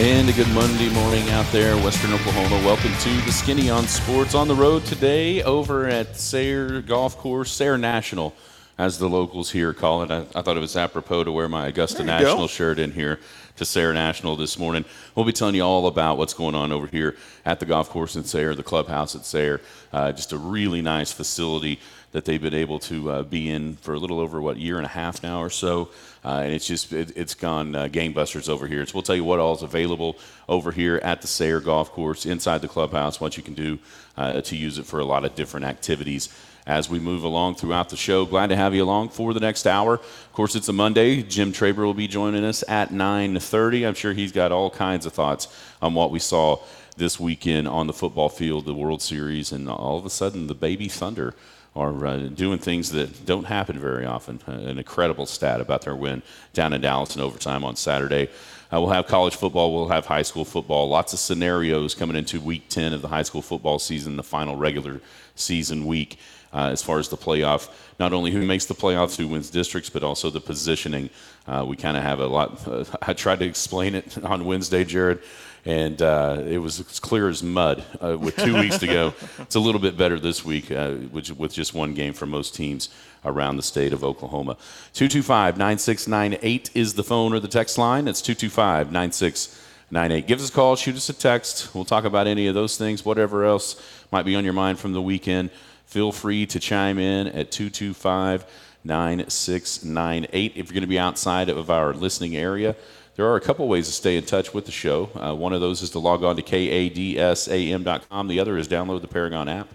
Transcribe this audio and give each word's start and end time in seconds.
And 0.00 0.30
a 0.30 0.32
good 0.32 0.48
Monday 0.54 0.88
morning 0.88 1.28
out 1.28 1.44
there, 1.52 1.76
Western 1.76 2.14
Oklahoma. 2.14 2.56
Welcome 2.64 2.90
to 3.00 3.10
the 3.26 3.30
Skinny 3.30 3.68
on 3.68 3.86
Sports 3.86 4.34
on 4.34 4.48
the 4.48 4.54
road 4.54 4.86
today 4.86 5.42
over 5.42 5.88
at 5.88 6.16
Sayre 6.16 6.80
Golf 6.80 7.18
Course, 7.18 7.52
Sayre 7.52 7.76
National, 7.76 8.34
as 8.78 8.98
the 8.98 9.10
locals 9.10 9.50
here 9.50 9.74
call 9.74 10.02
it. 10.02 10.10
I, 10.10 10.20
I 10.34 10.40
thought 10.40 10.56
it 10.56 10.60
was 10.60 10.74
apropos 10.74 11.24
to 11.24 11.32
wear 11.32 11.50
my 11.50 11.66
Augusta 11.66 12.02
National 12.02 12.38
go. 12.38 12.46
shirt 12.46 12.78
in 12.78 12.92
here 12.92 13.20
to 13.56 13.66
Sayre 13.66 13.92
National 13.92 14.36
this 14.36 14.58
morning. 14.58 14.86
We'll 15.14 15.26
be 15.26 15.32
telling 15.32 15.54
you 15.54 15.64
all 15.64 15.86
about 15.86 16.16
what's 16.16 16.32
going 16.32 16.54
on 16.54 16.72
over 16.72 16.86
here 16.86 17.14
at 17.44 17.60
the 17.60 17.66
golf 17.66 17.90
course 17.90 18.16
in 18.16 18.24
Sayre, 18.24 18.54
the 18.54 18.62
clubhouse 18.62 19.14
at 19.14 19.26
Sayre. 19.26 19.60
Uh, 19.92 20.12
just 20.12 20.32
a 20.32 20.38
really 20.38 20.80
nice 20.80 21.12
facility 21.12 21.78
that 22.12 22.24
they've 22.24 22.42
been 22.42 22.54
able 22.54 22.78
to 22.80 23.10
uh, 23.10 23.22
be 23.22 23.50
in 23.50 23.76
for 23.76 23.94
a 23.94 23.98
little 23.98 24.18
over 24.18 24.40
what 24.40 24.56
year 24.56 24.76
and 24.76 24.86
a 24.86 24.90
half 24.90 25.22
now 25.22 25.40
or 25.40 25.50
so, 25.50 25.90
uh, 26.24 26.42
and 26.44 26.52
it's 26.52 26.66
just 26.66 26.92
it, 26.92 27.12
it's 27.16 27.34
gone 27.34 27.74
uh, 27.74 27.86
gangbusters 27.86 28.48
over 28.48 28.66
here. 28.66 28.84
So 28.84 28.94
we'll 28.94 29.02
tell 29.02 29.16
you 29.16 29.24
what 29.24 29.38
all 29.38 29.54
is 29.54 29.62
available 29.62 30.18
over 30.48 30.72
here 30.72 31.00
at 31.04 31.20
the 31.22 31.28
Sayre 31.28 31.60
Golf 31.60 31.92
Course 31.92 32.26
inside 32.26 32.62
the 32.62 32.68
clubhouse. 32.68 33.20
What 33.20 33.36
you 33.36 33.42
can 33.42 33.54
do 33.54 33.78
uh, 34.16 34.40
to 34.40 34.56
use 34.56 34.78
it 34.78 34.86
for 34.86 34.98
a 34.98 35.04
lot 35.04 35.24
of 35.24 35.34
different 35.34 35.66
activities. 35.66 36.28
As 36.66 36.90
we 36.90 37.00
move 37.00 37.24
along 37.24 37.54
throughout 37.54 37.88
the 37.88 37.96
show, 37.96 38.26
glad 38.26 38.48
to 38.48 38.56
have 38.56 38.74
you 38.74 38.84
along 38.84 39.08
for 39.08 39.32
the 39.32 39.40
next 39.40 39.66
hour. 39.66 39.94
Of 39.94 40.32
course, 40.32 40.54
it's 40.54 40.68
a 40.68 40.72
Monday. 40.72 41.22
Jim 41.22 41.52
Traber 41.52 41.78
will 41.78 41.94
be 41.94 42.06
joining 42.06 42.44
us 42.44 42.62
at 42.68 42.90
9:30. 42.90 43.86
I'm 43.86 43.94
sure 43.94 44.12
he's 44.12 44.32
got 44.32 44.52
all 44.52 44.70
kinds 44.70 45.06
of 45.06 45.12
thoughts 45.12 45.48
on 45.80 45.94
what 45.94 46.10
we 46.10 46.18
saw 46.18 46.58
this 46.96 47.18
weekend 47.18 47.66
on 47.66 47.86
the 47.86 47.92
football 47.92 48.28
field, 48.28 48.66
the 48.66 48.74
World 48.74 49.00
Series, 49.00 49.52
and 49.52 49.68
all 49.68 49.96
of 49.96 50.04
a 50.04 50.10
sudden 50.10 50.48
the 50.48 50.54
baby 50.54 50.86
Thunder 50.88 51.34
are 51.76 52.06
uh, 52.06 52.16
doing 52.16 52.58
things 52.58 52.90
that 52.90 53.24
don't 53.24 53.44
happen 53.44 53.78
very 53.78 54.04
often. 54.04 54.40
Uh, 54.46 54.52
an 54.52 54.78
incredible 54.78 55.26
stat 55.26 55.60
about 55.60 55.82
their 55.82 55.94
win 55.94 56.22
down 56.52 56.72
in 56.72 56.80
Dallas 56.80 57.14
in 57.14 57.22
overtime 57.22 57.64
on 57.64 57.76
Saturday. 57.76 58.28
Uh, 58.72 58.80
we'll 58.80 58.90
have 58.90 59.06
college 59.06 59.34
football, 59.34 59.72
we'll 59.72 59.88
have 59.88 60.06
high 60.06 60.22
school 60.22 60.44
football, 60.44 60.88
lots 60.88 61.12
of 61.12 61.18
scenarios 61.18 61.94
coming 61.94 62.16
into 62.16 62.40
week 62.40 62.68
10 62.68 62.92
of 62.92 63.02
the 63.02 63.08
high 63.08 63.22
school 63.22 63.42
football 63.42 63.78
season, 63.78 64.16
the 64.16 64.22
final 64.22 64.56
regular 64.56 65.00
season 65.34 65.86
week. 65.86 66.18
Uh, 66.52 66.68
as 66.72 66.82
far 66.82 66.98
as 66.98 67.08
the 67.08 67.16
playoff, 67.16 67.68
not 68.00 68.12
only 68.12 68.32
who 68.32 68.44
makes 68.44 68.66
the 68.66 68.74
playoffs, 68.74 69.16
who 69.16 69.28
wins 69.28 69.50
districts, 69.50 69.88
but 69.88 70.02
also 70.02 70.30
the 70.30 70.40
positioning. 70.40 71.08
Uh, 71.46 71.64
we 71.64 71.76
kind 71.76 71.96
of 71.96 72.02
have 72.02 72.18
a 72.18 72.26
lot. 72.26 72.60
I 73.02 73.12
tried 73.12 73.38
to 73.38 73.44
explain 73.44 73.94
it 73.94 74.18
on 74.24 74.44
Wednesday, 74.44 74.82
Jared 74.82 75.20
and 75.64 76.00
uh, 76.00 76.42
it 76.46 76.58
was 76.58 76.80
as 76.80 77.00
clear 77.00 77.28
as 77.28 77.42
mud 77.42 77.84
uh, 78.00 78.16
with 78.18 78.36
two 78.36 78.56
weeks 78.58 78.78
to 78.78 78.86
go. 78.86 79.14
It's 79.40 79.54
a 79.54 79.60
little 79.60 79.80
bit 79.80 79.96
better 79.96 80.18
this 80.18 80.44
week, 80.44 80.70
uh, 80.70 80.92
which, 80.92 81.30
with 81.32 81.52
just 81.52 81.74
one 81.74 81.94
game 81.94 82.12
for 82.12 82.26
most 82.26 82.54
teams 82.54 82.88
around 83.24 83.56
the 83.56 83.62
state 83.62 83.92
of 83.92 84.04
Oklahoma. 84.04 84.54
225 84.92 85.58
9698 85.58 86.70
is 86.74 86.94
the 86.94 87.04
phone 87.04 87.32
or 87.32 87.40
the 87.40 87.48
text 87.48 87.78
line. 87.78 88.06
It's 88.08 88.22
225 88.22 88.92
9698. 88.92 90.26
Give 90.26 90.40
us 90.40 90.48
a 90.48 90.52
call, 90.52 90.76
shoot 90.76 90.96
us 90.96 91.08
a 91.08 91.12
text. 91.12 91.74
We'll 91.74 91.84
talk 91.84 92.04
about 92.04 92.26
any 92.26 92.46
of 92.46 92.54
those 92.54 92.76
things, 92.76 93.04
whatever 93.04 93.44
else 93.44 93.80
might 94.12 94.24
be 94.24 94.36
on 94.36 94.44
your 94.44 94.52
mind 94.52 94.78
from 94.78 94.92
the 94.92 95.02
weekend. 95.02 95.50
Feel 95.86 96.12
free 96.12 96.46
to 96.46 96.60
chime 96.60 96.98
in 96.98 97.26
at 97.28 97.50
225 97.50 98.46
9698. 98.84 100.52
If 100.52 100.56
you're 100.56 100.64
going 100.74 100.80
to 100.82 100.86
be 100.86 100.98
outside 100.98 101.48
of 101.48 101.70
our 101.70 101.92
listening 101.92 102.36
area, 102.36 102.76
there 103.20 103.28
are 103.28 103.36
a 103.36 103.40
couple 103.40 103.68
ways 103.68 103.86
to 103.86 103.92
stay 103.92 104.16
in 104.16 104.24
touch 104.24 104.54
with 104.54 104.64
the 104.64 104.72
show. 104.72 105.10
Uh, 105.14 105.34
one 105.34 105.52
of 105.52 105.60
those 105.60 105.82
is 105.82 105.90
to 105.90 105.98
log 105.98 106.24
on 106.24 106.36
to 106.36 106.42
kadsam.com. 106.42 108.28
The 108.28 108.40
other 108.40 108.56
is 108.56 108.66
download 108.66 109.02
the 109.02 109.08
Paragon 109.08 109.46
app. 109.46 109.68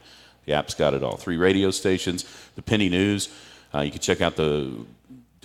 The 0.46 0.54
app's 0.54 0.74
got 0.74 0.96
it 0.96 1.04
all. 1.04 1.16
Three 1.16 1.38
radio 1.38 1.70
stations, 1.70 2.26
the 2.56 2.64
Penny 2.64 2.90
News. 2.90 3.30
Uh, 3.72 3.82
you 3.82 3.92
can 3.92 4.02
check 4.02 4.20
out 4.20 4.36
the 4.36 4.84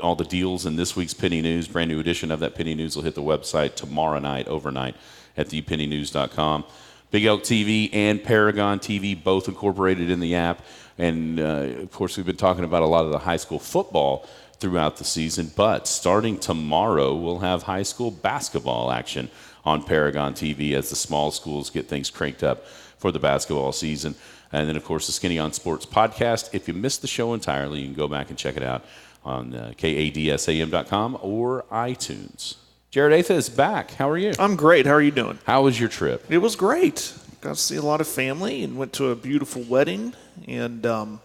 all 0.02 0.16
the 0.16 0.24
deals 0.24 0.64
in 0.64 0.76
this 0.76 0.96
week's 0.96 1.12
Penny 1.12 1.42
News. 1.42 1.68
Brand 1.68 1.90
new 1.90 2.00
edition 2.00 2.30
of 2.30 2.40
that 2.40 2.54
Penny 2.54 2.74
News 2.74 2.96
will 2.96 3.02
hit 3.02 3.14
the 3.14 3.22
website 3.22 3.74
tomorrow 3.74 4.18
night, 4.18 4.48
overnight, 4.48 4.96
at 5.36 5.48
thepennynews.com. 5.48 6.64
Big 7.10 7.26
Elk 7.26 7.42
TV 7.42 7.90
and 7.92 8.24
Paragon 8.24 8.78
TV 8.78 9.22
both 9.22 9.46
incorporated 9.46 10.08
in 10.08 10.20
the 10.20 10.36
app. 10.36 10.62
And 10.96 11.38
uh, 11.38 11.82
of 11.82 11.92
course, 11.92 12.16
we've 12.16 12.24
been 12.24 12.36
talking 12.36 12.64
about 12.64 12.82
a 12.82 12.86
lot 12.86 13.04
of 13.04 13.10
the 13.10 13.18
high 13.18 13.36
school 13.36 13.58
football 13.58 14.26
throughout 14.60 14.98
the 14.98 15.04
season. 15.04 15.50
But 15.56 15.88
starting 15.88 16.38
tomorrow, 16.38 17.14
we'll 17.14 17.40
have 17.40 17.64
high 17.64 17.82
school 17.82 18.10
basketball 18.10 18.92
action 18.92 19.30
on 19.64 19.82
Paragon 19.82 20.34
TV 20.34 20.72
as 20.72 20.90
the 20.90 20.96
small 20.96 21.30
schools 21.30 21.70
get 21.70 21.88
things 21.88 22.10
cranked 22.10 22.42
up 22.42 22.66
for 22.98 23.10
the 23.10 23.18
basketball 23.18 23.72
season. 23.72 24.14
And 24.52 24.68
then, 24.68 24.76
of 24.76 24.84
course, 24.84 25.06
the 25.06 25.12
Skinny 25.12 25.38
on 25.38 25.52
Sports 25.52 25.86
podcast. 25.86 26.50
If 26.52 26.68
you 26.68 26.74
missed 26.74 27.02
the 27.02 27.08
show 27.08 27.34
entirely, 27.34 27.80
you 27.80 27.86
can 27.86 27.94
go 27.94 28.08
back 28.08 28.30
and 28.30 28.38
check 28.38 28.56
it 28.56 28.62
out 28.62 28.84
on 29.24 29.54
uh, 29.54 29.72
kadsam.com 29.76 31.18
or 31.20 31.64
iTunes. 31.70 32.56
Jared 32.90 33.12
Atha 33.12 33.34
is 33.34 33.48
back. 33.48 33.92
How 33.92 34.10
are 34.10 34.18
you? 34.18 34.32
I'm 34.38 34.56
great. 34.56 34.86
How 34.86 34.94
are 34.94 35.02
you 35.02 35.12
doing? 35.12 35.38
How 35.44 35.62
was 35.62 35.78
your 35.78 35.88
trip? 35.88 36.24
It 36.28 36.38
was 36.38 36.56
great. 36.56 37.14
Got 37.40 37.54
to 37.54 37.60
see 37.60 37.76
a 37.76 37.82
lot 37.82 38.00
of 38.00 38.08
family 38.08 38.64
and 38.64 38.76
went 38.76 38.92
to 38.94 39.10
a 39.10 39.16
beautiful 39.16 39.62
wedding, 39.62 40.14
and 40.48 40.84
um, 40.84 41.20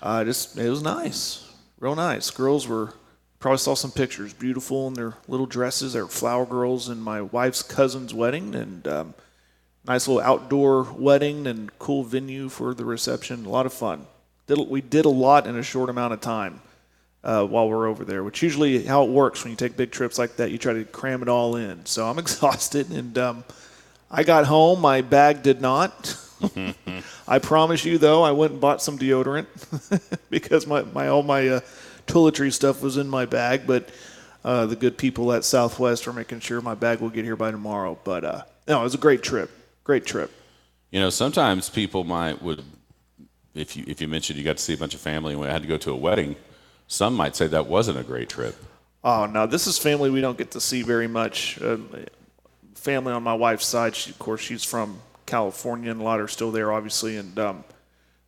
uh, 0.00 0.24
just 0.24 0.56
it 0.56 0.70
was 0.70 0.82
nice, 0.82 1.45
real 1.78 1.94
nice. 1.94 2.30
Girls 2.30 2.66
were 2.66 2.94
probably 3.38 3.58
saw 3.58 3.74
some 3.74 3.92
pictures, 3.92 4.32
beautiful 4.32 4.88
in 4.88 4.94
their 4.94 5.14
little 5.28 5.46
dresses. 5.46 5.92
They 5.92 6.02
were 6.02 6.08
flower 6.08 6.46
girls 6.46 6.88
in 6.88 7.00
my 7.00 7.22
wife's 7.22 7.62
cousin's 7.62 8.14
wedding, 8.14 8.54
and 8.54 8.88
um, 8.88 9.14
nice 9.86 10.08
little 10.08 10.22
outdoor 10.22 10.82
wedding 10.82 11.46
and 11.46 11.76
cool 11.78 12.02
venue 12.02 12.48
for 12.48 12.74
the 12.74 12.84
reception. 12.84 13.46
A 13.46 13.48
lot 13.48 13.66
of 13.66 13.72
fun. 13.72 14.06
Did, 14.46 14.58
we 14.68 14.80
did 14.80 15.04
a 15.04 15.10
lot 15.10 15.46
in 15.46 15.56
a 15.56 15.62
short 15.62 15.90
amount 15.90 16.12
of 16.12 16.20
time 16.20 16.60
uh, 17.24 17.44
while 17.44 17.68
we're 17.68 17.88
over 17.88 18.04
there, 18.04 18.24
which 18.24 18.42
usually 18.42 18.84
how 18.84 19.04
it 19.04 19.10
works 19.10 19.44
when 19.44 19.50
you 19.50 19.56
take 19.56 19.76
big 19.76 19.90
trips 19.90 20.18
like 20.18 20.36
that. 20.36 20.50
You 20.50 20.58
try 20.58 20.72
to 20.72 20.84
cram 20.84 21.22
it 21.22 21.28
all 21.28 21.56
in. 21.56 21.84
So 21.86 22.08
I'm 22.08 22.18
exhausted, 22.20 22.90
and 22.90 23.16
um, 23.18 23.44
I 24.10 24.22
got 24.22 24.46
home. 24.46 24.80
My 24.80 25.02
bag 25.02 25.42
did 25.42 25.60
not. 25.60 26.16
I 27.28 27.38
promise 27.38 27.84
you, 27.84 27.98
though, 27.98 28.22
I 28.22 28.32
went 28.32 28.52
and 28.52 28.60
bought 28.60 28.82
some 28.82 28.98
deodorant 28.98 29.46
because 30.30 30.66
my, 30.66 30.82
my 30.82 31.08
all 31.08 31.22
my 31.22 31.48
uh, 31.48 31.60
toiletry 32.06 32.52
stuff 32.52 32.82
was 32.82 32.96
in 32.96 33.08
my 33.08 33.26
bag. 33.26 33.66
But 33.66 33.88
uh, 34.44 34.66
the 34.66 34.76
good 34.76 34.96
people 34.96 35.32
at 35.32 35.44
Southwest 35.44 36.06
are 36.06 36.12
making 36.12 36.40
sure 36.40 36.60
my 36.60 36.74
bag 36.74 37.00
will 37.00 37.10
get 37.10 37.24
here 37.24 37.36
by 37.36 37.50
tomorrow. 37.50 37.98
But 38.04 38.24
uh, 38.24 38.42
no, 38.68 38.80
it 38.80 38.84
was 38.84 38.94
a 38.94 38.98
great 38.98 39.22
trip. 39.22 39.50
Great 39.84 40.06
trip. 40.06 40.30
You 40.90 41.00
know, 41.00 41.10
sometimes 41.10 41.68
people 41.68 42.04
might 42.04 42.40
would, 42.42 42.62
if 43.54 43.76
you 43.76 43.84
if 43.86 44.00
you 44.00 44.08
mentioned 44.08 44.38
you 44.38 44.44
got 44.44 44.56
to 44.56 44.62
see 44.62 44.74
a 44.74 44.78
bunch 44.78 44.94
of 44.94 45.00
family 45.00 45.32
and 45.32 45.40
we 45.40 45.46
had 45.46 45.62
to 45.62 45.68
go 45.68 45.76
to 45.78 45.90
a 45.90 45.96
wedding, 45.96 46.36
some 46.86 47.14
might 47.14 47.36
say 47.36 47.46
that 47.48 47.66
wasn't 47.66 47.98
a 47.98 48.04
great 48.04 48.28
trip. 48.28 48.56
Oh 49.02 49.26
no, 49.26 49.46
this 49.46 49.66
is 49.66 49.78
family 49.78 50.10
we 50.10 50.20
don't 50.20 50.38
get 50.38 50.52
to 50.52 50.60
see 50.60 50.82
very 50.82 51.08
much. 51.08 51.60
Uh, 51.60 51.78
family 52.74 53.12
on 53.12 53.22
my 53.22 53.34
wife's 53.34 53.66
side, 53.66 53.96
she, 53.96 54.10
of 54.10 54.18
course, 54.18 54.40
she's 54.40 54.62
from 54.62 55.00
California, 55.26 55.90
and 55.90 56.00
a 56.00 56.04
lot 56.04 56.20
are 56.20 56.28
still 56.28 56.50
there, 56.50 56.72
obviously, 56.72 57.16
and 57.16 57.38
um, 57.38 57.64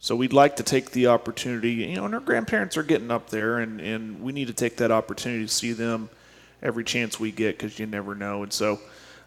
so 0.00 0.14
we'd 0.14 0.32
like 0.32 0.56
to 0.56 0.62
take 0.62 0.90
the 0.90 1.08
opportunity. 1.08 1.72
You 1.72 1.96
know, 1.96 2.04
and 2.04 2.14
our 2.14 2.20
grandparents 2.20 2.76
are 2.76 2.82
getting 2.82 3.10
up 3.10 3.30
there, 3.30 3.58
and 3.58 3.80
and 3.80 4.20
we 4.22 4.32
need 4.32 4.48
to 4.48 4.54
take 4.54 4.76
that 4.76 4.90
opportunity 4.90 5.46
to 5.46 5.52
see 5.52 5.72
them 5.72 6.08
every 6.62 6.84
chance 6.84 7.18
we 7.18 7.32
get 7.32 7.56
because 7.56 7.78
you 7.78 7.86
never 7.86 8.14
know. 8.14 8.42
And 8.42 8.52
so, 8.52 8.80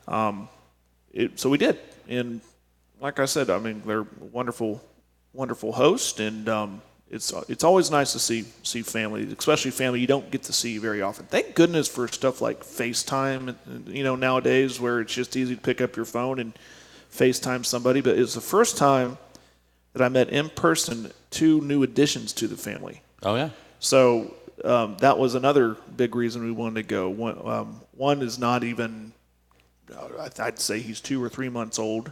um, 0.07 0.49
it, 1.11 1.39
so 1.39 1.49
we 1.49 1.57
did, 1.57 1.79
and 2.07 2.41
like 2.99 3.19
I 3.19 3.25
said, 3.25 3.49
I 3.49 3.59
mean, 3.59 3.81
they're 3.85 4.05
wonderful, 4.19 4.81
wonderful 5.33 5.71
host, 5.71 6.19
and 6.19 6.47
um, 6.47 6.81
it's 7.09 7.33
it's 7.49 7.63
always 7.65 7.91
nice 7.91 8.13
to 8.13 8.19
see 8.19 8.45
see 8.63 8.81
family, 8.81 9.23
especially 9.37 9.71
family 9.71 9.99
you 9.99 10.07
don't 10.07 10.31
get 10.31 10.43
to 10.43 10.53
see 10.53 10.77
very 10.77 11.01
often. 11.01 11.25
Thank 11.25 11.55
goodness 11.55 11.87
for 11.89 12.07
stuff 12.07 12.39
like 12.39 12.63
FaceTime. 12.63 13.55
You 13.87 14.03
know, 14.03 14.15
nowadays 14.15 14.79
where 14.79 15.01
it's 15.01 15.13
just 15.13 15.35
easy 15.35 15.55
to 15.55 15.61
pick 15.61 15.81
up 15.81 15.97
your 15.97 16.05
phone 16.05 16.39
and 16.39 16.53
FaceTime 17.11 17.65
somebody. 17.65 18.01
But 18.01 18.17
it 18.17 18.21
was 18.21 18.33
the 18.33 18.41
first 18.41 18.77
time 18.77 19.17
that 19.93 20.01
I 20.01 20.09
met 20.09 20.29
in 20.29 20.49
person 20.49 21.11
two 21.29 21.61
new 21.61 21.83
additions 21.83 22.33
to 22.33 22.47
the 22.47 22.57
family. 22.57 23.01
Oh 23.23 23.35
yeah. 23.35 23.49
So 23.79 24.33
um, 24.63 24.97
that 24.97 25.17
was 25.17 25.35
another 25.35 25.75
big 25.95 26.15
reason 26.15 26.43
we 26.43 26.51
wanted 26.51 26.75
to 26.75 26.83
go. 26.83 27.09
One, 27.09 27.41
um, 27.45 27.81
one 27.95 28.21
is 28.21 28.37
not 28.37 28.63
even, 28.63 29.13
uh, 29.95 30.29
I'd 30.39 30.59
say 30.59 30.79
he's 30.79 31.01
two 31.01 31.23
or 31.23 31.29
three 31.29 31.49
months 31.49 31.79
old, 31.79 32.11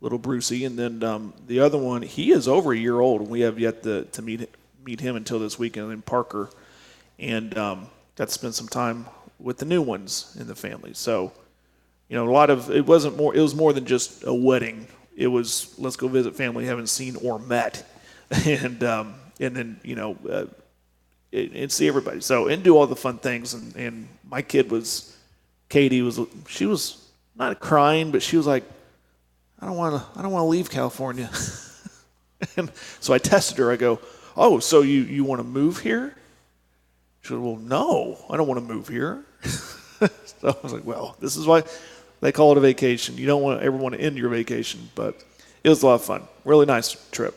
little 0.00 0.18
Brucey, 0.18 0.64
and 0.64 0.78
then 0.78 1.02
um, 1.02 1.34
the 1.46 1.60
other 1.60 1.78
one, 1.78 2.02
he 2.02 2.30
is 2.30 2.48
over 2.48 2.72
a 2.72 2.76
year 2.76 3.00
old, 3.00 3.22
and 3.22 3.30
we 3.30 3.40
have 3.40 3.58
yet 3.58 3.82
to, 3.82 4.04
to 4.04 4.22
meet 4.22 4.48
meet 4.84 5.00
him 5.00 5.14
until 5.14 5.38
this 5.38 5.58
weekend 5.58 5.92
in 5.92 6.02
Parker, 6.02 6.50
and 7.18 7.56
um, 7.56 7.86
got 8.16 8.28
to 8.28 8.34
spend 8.34 8.54
some 8.54 8.66
time 8.66 9.06
with 9.38 9.58
the 9.58 9.64
new 9.64 9.80
ones 9.80 10.36
in 10.38 10.46
the 10.48 10.56
family. 10.56 10.92
So, 10.92 11.32
you 12.08 12.16
know, 12.16 12.28
a 12.28 12.32
lot 12.32 12.50
of 12.50 12.70
it 12.70 12.86
wasn't 12.86 13.16
more. 13.16 13.34
It 13.34 13.40
was 13.40 13.54
more 13.54 13.72
than 13.72 13.84
just 13.86 14.24
a 14.24 14.34
wedding 14.34 14.86
it 15.16 15.26
was 15.26 15.74
let's 15.78 15.96
go 15.96 16.08
visit 16.08 16.34
family 16.34 16.66
haven't 16.66 16.88
seen 16.88 17.16
or 17.16 17.38
met, 17.38 17.86
and 18.46 18.82
um, 18.82 19.14
and 19.40 19.54
then 19.54 19.80
you 19.82 19.94
know 19.94 20.16
uh, 20.28 20.46
and, 21.32 21.54
and 21.54 21.72
see 21.72 21.88
everybody. 21.88 22.20
So 22.20 22.48
and 22.48 22.62
do 22.62 22.76
all 22.76 22.86
the 22.86 22.96
fun 22.96 23.18
things. 23.18 23.54
And, 23.54 23.76
and 23.76 24.08
my 24.28 24.42
kid 24.42 24.70
was, 24.70 25.16
Katie 25.68 26.02
was, 26.02 26.20
she 26.48 26.66
was 26.66 27.10
not 27.36 27.60
crying, 27.60 28.10
but 28.10 28.22
she 28.22 28.36
was 28.36 28.46
like, 28.46 28.64
I 29.60 29.66
don't 29.66 29.76
want 29.76 30.00
to, 30.00 30.18
I 30.18 30.22
don't 30.22 30.32
want 30.32 30.42
to 30.42 30.48
leave 30.48 30.70
California. 30.70 31.30
and 32.56 32.70
so 33.00 33.14
I 33.14 33.18
tested 33.18 33.58
her. 33.58 33.70
I 33.70 33.76
go, 33.76 34.00
oh, 34.36 34.58
so 34.58 34.82
you, 34.82 35.02
you 35.02 35.24
want 35.24 35.40
to 35.40 35.46
move 35.46 35.78
here? 35.78 36.16
She 37.20 37.28
said, 37.28 37.38
well, 37.38 37.56
no, 37.56 38.18
I 38.28 38.36
don't 38.36 38.48
want 38.48 38.66
to 38.66 38.74
move 38.74 38.88
here. 38.88 39.24
so 39.44 40.08
I 40.48 40.54
was 40.62 40.72
like, 40.72 40.84
well, 40.84 41.16
this 41.20 41.36
is 41.36 41.46
why 41.46 41.62
they 42.22 42.32
call 42.32 42.52
it 42.52 42.58
a 42.58 42.60
vacation. 42.60 43.18
You 43.18 43.26
don't 43.26 43.42
want 43.42 43.62
ever 43.62 43.76
want 43.76 43.94
to 43.94 44.00
end 44.00 44.16
your 44.16 44.30
vacation, 44.30 44.88
but 44.94 45.22
it 45.62 45.68
was 45.68 45.82
a 45.82 45.86
lot 45.86 45.94
of 45.94 46.04
fun. 46.04 46.22
Really 46.44 46.66
nice 46.66 46.96
trip. 47.10 47.36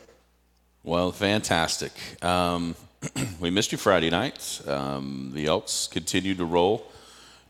Well, 0.84 1.10
fantastic. 1.10 1.92
Um, 2.24 2.76
we 3.40 3.50
missed 3.50 3.72
you 3.72 3.78
Friday 3.78 4.08
night. 4.08 4.62
Um, 4.66 5.32
the 5.34 5.46
Elks 5.46 5.88
continued 5.88 6.38
to 6.38 6.44
roll. 6.44 6.86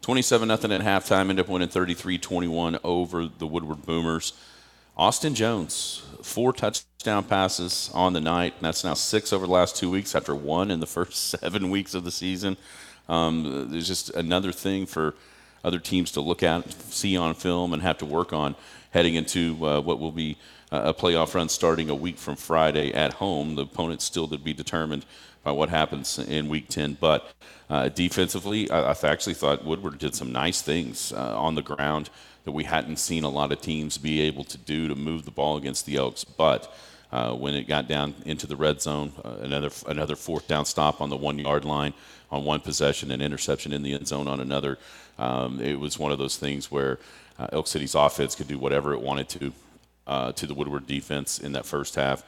27 0.00 0.48
nothing 0.48 0.72
at 0.72 0.80
halftime, 0.80 1.28
ended 1.28 1.40
up 1.40 1.48
winning 1.48 1.68
33 1.68 2.18
21 2.18 2.78
over 2.82 3.26
the 3.26 3.46
Woodward 3.46 3.84
Boomers. 3.84 4.32
Austin 4.96 5.34
Jones, 5.34 6.02
four 6.22 6.54
touchdown 6.54 7.24
passes 7.24 7.90
on 7.92 8.14
the 8.14 8.20
night. 8.20 8.54
And 8.56 8.64
That's 8.64 8.82
now 8.82 8.94
six 8.94 9.32
over 9.34 9.46
the 9.46 9.52
last 9.52 9.76
two 9.76 9.90
weeks 9.90 10.14
after 10.14 10.34
one 10.34 10.70
in 10.70 10.80
the 10.80 10.86
first 10.86 11.12
seven 11.40 11.68
weeks 11.68 11.94
of 11.94 12.04
the 12.04 12.10
season. 12.10 12.56
Um, 13.10 13.68
there's 13.70 13.86
just 13.86 14.08
another 14.10 14.52
thing 14.52 14.86
for 14.86 15.14
other 15.66 15.78
teams 15.78 16.12
to 16.12 16.20
look 16.22 16.42
at, 16.42 16.72
see 16.72 17.16
on 17.16 17.34
film, 17.34 17.74
and 17.74 17.82
have 17.82 17.98
to 17.98 18.06
work 18.06 18.32
on 18.32 18.56
heading 18.92 19.14
into 19.14 19.66
uh, 19.66 19.80
what 19.80 19.98
will 19.98 20.12
be 20.12 20.38
a 20.72 20.94
playoff 20.94 21.34
run 21.34 21.48
starting 21.48 21.90
a 21.90 21.94
week 21.94 22.18
from 22.18 22.36
Friday 22.36 22.92
at 22.92 23.14
home. 23.14 23.54
The 23.54 23.62
opponent's 23.62 24.04
still 24.04 24.26
to 24.28 24.38
be 24.38 24.52
determined 24.52 25.04
by 25.46 25.52
what 25.52 25.68
happens 25.68 26.18
in 26.18 26.48
Week 26.48 26.68
10. 26.68 26.98
But 27.00 27.32
uh, 27.70 27.88
defensively, 27.88 28.68
I, 28.68 28.92
I, 28.92 28.96
actually 29.04 29.34
thought 29.34 29.64
Woodward 29.64 29.98
did 29.98 30.12
some 30.12 30.32
nice 30.32 30.60
things 30.60 31.12
uh, 31.12 31.38
on 31.38 31.54
the 31.54 31.62
ground 31.62 32.10
that 32.44 32.50
we 32.50 32.64
hadn't 32.64 32.96
seen 32.96 33.22
a 33.22 33.28
lot 33.28 33.52
of 33.52 33.60
teams 33.60 33.96
be 33.96 34.22
able 34.22 34.42
to 34.42 34.58
do 34.58 34.88
to 34.88 34.96
move 34.96 35.24
the 35.24 35.30
ball 35.30 35.56
against 35.56 35.86
the 35.86 35.96
Elks. 35.96 36.24
But 36.24 36.74
uh, 37.12 37.32
when 37.34 37.54
it 37.54 37.68
got 37.68 37.86
down 37.86 38.14
into 38.24 38.48
the 38.48 38.56
red 38.56 38.82
zone, 38.82 39.12
uh, 39.24 39.36
another 39.40 39.70
another 39.86 40.16
fourth 40.16 40.48
down 40.48 40.64
stop 40.64 41.00
on 41.00 41.10
the 41.10 41.16
one 41.16 41.38
yard 41.38 41.64
line 41.64 41.94
on 42.30 42.44
one 42.44 42.58
possession, 42.58 43.12
an 43.12 43.20
interception 43.20 43.72
in 43.72 43.84
the 43.84 43.94
end 43.94 44.08
zone 44.08 44.26
on 44.26 44.40
another. 44.40 44.78
Um, 45.18 45.60
it 45.60 45.78
was 45.78 45.98
one 45.98 46.12
of 46.12 46.18
those 46.18 46.36
things 46.36 46.70
where 46.70 46.98
uh, 47.38 47.48
Elk 47.52 47.66
City's 47.66 47.94
offense 47.94 48.34
could 48.34 48.48
do 48.48 48.58
whatever 48.58 48.92
it 48.92 49.00
wanted 49.00 49.28
to 49.30 49.52
uh, 50.06 50.32
to 50.32 50.46
the 50.46 50.54
Woodward 50.54 50.86
defense 50.86 51.38
in 51.38 51.52
that 51.52 51.66
first 51.66 51.94
half. 51.96 52.24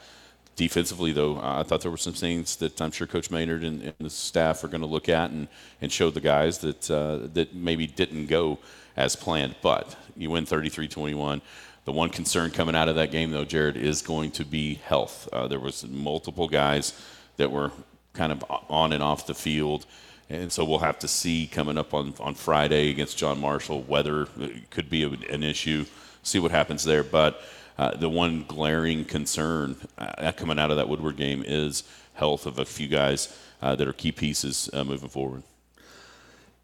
Defensively, 0.57 1.13
though, 1.13 1.39
I 1.41 1.63
thought 1.63 1.83
there 1.83 1.91
were 1.91 1.97
some 1.97 2.15
things 2.15 2.57
that 2.57 2.81
I'm 2.83 2.91
sure 2.91 3.07
Coach 3.07 3.31
Maynard 3.31 3.63
and, 3.63 3.81
and 3.83 3.95
the 4.01 4.11
staff 4.11 4.65
are 4.65 4.69
going 4.69 4.81
to 4.81 4.89
look 4.89 5.09
at 5.09 5.31
and, 5.31 5.47
and 5.81 5.93
show 5.93 6.11
the 6.11 6.21
guys 6.21 6.59
that 6.59 6.91
uh, 6.91 7.29
that 7.35 7.55
maybe 7.55 7.87
didn't 7.87 8.27
go 8.27 8.59
as 8.97 9.15
planned. 9.15 9.55
But 9.63 9.97
you 10.17 10.31
win 10.31 10.45
33-21. 10.45 11.41
The 11.85 11.93
one 11.93 12.11
concern 12.11 12.51
coming 12.51 12.75
out 12.75 12.89
of 12.89 12.97
that 12.97 13.13
game, 13.13 13.31
though, 13.31 13.45
Jared, 13.45 13.77
is 13.77 14.03
going 14.03 14.33
to 14.33 14.45
be 14.45 14.75
health. 14.75 15.29
Uh, 15.33 15.47
there 15.47 15.61
was 15.61 15.87
multiple 15.87 16.49
guys 16.49 16.93
that 17.37 17.51
were 17.53 17.71
kind 18.13 18.33
of 18.33 18.45
on 18.69 18.93
and 18.93 19.03
off 19.03 19.27
the 19.27 19.35
field. 19.35 19.87
And 20.31 20.53
so 20.53 20.65
we'll 20.65 20.81
have 20.81 20.99
to 21.01 21.09
see 21.09 21.47
coming 21.47 21.79
up 21.79 21.95
on, 21.95 22.15
on 22.21 22.35
Friday 22.35 22.91
against 22.91 23.17
John 23.17 23.41
Marshall 23.41 23.83
whether 23.83 24.29
it 24.39 24.71
could 24.71 24.91
be 24.91 25.03
an 25.03 25.43
issue, 25.43 25.87
see 26.23 26.39
what 26.39 26.51
happens 26.51 26.85
there. 26.85 27.03
But 27.03 27.41
uh, 27.79 27.97
the 27.97 28.09
one 28.09 28.45
glaring 28.47 29.05
concern 29.05 29.77
uh, 29.97 30.33
coming 30.33 30.59
out 30.59 30.71
of 30.71 30.77
that 30.77 30.89
Woodward 30.89 31.17
game 31.17 31.43
is 31.47 31.85
health 32.15 32.47
of 32.47 32.59
a 32.59 32.65
few 32.65 32.89
guys 32.89 33.35
uh, 33.63 33.77
that 33.77 33.89
are 33.89 33.93
key 33.93 34.13
pieces 34.13 34.69
uh, 34.73 34.85
moving 34.85 35.09
forward. 35.09 35.43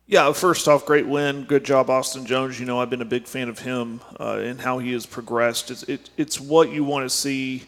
Yeah, 0.06 0.30
first 0.32 0.68
off, 0.68 0.84
great 0.84 1.06
win. 1.06 1.44
Good 1.44 1.64
job, 1.64 1.88
Austin 1.88 2.26
Jones. 2.26 2.60
You 2.60 2.66
know, 2.66 2.78
I've 2.78 2.90
been 2.90 3.00
a 3.00 3.06
big 3.06 3.26
fan 3.26 3.48
of 3.48 3.60
him 3.60 4.02
uh, 4.20 4.38
and 4.42 4.60
how 4.60 4.78
he 4.78 4.92
has 4.92 5.06
progressed. 5.06 5.70
It's, 5.70 5.82
it, 5.84 6.10
it's 6.18 6.38
what 6.38 6.70
you 6.70 6.84
want 6.84 7.06
to 7.06 7.10
see. 7.10 7.62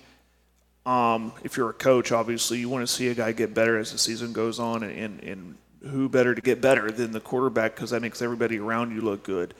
Um, 0.85 1.33
if 1.43 1.57
you're 1.57 1.71
a 1.71 1.75
coach, 1.75 2.13
obviously, 2.13 2.59
you 2.59 2.69
want 2.69 2.87
to 2.87 2.93
see 2.93 3.09
a 3.09 3.15
guy 3.15 3.33
get 3.33 3.55
better 3.55 3.79
as 3.79 3.91
the 3.91 3.99
season 3.99 4.35
goes 4.35 4.61
on, 4.61 4.83
and, 4.83 4.93
and, 4.93 5.21
and 5.23 5.57
who 5.87 6.09
better 6.09 6.35
to 6.35 6.41
get 6.41 6.61
better 6.61 6.91
than 6.91 7.13
the 7.13 7.21
quarterback 7.21 7.75
because 7.75 7.91
that 7.91 8.03
makes 8.03 8.23
everybody 8.23 8.59
around 8.59 8.93
you 8.93 9.01
look 9.01 9.23
good. 9.23 9.55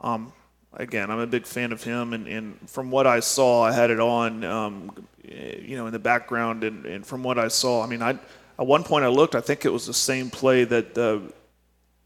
Um, 0.00 0.32
again, 0.72 1.10
I'm 1.10 1.18
a 1.18 1.26
big 1.26 1.46
fan 1.46 1.72
of 1.72 1.82
him, 1.82 2.12
and, 2.12 2.26
and 2.26 2.70
from 2.70 2.90
what 2.90 3.06
I 3.06 3.20
saw, 3.20 3.62
I 3.62 3.72
had 3.72 3.90
it 3.90 4.00
on, 4.00 4.44
um, 4.44 5.06
you 5.24 5.76
know, 5.76 5.86
in 5.86 5.92
the 5.92 5.98
background, 5.98 6.64
and, 6.64 6.86
and 6.86 7.06
from 7.06 7.22
what 7.22 7.38
I 7.38 7.48
saw, 7.48 7.82
I 7.82 7.86
mean, 7.86 8.02
I 8.02 8.18
at 8.58 8.66
one 8.66 8.84
point 8.84 9.04
I 9.04 9.08
looked, 9.08 9.34
I 9.34 9.40
think 9.40 9.64
it 9.64 9.70
was 9.70 9.86
the 9.86 9.94
same 9.94 10.30
play 10.30 10.64
that 10.64 10.96
uh, 10.96 11.20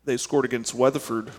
they 0.05 0.17
scored 0.17 0.45
against 0.45 0.75
Weatherford. 0.75 1.31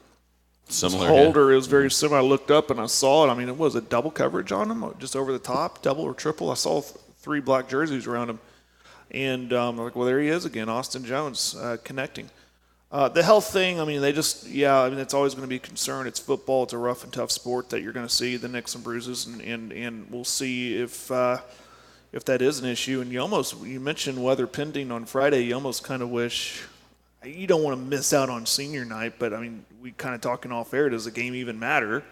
Similar 0.70 1.08
holder 1.08 1.48
yeah. 1.48 1.54
it 1.54 1.56
was 1.58 1.68
very 1.68 1.92
similar. 1.92 2.20
I 2.20 2.24
looked 2.24 2.50
up 2.50 2.72
and 2.72 2.80
I 2.80 2.86
saw 2.86 3.28
it. 3.28 3.30
I 3.32 3.34
mean, 3.34 3.50
it 3.50 3.58
was 3.58 3.76
a 3.76 3.82
double 3.82 4.12
coverage 4.12 4.54
on 4.54 4.72
him, 4.72 4.86
just 5.00 5.18
over 5.18 5.34
the 5.34 5.40
top, 5.40 5.82
double 5.82 6.04
or 6.04 6.14
triple. 6.14 6.50
I 6.50 6.54
saw 6.54 6.80
three 6.80 7.42
black 7.42 7.68
jerseys 7.68 8.08
around 8.08 8.30
him, 8.30 8.40
and 9.12 9.52
um, 9.54 9.78
like, 9.78 9.96
well, 9.96 10.06
there 10.06 10.20
he 10.20 10.30
is 10.30 10.46
again, 10.46 10.70
Austin 10.70 11.06
Jones 11.06 11.56
uh, 11.56 11.78
connecting. 11.84 12.30
Uh, 12.92 13.08
the 13.08 13.24
health 13.24 13.54
thing, 13.54 13.80
I 13.80 13.86
mean, 13.86 14.02
they 14.02 14.12
just, 14.12 14.48
yeah, 14.48 14.82
I 14.82 14.90
mean, 14.90 15.00
it's 15.00 15.14
always 15.14 15.34
going 15.34 15.46
to 15.46 15.50
be 15.50 15.56
a 15.56 15.60
concern. 15.60 16.08
It's 16.08 16.20
football. 16.20 16.64
It's 16.64 16.74
a 16.74 16.78
rough 16.78 17.06
and 17.06 17.14
tough 17.14 17.32
sport 17.32 17.70
that 17.70 17.82
you're 17.82 17.94
going 17.94 18.08
to 18.08 18.14
see 18.14 18.36
the 18.36 18.50
nicks 18.50 18.76
and 18.76 18.84
bruises, 18.84 19.28
and, 19.28 19.42
and, 19.42 19.72
and 19.72 20.08
we'll 20.10 20.26
see 20.26 20.76
if 20.76 21.10
uh, 21.10 21.38
if 22.12 22.26
that 22.26 22.42
is 22.42 22.60
an 22.60 22.66
issue. 22.66 23.02
And 23.02 23.12
you 23.12 23.22
almost, 23.22 23.64
you 23.64 23.80
mentioned 23.80 24.22
weather 24.22 24.48
pending 24.48 24.92
on 24.92 25.06
Friday. 25.06 25.44
You 25.46 25.56
almost 25.56 25.84
kind 25.84 26.02
of 26.02 26.10
wish, 26.10 26.64
you 27.24 27.48
don't 27.48 27.64
want 27.64 27.78
to 27.78 27.82
miss 27.82 28.14
out 28.14 28.30
on 28.30 28.46
senior 28.46 28.86
night, 28.86 29.14
but 29.20 29.34
I 29.34 29.40
mean, 29.40 29.66
we 29.82 29.92
kind 29.92 30.16
of 30.16 30.22
talking 30.22 30.52
off 30.52 30.74
air. 30.74 30.90
Does 30.90 31.06
the 31.06 31.12
game 31.12 31.36
even 31.36 31.60
matter? 31.60 32.04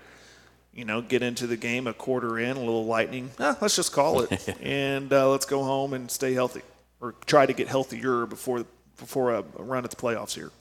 You 0.74 0.86
know, 0.86 1.02
get 1.02 1.24
into 1.24 1.48
the 1.48 1.58
game 1.58 1.88
a 1.88 1.94
quarter 1.94 2.40
in, 2.40 2.56
a 2.56 2.60
little 2.60 2.86
lightning. 2.86 3.32
Eh, 3.40 3.56
let's 3.60 3.76
just 3.76 3.92
call 3.92 4.22
it, 4.22 4.56
and 4.62 5.12
uh, 5.12 5.30
let's 5.30 5.46
go 5.46 5.64
home 5.64 5.94
and 5.94 6.10
stay 6.10 6.34
healthy, 6.34 6.62
or 7.02 7.16
try 7.26 7.46
to 7.46 7.54
get 7.54 7.68
healthier 7.68 8.26
before 8.26 8.66
before 8.98 9.34
a 9.34 9.44
run 9.58 9.84
at 9.84 9.92
the 9.92 9.96
playoffs 9.96 10.34
here. 10.34 10.52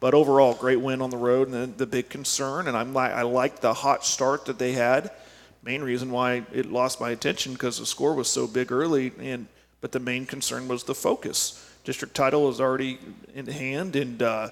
But 0.00 0.14
overall, 0.14 0.54
great 0.54 0.80
win 0.80 1.00
on 1.00 1.10
the 1.10 1.16
road, 1.16 1.48
and 1.48 1.54
the, 1.54 1.66
the 1.78 1.86
big 1.86 2.08
concern, 2.08 2.68
and 2.68 2.76
I'm 2.76 2.92
like, 2.92 3.12
I 3.12 3.22
like 3.22 3.60
the 3.60 3.74
hot 3.74 4.04
start 4.04 4.46
that 4.46 4.58
they 4.58 4.72
had. 4.72 5.10
Main 5.62 5.82
reason 5.82 6.10
why 6.12 6.44
it 6.52 6.66
lost 6.66 7.00
my 7.00 7.10
attention 7.10 7.52
because 7.52 7.78
the 7.78 7.86
score 7.86 8.14
was 8.14 8.28
so 8.28 8.46
big 8.46 8.70
early, 8.70 9.12
and 9.18 9.46
but 9.80 9.92
the 9.92 10.00
main 10.00 10.26
concern 10.26 10.68
was 10.68 10.84
the 10.84 10.94
focus. 10.94 11.64
District 11.84 12.14
title 12.14 12.44
was 12.44 12.60
already 12.60 12.98
in 13.34 13.46
hand, 13.46 13.96
and 13.96 14.22
uh, 14.22 14.50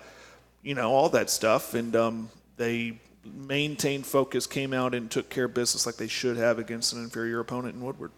you 0.63 0.75
know 0.75 0.91
all 0.91 1.09
that 1.11 1.31
stuff, 1.31 1.75
and 1.75 1.95
um, 1.95 2.29
they 2.57 2.99
maintained 3.25 4.07
focus, 4.07 4.47
came 4.47 4.73
out 4.73 4.95
and 4.95 5.11
took 5.11 5.29
care 5.29 5.45
of 5.45 5.55
business 5.55 5.87
like 5.87 5.97
they 5.97 6.09
should 6.09 6.37
have 6.37 6.59
against 6.59 6.93
an 6.93 7.03
inferior 7.03 7.41
opponent 7.41 7.75
in 7.75 7.81
Woodward. 7.81 8.11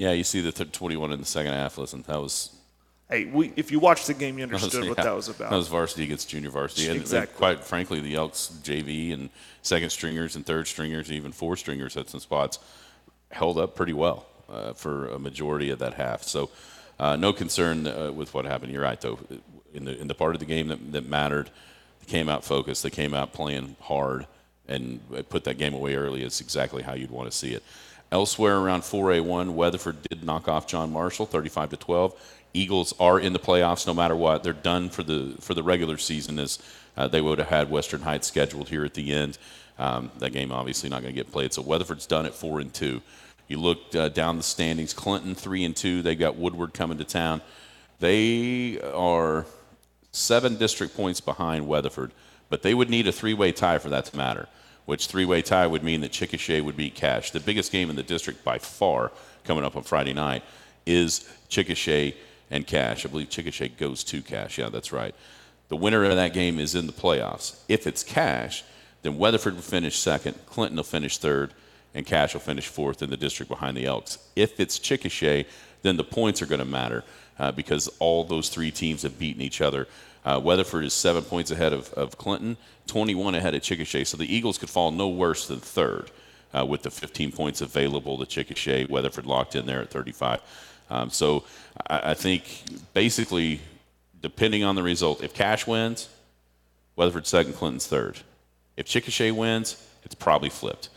Yeah, 0.00 0.12
you 0.12 0.24
see 0.24 0.40
the 0.40 0.50
21 0.50 1.12
in 1.12 1.20
the 1.20 1.26
second 1.26 1.52
half. 1.52 1.76
Listen, 1.76 2.02
that 2.06 2.18
was 2.18 2.56
hey, 3.10 3.26
we, 3.26 3.52
if 3.54 3.70
you 3.70 3.78
watched 3.78 4.06
the 4.06 4.14
game, 4.14 4.38
you 4.38 4.44
understood 4.50 4.88
what 4.88 4.96
that 4.96 5.14
was 5.14 5.28
about. 5.28 5.50
That 5.50 5.56
was 5.56 5.68
varsity 5.68 6.04
against 6.04 6.30
junior 6.30 6.48
varsity. 6.48 6.88
And, 6.88 6.98
exactly. 6.98 7.28
And 7.28 7.36
quite 7.36 7.64
frankly, 7.66 8.00
the 8.00 8.14
Elks 8.14 8.50
JV 8.62 9.12
and 9.12 9.28
second 9.60 9.90
stringers 9.90 10.36
and 10.36 10.46
third 10.46 10.68
stringers, 10.68 11.08
and 11.08 11.18
even 11.18 11.32
four 11.32 11.54
stringers 11.54 11.98
at 11.98 12.08
some 12.08 12.18
spots, 12.18 12.60
held 13.30 13.58
up 13.58 13.76
pretty 13.76 13.92
well 13.92 14.24
uh, 14.48 14.72
for 14.72 15.10
a 15.10 15.18
majority 15.18 15.68
of 15.68 15.80
that 15.80 15.92
half. 15.92 16.22
So, 16.22 16.48
uh, 16.98 17.16
no 17.16 17.34
concern 17.34 17.86
uh, 17.86 18.10
with 18.10 18.32
what 18.32 18.46
happened. 18.46 18.72
You're 18.72 18.82
right, 18.82 18.98
though. 18.98 19.18
In 19.74 19.84
the 19.84 20.00
in 20.00 20.08
the 20.08 20.14
part 20.14 20.34
of 20.34 20.38
the 20.38 20.46
game 20.46 20.68
that, 20.68 20.92
that 20.92 21.06
mattered, 21.06 21.50
they 22.00 22.10
came 22.10 22.30
out 22.30 22.42
focused. 22.42 22.82
They 22.82 22.88
came 22.88 23.12
out 23.12 23.34
playing 23.34 23.76
hard 23.80 24.26
and 24.66 25.00
put 25.28 25.44
that 25.44 25.58
game 25.58 25.74
away 25.74 25.94
early. 25.94 26.22
Is 26.22 26.40
exactly 26.40 26.82
how 26.82 26.94
you'd 26.94 27.10
want 27.10 27.30
to 27.30 27.36
see 27.36 27.52
it. 27.52 27.62
Elsewhere 28.12 28.58
around 28.58 28.82
4A1, 28.82 29.50
Weatherford 29.50 30.02
did 30.02 30.24
knock 30.24 30.48
off 30.48 30.66
John 30.66 30.92
Marshall 30.92 31.26
35 31.26 31.70
to 31.70 31.76
12. 31.76 32.36
Eagles 32.52 32.92
are 32.98 33.20
in 33.20 33.32
the 33.32 33.38
playoffs 33.38 33.86
no 33.86 33.94
matter 33.94 34.16
what. 34.16 34.42
They're 34.42 34.52
done 34.52 34.90
for 34.90 35.04
the 35.04 35.36
for 35.40 35.54
the 35.54 35.62
regular 35.62 35.96
season 35.96 36.38
as 36.40 36.58
uh, 36.96 37.06
they 37.06 37.20
would 37.20 37.38
have 37.38 37.48
had 37.48 37.70
Western 37.70 38.00
Heights 38.00 38.26
scheduled 38.26 38.68
here 38.68 38.84
at 38.84 38.94
the 38.94 39.12
end. 39.12 39.38
Um, 39.78 40.10
that 40.18 40.32
game 40.32 40.50
obviously 40.50 40.90
not 40.90 41.02
going 41.02 41.14
to 41.14 41.18
get 41.20 41.30
played. 41.30 41.52
So 41.52 41.62
Weatherford's 41.62 42.06
done 42.06 42.26
at 42.26 42.34
four 42.34 42.60
and 42.60 42.74
two. 42.74 43.00
You 43.46 43.58
look 43.58 43.94
uh, 43.94 44.08
down 44.08 44.36
the 44.36 44.42
standings. 44.42 44.92
Clinton 44.92 45.36
three 45.36 45.64
and 45.64 45.76
two. 45.76 46.02
They 46.02 46.16
got 46.16 46.36
Woodward 46.36 46.74
coming 46.74 46.98
to 46.98 47.04
town. 47.04 47.40
They 48.00 48.80
are 48.80 49.46
seven 50.10 50.56
district 50.56 50.96
points 50.96 51.20
behind 51.20 51.68
Weatherford, 51.68 52.10
but 52.48 52.62
they 52.62 52.74
would 52.74 52.90
need 52.90 53.06
a 53.06 53.12
three-way 53.12 53.52
tie 53.52 53.78
for 53.78 53.90
that 53.90 54.06
to 54.06 54.16
matter. 54.16 54.48
Which 54.90 55.06
three-way 55.06 55.42
tie 55.42 55.68
would 55.68 55.84
mean 55.84 56.00
that 56.00 56.10
Chickasha 56.10 56.64
would 56.64 56.76
beat 56.76 56.96
Cache. 56.96 57.30
The 57.30 57.38
biggest 57.38 57.70
game 57.70 57.90
in 57.90 57.94
the 57.94 58.02
district 58.02 58.42
by 58.42 58.58
far 58.58 59.12
coming 59.44 59.62
up 59.62 59.76
on 59.76 59.84
Friday 59.84 60.12
night 60.12 60.42
is 60.84 61.30
Chickasha 61.48 62.12
and 62.50 62.66
Cache. 62.66 63.06
I 63.06 63.08
believe 63.08 63.28
Chickasha 63.28 63.76
goes 63.76 64.02
to 64.02 64.20
Cache. 64.20 64.58
Yeah, 64.58 64.68
that's 64.68 64.90
right. 64.90 65.14
The 65.68 65.76
winner 65.76 66.02
of 66.02 66.16
that 66.16 66.32
game 66.32 66.58
is 66.58 66.74
in 66.74 66.88
the 66.88 66.92
playoffs. 66.92 67.60
If 67.68 67.86
it's 67.86 68.02
Cache, 68.02 68.64
then 69.02 69.16
Weatherford 69.16 69.54
will 69.54 69.62
finish 69.62 69.96
second, 69.96 70.34
Clinton 70.46 70.76
will 70.76 70.82
finish 70.82 71.18
third, 71.18 71.54
and 71.94 72.04
Cache 72.04 72.34
will 72.34 72.40
finish 72.40 72.66
fourth 72.66 73.00
in 73.00 73.10
the 73.10 73.16
district 73.16 73.48
behind 73.48 73.76
the 73.76 73.86
Elks. 73.86 74.18
If 74.34 74.58
it's 74.58 74.80
Chickasha, 74.80 75.46
then 75.82 75.98
the 75.98 76.04
points 76.04 76.42
are 76.42 76.46
going 76.46 76.58
to 76.58 76.64
matter 76.64 77.04
uh, 77.38 77.52
because 77.52 77.86
all 78.00 78.24
those 78.24 78.48
three 78.48 78.72
teams 78.72 79.02
have 79.02 79.20
beaten 79.20 79.40
each 79.40 79.60
other. 79.60 79.86
Uh, 80.24 80.40
Weatherford 80.42 80.84
is 80.84 80.92
seven 80.92 81.22
points 81.22 81.50
ahead 81.50 81.72
of, 81.72 81.92
of 81.94 82.18
Clinton, 82.18 82.56
21 82.86 83.34
ahead 83.34 83.54
of 83.54 83.62
Chickasha. 83.62 84.06
So 84.06 84.16
the 84.16 84.32
Eagles 84.32 84.58
could 84.58 84.70
fall 84.70 84.90
no 84.90 85.08
worse 85.08 85.46
than 85.46 85.60
third 85.60 86.10
uh, 86.52 86.64
with 86.66 86.82
the 86.82 86.90
15 86.90 87.32
points 87.32 87.60
available 87.60 88.18
to 88.18 88.26
Chickasha. 88.26 88.88
Weatherford 88.88 89.26
locked 89.26 89.56
in 89.56 89.66
there 89.66 89.80
at 89.80 89.90
35. 89.90 90.40
Um, 90.90 91.10
so 91.10 91.44
I, 91.88 92.10
I 92.10 92.14
think 92.14 92.62
basically, 92.92 93.60
depending 94.20 94.64
on 94.64 94.74
the 94.74 94.82
result, 94.82 95.22
if 95.22 95.32
Cache 95.32 95.66
wins, 95.66 96.08
Weatherford 96.96 97.26
second, 97.26 97.54
Clinton's 97.54 97.86
third. 97.86 98.18
If 98.76 98.86
Chickasha 98.86 99.32
wins, 99.32 99.86
it's 100.04 100.14
probably 100.14 100.50
flipped. 100.50 100.90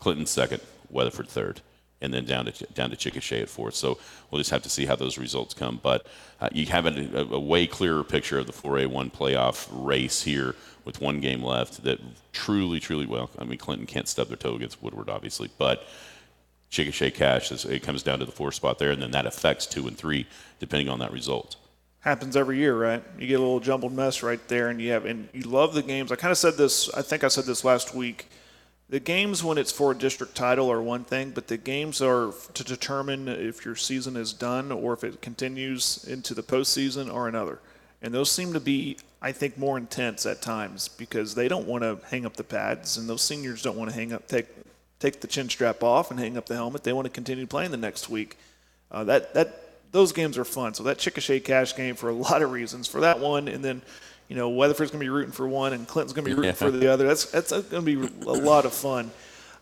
Clinton 0.00 0.26
second, 0.26 0.60
Weatherford 0.90 1.28
third, 1.28 1.60
and 2.00 2.12
then 2.12 2.24
down 2.24 2.46
to 2.46 2.66
down 2.74 2.90
to 2.90 2.96
Chickasha 2.96 3.42
at 3.42 3.48
fourth. 3.48 3.74
So 3.74 3.98
we'll 4.30 4.40
just 4.40 4.50
have 4.50 4.62
to 4.62 4.68
see 4.68 4.86
how 4.86 4.96
those 4.96 5.18
results 5.18 5.54
come. 5.54 5.80
But 5.82 6.06
uh, 6.40 6.48
you 6.52 6.66
have 6.66 6.86
a, 6.86 7.26
a, 7.30 7.40
way 7.40 7.66
clearer 7.66 8.04
picture 8.04 8.38
of 8.38 8.46
the 8.46 8.52
4A1 8.52 9.12
playoff 9.12 9.68
race 9.70 10.22
here 10.22 10.54
with 10.84 11.00
one 11.00 11.20
game 11.20 11.42
left. 11.42 11.82
That 11.84 12.00
truly, 12.32 12.80
truly 12.80 13.06
well. 13.06 13.30
I 13.38 13.44
mean, 13.44 13.58
Clinton 13.58 13.86
can't 13.86 14.08
stub 14.08 14.28
their 14.28 14.36
toe 14.36 14.54
against 14.54 14.82
Woodward, 14.82 15.08
obviously, 15.08 15.50
but 15.56 15.86
Chickasha 16.70 17.14
Cache 17.14 17.64
it 17.64 17.82
comes 17.82 18.02
down 18.02 18.18
to 18.18 18.24
the 18.24 18.32
fourth 18.32 18.54
spot 18.54 18.78
there, 18.78 18.90
and 18.90 19.00
then 19.00 19.12
that 19.12 19.26
affects 19.26 19.66
two 19.66 19.86
and 19.86 19.96
three 19.96 20.26
depending 20.58 20.88
on 20.88 20.98
that 20.98 21.12
result 21.12 21.56
happens 22.04 22.36
every 22.36 22.58
year, 22.58 22.76
right? 22.76 23.02
You 23.18 23.26
get 23.26 23.34
a 23.34 23.38
little 23.42 23.60
jumbled 23.60 23.92
mess 23.92 24.22
right 24.22 24.46
there, 24.48 24.68
and 24.68 24.80
you 24.80 24.92
have 24.92 25.06
and 25.06 25.28
you 25.32 25.42
love 25.42 25.72
the 25.72 25.82
games. 25.82 26.12
I 26.12 26.16
kind 26.16 26.30
of 26.30 26.38
said 26.38 26.56
this. 26.56 26.92
I 26.92 27.02
think 27.02 27.24
I 27.24 27.28
said 27.28 27.44
this 27.44 27.64
last 27.64 27.94
week. 27.94 28.28
The 28.94 29.00
games 29.00 29.42
when 29.42 29.58
it's 29.58 29.72
for 29.72 29.90
a 29.90 29.94
district 29.98 30.36
title 30.36 30.70
are 30.70 30.80
one 30.80 31.02
thing, 31.02 31.32
but 31.32 31.48
the 31.48 31.56
games 31.56 32.00
are 32.00 32.32
to 32.52 32.62
determine 32.62 33.26
if 33.26 33.64
your 33.64 33.74
season 33.74 34.16
is 34.16 34.32
done 34.32 34.70
or 34.70 34.92
if 34.92 35.02
it 35.02 35.20
continues 35.20 36.04
into 36.08 36.32
the 36.32 36.44
postseason 36.44 37.12
or 37.12 37.26
another. 37.26 37.58
And 38.02 38.14
those 38.14 38.30
seem 38.30 38.52
to 38.52 38.60
be, 38.60 38.98
I 39.20 39.32
think, 39.32 39.58
more 39.58 39.76
intense 39.76 40.26
at 40.26 40.42
times 40.42 40.86
because 40.86 41.34
they 41.34 41.48
don't 41.48 41.66
want 41.66 41.82
to 41.82 41.98
hang 42.08 42.24
up 42.24 42.36
the 42.36 42.44
pads, 42.44 42.96
and 42.96 43.08
those 43.08 43.22
seniors 43.22 43.62
don't 43.62 43.76
want 43.76 43.90
to 43.90 43.96
hang 43.96 44.12
up 44.12 44.28
take 44.28 44.46
take 45.00 45.20
the 45.20 45.26
chin 45.26 45.48
strap 45.48 45.82
off 45.82 46.12
and 46.12 46.20
hang 46.20 46.36
up 46.36 46.46
the 46.46 46.54
helmet. 46.54 46.84
They 46.84 46.92
want 46.92 47.06
to 47.06 47.10
continue 47.12 47.48
playing 47.48 47.72
the 47.72 47.76
next 47.76 48.08
week. 48.08 48.38
Uh, 48.92 49.02
that 49.02 49.34
that 49.34 49.90
those 49.90 50.12
games 50.12 50.38
are 50.38 50.44
fun. 50.44 50.72
So 50.72 50.84
that 50.84 50.98
Chickasha 50.98 51.42
Cache 51.42 51.74
game 51.74 51.96
for 51.96 52.10
a 52.10 52.14
lot 52.28 52.42
of 52.42 52.52
reasons. 52.52 52.86
For 52.86 53.00
that 53.00 53.18
one, 53.18 53.48
and 53.48 53.64
then 53.64 53.82
you 54.28 54.36
know 54.36 54.50
Weatherford's 54.50 54.90
going 54.90 55.00
to 55.00 55.04
be 55.04 55.10
rooting 55.10 55.32
for 55.32 55.46
one, 55.46 55.72
and 55.72 55.86
Clinton's 55.86 56.12
going 56.12 56.24
to 56.24 56.30
be 56.30 56.34
rooting 56.34 56.50
yeah. 56.50 56.52
for 56.52 56.70
the 56.70 56.92
other. 56.92 57.06
That's 57.06 57.26
that's 57.26 57.50
going 57.52 57.84
to 57.84 58.08
be 58.08 58.26
a 58.26 58.32
lot 58.32 58.64
of 58.64 58.72
fun, 58.72 59.10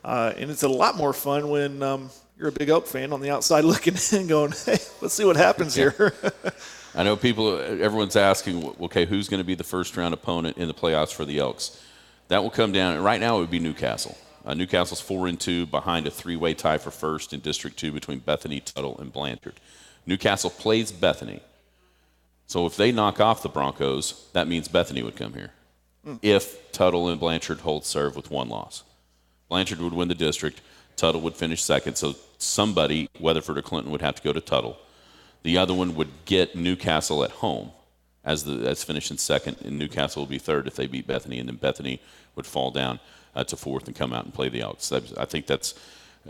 uh, 0.05 0.33
and 0.37 0.51
it's 0.51 0.63
a 0.63 0.69
lot 0.69 0.97
more 0.97 1.13
fun 1.13 1.49
when 1.49 1.83
um, 1.83 2.11
you're 2.39 2.49
a 2.49 2.53
big 2.53 2.69
Elk 2.69 2.87
fan 2.87 3.13
on 3.13 3.21
the 3.21 3.31
outside 3.31 3.65
looking 3.65 3.95
in, 4.13 4.27
going, 4.27 4.53
"Hey, 4.53 4.79
let's 5.01 5.15
see 5.15 5.25
what 5.25 5.37
happens 5.37 5.77
yeah. 5.77 5.91
here." 5.91 6.15
I 6.95 7.03
know 7.03 7.17
people. 7.17 7.59
Everyone's 7.59 8.17
asking, 8.17 8.75
okay, 8.83 9.07
who's 9.07 9.29
going 9.29 9.41
to 9.41 9.45
be 9.45 9.55
the 9.55 9.65
first 9.65 9.97
round 9.97 10.13
opponent 10.13 10.59
in 10.59 10.69
the 10.69 10.75
playoffs 10.75 11.13
for 11.13 11.25
the 11.25 11.39
Elks? 11.39 11.81
That 12.29 12.43
will 12.43 12.51
come 12.51 12.73
down. 12.73 13.03
Right 13.03 13.21
now, 13.21 13.39
it 13.39 13.41
would 13.41 13.51
be 13.51 13.59
Newcastle. 13.59 14.17
Uh, 14.45 14.55
Newcastle's 14.55 15.01
four 15.01 15.27
and 15.27 15.39
two 15.39 15.67
behind 15.67 16.07
a 16.07 16.11
three-way 16.11 16.53
tie 16.53 16.79
for 16.79 16.91
first 16.91 17.33
in 17.33 17.41
District 17.41 17.79
Two 17.79 17.93
between 17.93 18.19
Bethany, 18.19 18.61
Tuttle, 18.61 18.99
and 18.99 19.13
Blanchard. 19.13 19.55
Newcastle 20.07 20.51
plays 20.51 20.93
Bethany. 20.93 21.41
So 22.47 22.67
if 22.67 22.77
they 22.77 22.93
knock 22.93 23.21
off 23.21 23.43
the 23.43 23.49
Broncos, 23.49 24.29
that 24.33 24.49
means 24.49 24.69
Bethany 24.69 25.03
would 25.03 25.17
come 25.17 25.35
here. 25.35 25.53
Mm. 26.07 26.19
If 26.23 26.73
Tuttle 26.73 27.09
and 27.09 27.19
Blanchard 27.19 27.61
hold 27.61 27.85
serve 27.85 28.17
with 28.17 28.31
one 28.31 28.49
loss, 28.49 28.83
Blanchard 29.49 29.81
would 29.81 29.93
win 29.93 30.09
the 30.09 30.15
district. 30.15 30.61
Tuttle 30.97 31.21
would 31.23 31.37
finish 31.37 31.63
second. 31.63 31.97
So 31.97 32.17
somebody, 32.39 33.09
Weatherford 33.19 33.59
or 33.59 33.63
Clinton, 33.63 33.93
would 33.93 34.03
have 34.03 34.17
to 34.17 34.23
go 34.23 34.33
to 34.33 34.41
Tuttle. 34.41 34.79
The 35.43 35.59
other 35.59 35.75
one 35.75 35.95
would 35.95 36.11
get 36.25 36.55
Newcastle 36.55 37.25
at 37.25 37.31
home 37.31 37.73
as 38.25 38.45
the 38.45 38.69
as 38.69 38.85
finishing 38.85 39.17
second, 39.17 39.57
and 39.65 39.79
Newcastle 39.79 40.23
would 40.23 40.31
be 40.31 40.39
third 40.39 40.67
if 40.67 40.77
they 40.77 40.87
beat 40.87 41.07
Bethany, 41.07 41.39
and 41.39 41.49
then 41.49 41.57
Bethany 41.57 42.01
would 42.37 42.47
fall 42.47 42.71
down 42.71 43.01
uh, 43.35 43.45
to 43.45 43.57
fourth 43.57 43.87
and 43.87 43.97
come 43.97 44.13
out 44.13 44.25
and 44.25 44.33
play 44.33 44.49
the 44.49 44.61
Elks. 44.61 44.93
I 44.93 45.25
think 45.25 45.47
that's 45.47 45.75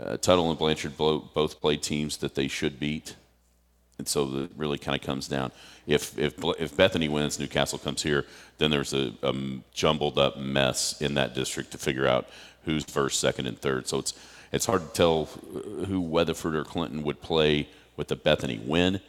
uh, 0.01 0.17
Tuttle 0.17 0.49
and 0.49 0.57
Blanchard 0.57 0.97
both 0.97 1.61
played 1.61 1.83
teams 1.83 2.17
that 2.17 2.35
they 2.35 2.47
should 2.47 2.79
beat. 2.79 3.15
And 3.97 4.07
so 4.07 4.43
it 4.43 4.51
really 4.57 4.77
kind 4.77 4.99
of 4.99 5.05
comes 5.05 5.27
down. 5.27 5.51
If, 5.85 6.17
if, 6.17 6.33
if 6.59 6.75
Bethany 6.75 7.09
wins, 7.09 7.39
Newcastle 7.39 7.77
comes 7.77 8.01
here, 8.01 8.25
then 8.57 8.71
there's 8.71 8.93
a, 8.93 9.13
a 9.21 9.33
jumbled 9.73 10.17
up 10.17 10.37
mess 10.37 11.01
in 11.01 11.13
that 11.15 11.35
district 11.35 11.71
to 11.71 11.77
figure 11.77 12.07
out 12.07 12.27
who's 12.65 12.83
first, 12.83 13.19
second, 13.19 13.47
and 13.47 13.59
third. 13.59 13.87
So 13.87 13.99
it's, 13.99 14.13
it's 14.51 14.65
hard 14.65 14.81
to 14.81 14.93
tell 14.93 15.25
who 15.25 16.01
Weatherford 16.01 16.55
or 16.55 16.63
Clinton 16.63 17.03
would 17.03 17.21
play 17.21 17.67
with 17.97 18.07
the 18.07 18.15
Bethany 18.15 18.59
win. 18.63 18.99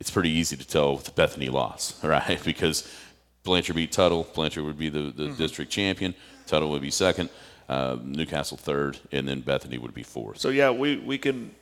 It's 0.00 0.10
pretty 0.10 0.30
easy 0.30 0.56
to 0.56 0.66
tell 0.66 0.96
with 0.96 1.04
the 1.04 1.12
Bethany 1.12 1.48
loss, 1.48 2.02
right? 2.04 2.42
Because 2.44 2.90
Blanchard 3.44 3.76
beat 3.76 3.92
Tuttle. 3.92 4.26
Blanchard 4.34 4.64
would 4.64 4.78
be 4.78 4.88
the, 4.88 5.12
the 5.14 5.24
mm-hmm. 5.24 5.34
district 5.36 5.70
champion. 5.70 6.14
Tuttle 6.46 6.70
would 6.70 6.82
be 6.82 6.90
second. 6.90 7.28
Uh, 7.68 7.96
Newcastle 8.02 8.58
third, 8.58 8.98
and 9.12 9.26
then 9.26 9.40
Bethany 9.40 9.78
would 9.78 9.94
be 9.94 10.02
fourth. 10.02 10.38
So 10.38 10.50
yeah, 10.50 10.70
we, 10.70 10.98
we 10.98 11.16
can 11.16 11.54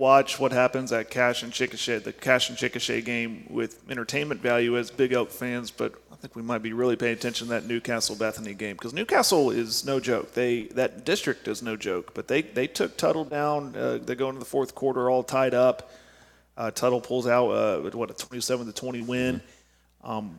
watch 0.00 0.40
what 0.40 0.50
happens 0.50 0.92
at 0.92 1.10
Cache 1.10 1.42
and 1.42 1.52
Chickasha, 1.52 2.02
the 2.02 2.14
Cache 2.14 2.48
and 2.48 2.58
Chickasha 2.58 3.04
game 3.04 3.44
with 3.50 3.82
entertainment 3.90 4.40
value 4.40 4.78
as 4.78 4.90
Big 4.90 5.12
Elk 5.12 5.30
fans, 5.30 5.70
but 5.70 5.92
I 6.10 6.16
think 6.16 6.34
we 6.34 6.40
might 6.40 6.62
be 6.62 6.72
really 6.72 6.96
paying 6.96 7.12
attention 7.12 7.48
to 7.48 7.52
that 7.52 7.66
Newcastle 7.66 8.16
Bethany 8.16 8.54
game 8.54 8.76
because 8.76 8.94
Newcastle 8.94 9.50
is 9.50 9.84
no 9.84 10.00
joke. 10.00 10.32
They 10.32 10.64
that 10.68 11.04
district 11.04 11.46
is 11.48 11.62
no 11.62 11.76
joke, 11.76 12.14
but 12.14 12.28
they 12.28 12.40
they 12.40 12.66
took 12.66 12.96
Tuttle 12.96 13.26
down. 13.26 13.76
Uh, 13.76 13.98
they 13.98 14.14
go 14.14 14.28
into 14.30 14.38
the 14.38 14.46
fourth 14.46 14.74
quarter 14.74 15.10
all 15.10 15.22
tied 15.22 15.52
up. 15.52 15.90
Uh, 16.56 16.70
Tuttle 16.70 17.02
pulls 17.02 17.26
out 17.26 17.50
uh, 17.50 17.80
what 17.90 18.10
a 18.10 18.14
27 18.14 18.66
to 18.66 18.72
20 18.72 19.02
win. 19.02 19.42
Um, 20.02 20.38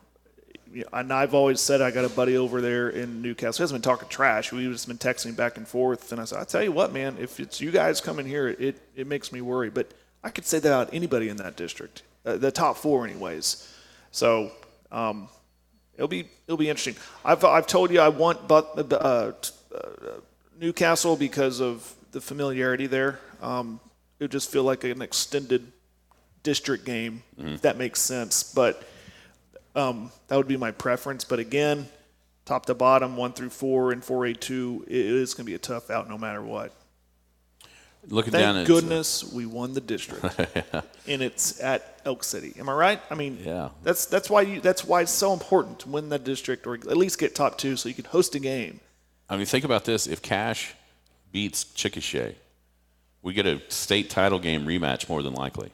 and 0.92 1.12
I've 1.12 1.34
always 1.34 1.60
said 1.60 1.80
I 1.80 1.90
got 1.90 2.04
a 2.04 2.08
buddy 2.08 2.36
over 2.36 2.60
there 2.60 2.88
in 2.88 3.22
Newcastle. 3.22 3.58
He 3.58 3.62
hasn't 3.62 3.82
been 3.82 3.90
talking 3.90 4.08
trash. 4.08 4.52
We've 4.52 4.70
just 4.70 4.88
been 4.88 4.98
texting 4.98 5.36
back 5.36 5.56
and 5.56 5.66
forth. 5.66 6.12
And 6.12 6.20
I 6.20 6.24
said, 6.24 6.38
I 6.38 6.44
tell 6.44 6.62
you 6.62 6.72
what, 6.72 6.92
man, 6.92 7.16
if 7.20 7.40
it's 7.40 7.60
you 7.60 7.70
guys 7.70 8.00
coming 8.00 8.26
here, 8.26 8.48
it, 8.48 8.80
it 8.96 9.06
makes 9.06 9.32
me 9.32 9.40
worry. 9.40 9.70
But 9.70 9.92
I 10.24 10.30
could 10.30 10.44
say 10.44 10.58
that 10.58 10.68
about 10.68 10.94
anybody 10.94 11.28
in 11.28 11.36
that 11.38 11.56
district, 11.56 12.02
uh, 12.24 12.36
the 12.36 12.50
top 12.50 12.76
four, 12.76 13.06
anyways. 13.06 13.74
So 14.12 14.52
um, 14.90 15.28
it'll 15.94 16.08
be 16.08 16.28
it'll 16.46 16.56
be 16.56 16.68
interesting. 16.68 16.96
I've 17.24 17.44
I've 17.44 17.66
told 17.66 17.90
you 17.90 18.00
I 18.00 18.08
want 18.08 18.46
but 18.46 18.92
uh, 18.92 18.94
uh, 18.94 19.32
Newcastle 20.60 21.16
because 21.16 21.60
of 21.60 21.94
the 22.12 22.20
familiarity 22.20 22.86
there. 22.86 23.18
Um, 23.40 23.80
it 24.18 24.24
would 24.24 24.30
just 24.30 24.52
feel 24.52 24.62
like 24.62 24.84
an 24.84 25.02
extended 25.02 25.72
district 26.42 26.84
game, 26.84 27.22
mm. 27.40 27.54
if 27.54 27.62
that 27.62 27.76
makes 27.76 28.00
sense. 28.00 28.42
But 28.42 28.82
um, 29.74 30.10
that 30.28 30.36
would 30.36 30.48
be 30.48 30.56
my 30.56 30.70
preference. 30.70 31.24
But 31.24 31.38
again, 31.38 31.88
top 32.44 32.66
to 32.66 32.74
bottom, 32.74 33.16
one 33.16 33.32
through 33.32 33.50
four 33.50 33.92
and 33.92 34.04
four 34.04 34.26
A 34.26 34.34
two, 34.34 34.84
it 34.86 34.94
is 34.94 35.34
going 35.34 35.44
to 35.44 35.50
be 35.50 35.54
a 35.54 35.58
tough 35.58 35.90
out 35.90 36.08
no 36.08 36.18
matter 36.18 36.42
what. 36.42 36.72
Looking 38.08 38.32
Thank 38.32 38.42
down 38.42 38.56
at 38.56 38.66
goodness 38.66 39.22
we 39.32 39.46
won 39.46 39.74
the 39.74 39.80
district, 39.80 40.24
yeah. 40.56 40.80
and 41.06 41.22
it's 41.22 41.60
at 41.60 42.00
Elk 42.04 42.24
City. 42.24 42.52
Am 42.58 42.68
I 42.68 42.72
right? 42.72 43.00
I 43.10 43.14
mean, 43.14 43.38
yeah. 43.44 43.68
That's 43.84 44.06
that's 44.06 44.28
why 44.28 44.42
you 44.42 44.60
that's 44.60 44.84
why 44.84 45.02
it's 45.02 45.12
so 45.12 45.32
important 45.32 45.78
to 45.80 45.88
win 45.88 46.08
that 46.08 46.24
district 46.24 46.66
or 46.66 46.74
at 46.74 46.96
least 46.96 47.20
get 47.20 47.36
top 47.36 47.58
two 47.58 47.76
so 47.76 47.88
you 47.88 47.94
can 47.94 48.06
host 48.06 48.34
a 48.34 48.40
game. 48.40 48.80
I 49.28 49.36
mean, 49.36 49.46
think 49.46 49.64
about 49.64 49.84
this: 49.84 50.08
if 50.08 50.20
Cache 50.20 50.74
beats 51.30 51.62
Chickasha, 51.64 52.34
we 53.22 53.34
get 53.34 53.46
a 53.46 53.62
state 53.68 54.10
title 54.10 54.40
game 54.40 54.66
rematch 54.66 55.08
more 55.08 55.22
than 55.22 55.34
likely. 55.34 55.70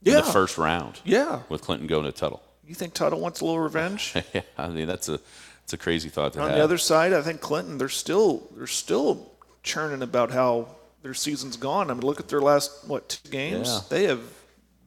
Yeah. 0.00 0.18
In 0.18 0.24
the 0.24 0.32
first 0.32 0.56
round. 0.56 1.00
Yeah. 1.04 1.42
With 1.48 1.60
Clinton 1.62 1.86
going 1.86 2.04
to 2.04 2.12
Tuttle. 2.12 2.42
You 2.66 2.74
think 2.74 2.94
Tuttle 2.94 3.20
wants 3.20 3.40
a 3.40 3.44
little 3.44 3.60
revenge? 3.60 4.14
yeah, 4.32 4.42
I 4.56 4.68
mean 4.68 4.86
that's 4.86 5.08
a 5.08 5.20
it's 5.62 5.72
a 5.72 5.78
crazy 5.78 6.08
thought 6.08 6.34
to 6.34 6.40
On 6.40 6.48
have. 6.48 6.58
the 6.58 6.64
other 6.64 6.78
side, 6.78 7.12
I 7.12 7.22
think 7.22 7.40
Clinton 7.40 7.78
they're 7.78 7.88
still 7.88 8.48
they're 8.56 8.66
still 8.66 9.32
churning 9.62 10.02
about 10.02 10.30
how 10.30 10.68
their 11.02 11.14
season's 11.14 11.56
gone. 11.56 11.90
I 11.90 11.94
mean, 11.94 12.02
look 12.02 12.20
at 12.20 12.28
their 12.28 12.40
last 12.40 12.86
what 12.86 13.08
two 13.08 13.30
games? 13.30 13.68
Yeah. 13.68 13.80
They 13.88 14.04
have 14.04 14.22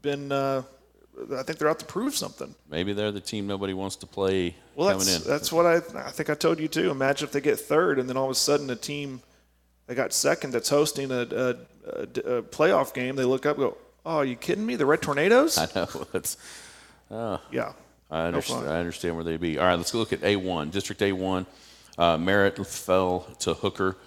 been. 0.02 0.32
Uh, 0.32 0.64
I 1.36 1.42
think 1.42 1.58
they're 1.58 1.70
out 1.70 1.80
to 1.80 1.86
prove 1.86 2.16
something. 2.16 2.54
Maybe 2.70 2.94
they're 2.94 3.12
the 3.12 3.20
team 3.20 3.48
nobody 3.48 3.74
wants 3.74 3.96
to 3.98 4.08
play 4.08 4.56
well, 4.76 4.90
coming 4.90 5.08
that's, 5.08 5.26
in. 5.26 5.32
That's 5.32 5.52
what 5.52 5.66
I 5.66 5.76
I 5.78 6.12
think 6.12 6.30
I 6.30 6.36
told 6.36 6.60
you 6.60 6.68
too. 6.68 6.92
Imagine 6.92 7.26
if 7.26 7.32
they 7.32 7.42
get 7.42 7.60
third, 7.60 8.00
and 8.00 8.08
then 8.08 8.18
all 8.18 8.26
of 8.26 8.32
a 8.32 8.36
sudden 8.36 8.70
a 8.70 8.76
team 8.76 9.22
they 9.88 9.96
got 9.96 10.14
second 10.14 10.52
that's 10.52 10.70
hosting 10.70 11.12
a, 11.12 11.22
a, 11.22 11.50
a, 11.86 12.38
a 12.38 12.44
playoff 12.44 12.94
game. 12.94 13.16
They 13.16 13.24
look 13.24 13.46
up, 13.46 13.58
and 13.58 13.70
go, 13.70 13.78
"Oh, 14.06 14.18
are 14.18 14.26
you 14.26 14.36
kidding 14.36 14.66
me? 14.66 14.76
The 14.76 14.86
Red 14.86 15.02
Tornadoes?" 15.02 15.58
I 15.58 15.68
know. 15.74 15.88
It's 16.14 16.38
uh, 17.12 17.38
yeah. 17.52 17.74
I 18.10 18.28
understand, 18.28 18.66
no 18.66 18.72
I 18.72 18.78
understand 18.78 19.16
where 19.16 19.24
they'd 19.24 19.40
be. 19.40 19.58
All 19.58 19.66
right, 19.66 19.76
let's 19.76 19.94
look 19.94 20.14
at 20.14 20.22
A1. 20.22 20.72
District 20.72 21.02
A1. 21.02 21.46
Uh, 21.98 22.18
Merritt 22.18 22.66
fell 22.66 23.22
to 23.40 23.54
Hooker 23.54 23.98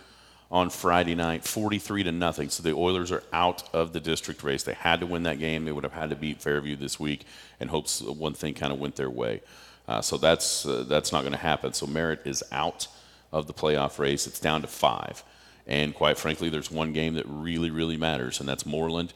on 0.50 0.70
Friday 0.70 1.14
night, 1.14 1.44
43 1.44 2.04
to 2.04 2.12
nothing. 2.12 2.48
So 2.48 2.62
the 2.62 2.72
Oilers 2.72 3.12
are 3.12 3.22
out 3.32 3.62
of 3.74 3.92
the 3.92 4.00
district 4.00 4.42
race. 4.42 4.62
They 4.62 4.74
had 4.74 5.00
to 5.00 5.06
win 5.06 5.22
that 5.24 5.38
game. 5.38 5.64
They 5.64 5.72
would 5.72 5.84
have 5.84 5.92
had 5.92 6.10
to 6.10 6.16
beat 6.16 6.40
Fairview 6.42 6.76
this 6.76 6.98
week, 6.98 7.24
and 7.60 7.70
hopes 7.70 8.00
one 8.00 8.34
thing 8.34 8.54
kind 8.54 8.72
of 8.72 8.80
went 8.80 8.96
their 8.96 9.10
way. 9.10 9.42
Uh, 9.86 10.00
so 10.00 10.16
that's 10.16 10.66
uh, 10.66 10.84
that's 10.88 11.12
not 11.12 11.22
going 11.22 11.32
to 11.32 11.38
happen. 11.38 11.72
So 11.72 11.86
Merritt 11.86 12.22
is 12.24 12.42
out 12.52 12.88
of 13.32 13.46
the 13.46 13.54
playoff 13.54 13.98
race. 13.98 14.26
It's 14.26 14.40
down 14.40 14.62
to 14.62 14.66
five, 14.66 15.22
And 15.66 15.94
quite 15.94 16.18
frankly, 16.18 16.48
there's 16.48 16.70
one 16.70 16.92
game 16.92 17.14
that 17.14 17.26
really, 17.28 17.70
really 17.70 17.96
matters, 17.96 18.40
and 18.40 18.48
that's 18.48 18.64
Mooreland 18.64 19.12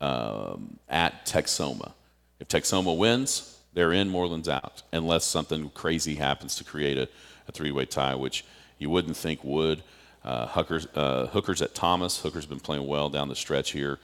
um, 0.00 0.78
at 0.88 1.26
Texhoma. 1.26 1.92
If 2.40 2.48
Texhoma 2.48 2.96
wins, 2.96 3.58
they're 3.74 3.92
in, 3.92 4.08
Mooreland's 4.08 4.48
out, 4.48 4.82
unless 4.92 5.24
something 5.24 5.70
crazy 5.70 6.16
happens 6.16 6.56
to 6.56 6.64
create 6.64 6.98
a, 6.98 7.08
a 7.46 7.52
three 7.52 7.70
way 7.70 7.84
tie, 7.84 8.14
which 8.14 8.44
you 8.78 8.90
wouldn't 8.90 9.16
think 9.16 9.44
would. 9.44 9.82
Uh, 10.24 10.46
Hookers, 10.46 10.86
uh, 10.94 11.26
Hookers 11.28 11.62
at 11.62 11.74
Thomas. 11.74 12.20
Hooker's 12.20 12.46
been 12.46 12.60
playing 12.60 12.86
well 12.86 13.08
down 13.08 13.28
the 13.28 13.36
stretch 13.36 13.72
here. 13.72 13.98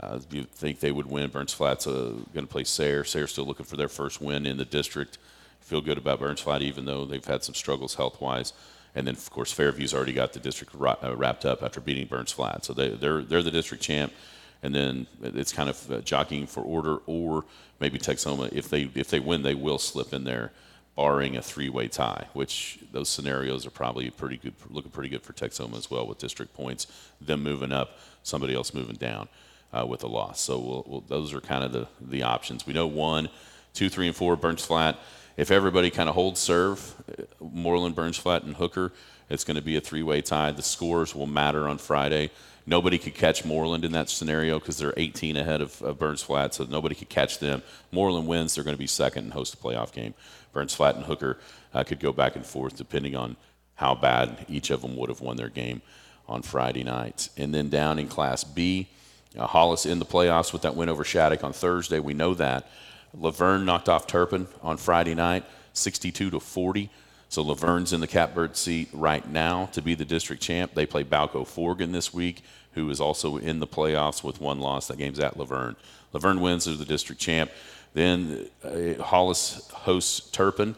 Uh, 0.00 0.18
you 0.30 0.44
think 0.44 0.80
they 0.80 0.90
would 0.90 1.06
win. 1.06 1.30
Burns 1.30 1.52
Flat's 1.52 1.86
uh, 1.86 2.14
going 2.34 2.46
to 2.46 2.50
play 2.50 2.64
Sayre. 2.64 3.04
Sayre's 3.04 3.30
still 3.30 3.44
looking 3.44 3.66
for 3.66 3.76
their 3.76 3.88
first 3.88 4.20
win 4.20 4.46
in 4.46 4.56
the 4.56 4.64
district. 4.64 5.18
Feel 5.60 5.80
good 5.80 5.98
about 5.98 6.18
Burns 6.18 6.40
Flat, 6.40 6.60
even 6.60 6.86
though 6.86 7.04
they've 7.04 7.24
had 7.24 7.44
some 7.44 7.54
struggles 7.54 7.94
health 7.94 8.20
wise. 8.20 8.52
And 8.94 9.06
then, 9.06 9.14
of 9.14 9.30
course, 9.30 9.52
Fairview's 9.52 9.94
already 9.94 10.12
got 10.12 10.32
the 10.32 10.40
district 10.40 10.74
uh, 10.74 11.14
wrapped 11.16 11.46
up 11.46 11.62
after 11.62 11.80
beating 11.80 12.06
Burns 12.06 12.32
Flat. 12.32 12.64
So 12.64 12.72
they, 12.72 12.88
they're, 12.88 13.22
they're 13.22 13.42
the 13.42 13.50
district 13.50 13.82
champ. 13.82 14.12
And 14.62 14.74
then 14.74 15.06
it's 15.22 15.52
kind 15.52 15.68
of 15.68 15.90
uh, 15.90 16.00
jockeying 16.02 16.46
for 16.46 16.62
order, 16.62 16.98
or 17.06 17.44
maybe 17.80 17.98
Texhoma, 17.98 18.52
if 18.52 18.68
they, 18.68 18.88
if 18.94 19.08
they 19.08 19.18
win, 19.18 19.42
they 19.42 19.54
will 19.54 19.78
slip 19.78 20.12
in 20.12 20.24
there 20.24 20.52
barring 20.94 21.36
a 21.36 21.42
three-way 21.42 21.88
tie, 21.88 22.26
which 22.32 22.78
those 22.92 23.08
scenarios 23.08 23.66
are 23.66 23.70
probably 23.70 24.10
pretty 24.10 24.36
good, 24.36 24.54
looking 24.70 24.90
pretty 24.90 25.08
good 25.08 25.22
for 25.22 25.32
Texhoma 25.32 25.76
as 25.76 25.90
well 25.90 26.06
with 26.06 26.18
district 26.18 26.54
points, 26.54 26.86
them 27.20 27.42
moving 27.42 27.72
up, 27.72 27.98
somebody 28.22 28.54
else 28.54 28.74
moving 28.74 28.96
down 28.96 29.28
uh, 29.72 29.86
with 29.86 30.04
a 30.04 30.06
loss. 30.06 30.40
So 30.40 30.58
we'll, 30.58 30.84
we'll, 30.86 31.00
those 31.00 31.34
are 31.34 31.40
kind 31.40 31.64
of 31.64 31.72
the, 31.72 31.88
the 32.00 32.22
options. 32.22 32.66
We 32.66 32.74
know 32.74 32.86
one, 32.86 33.30
two, 33.72 33.88
three, 33.88 34.06
and 34.06 34.14
four, 34.14 34.36
Burns 34.36 34.64
Flat. 34.64 34.98
If 35.36 35.50
everybody 35.50 35.90
kind 35.90 36.08
of 36.10 36.14
holds 36.14 36.40
serve, 36.40 36.94
uh, 37.08 37.22
Mooreland, 37.42 37.94
Burns 37.94 38.18
Flat, 38.18 38.42
and 38.44 38.54
Hooker, 38.54 38.92
it's 39.30 39.44
going 39.44 39.56
to 39.56 39.62
be 39.62 39.76
a 39.76 39.80
three-way 39.80 40.20
tie. 40.20 40.52
The 40.52 40.62
scores 40.62 41.14
will 41.14 41.26
matter 41.26 41.66
on 41.68 41.78
Friday. 41.78 42.30
Nobody 42.64 42.98
could 42.98 43.14
catch 43.14 43.42
Mooreland 43.42 43.84
in 43.84 43.92
that 43.92 44.08
scenario 44.08 44.58
because 44.58 44.78
they're 44.78 44.94
18 44.96 45.36
ahead 45.36 45.60
of, 45.60 45.82
of 45.82 45.98
Burns 45.98 46.22
Flat, 46.22 46.54
so 46.54 46.64
nobody 46.64 46.94
could 46.94 47.08
catch 47.08 47.38
them. 47.38 47.62
Mooreland 47.92 48.26
wins, 48.26 48.54
they're 48.54 48.64
going 48.64 48.76
to 48.76 48.78
be 48.78 48.86
second 48.86 49.24
and 49.24 49.32
host 49.32 49.54
a 49.54 49.56
playoff 49.56 49.92
game. 49.92 50.14
Burns 50.52 50.74
Flat 50.74 50.94
and 50.94 51.04
Hooker 51.04 51.38
uh, 51.74 51.82
could 51.82 51.98
go 51.98 52.12
back 52.12 52.36
and 52.36 52.46
forth 52.46 52.76
depending 52.76 53.16
on 53.16 53.36
how 53.74 53.94
bad 53.94 54.46
each 54.48 54.70
of 54.70 54.82
them 54.82 54.96
would 54.96 55.08
have 55.08 55.20
won 55.20 55.36
their 55.36 55.48
game 55.48 55.82
on 56.28 56.42
Friday 56.42 56.84
night. 56.84 57.28
And 57.36 57.54
then 57.54 57.68
down 57.68 57.98
in 57.98 58.06
Class 58.06 58.44
B, 58.44 58.88
uh, 59.36 59.46
Hollis 59.46 59.86
in 59.86 59.98
the 59.98 60.04
playoffs 60.04 60.52
with 60.52 60.62
that 60.62 60.76
win 60.76 60.88
over 60.88 61.04
Shattuck 61.04 61.42
on 61.42 61.52
Thursday. 61.52 61.98
We 61.98 62.14
know 62.14 62.34
that. 62.34 62.68
Laverne 63.14 63.64
knocked 63.64 63.88
off 63.88 64.06
Turpin 64.06 64.46
on 64.62 64.76
Friday 64.76 65.14
night, 65.14 65.44
62 65.72 66.30
to 66.30 66.40
40. 66.40 66.90
So 67.32 67.42
Laverne's 67.42 67.94
in 67.94 68.00
the 68.00 68.06
catbird 68.06 68.58
seat 68.58 68.90
right 68.92 69.26
now 69.26 69.64
to 69.72 69.80
be 69.80 69.94
the 69.94 70.04
district 70.04 70.42
champ. 70.42 70.74
They 70.74 70.84
play 70.84 71.02
Balko 71.02 71.46
Forgan 71.46 71.90
this 71.90 72.12
week, 72.12 72.42
who 72.74 72.90
is 72.90 73.00
also 73.00 73.38
in 73.38 73.58
the 73.58 73.66
playoffs 73.66 74.22
with 74.22 74.38
one 74.38 74.60
loss. 74.60 74.88
That 74.88 74.98
game's 74.98 75.18
at 75.18 75.38
La 75.38 75.46
Vergne. 75.46 75.74
Laverne 76.12 76.42
wins 76.42 76.68
as 76.68 76.78
the 76.78 76.84
district 76.84 77.22
champ. 77.22 77.50
Then 77.94 78.50
uh, 78.62 79.02
Hollis 79.02 79.66
hosts 79.70 80.28
Turpin. 80.28 80.74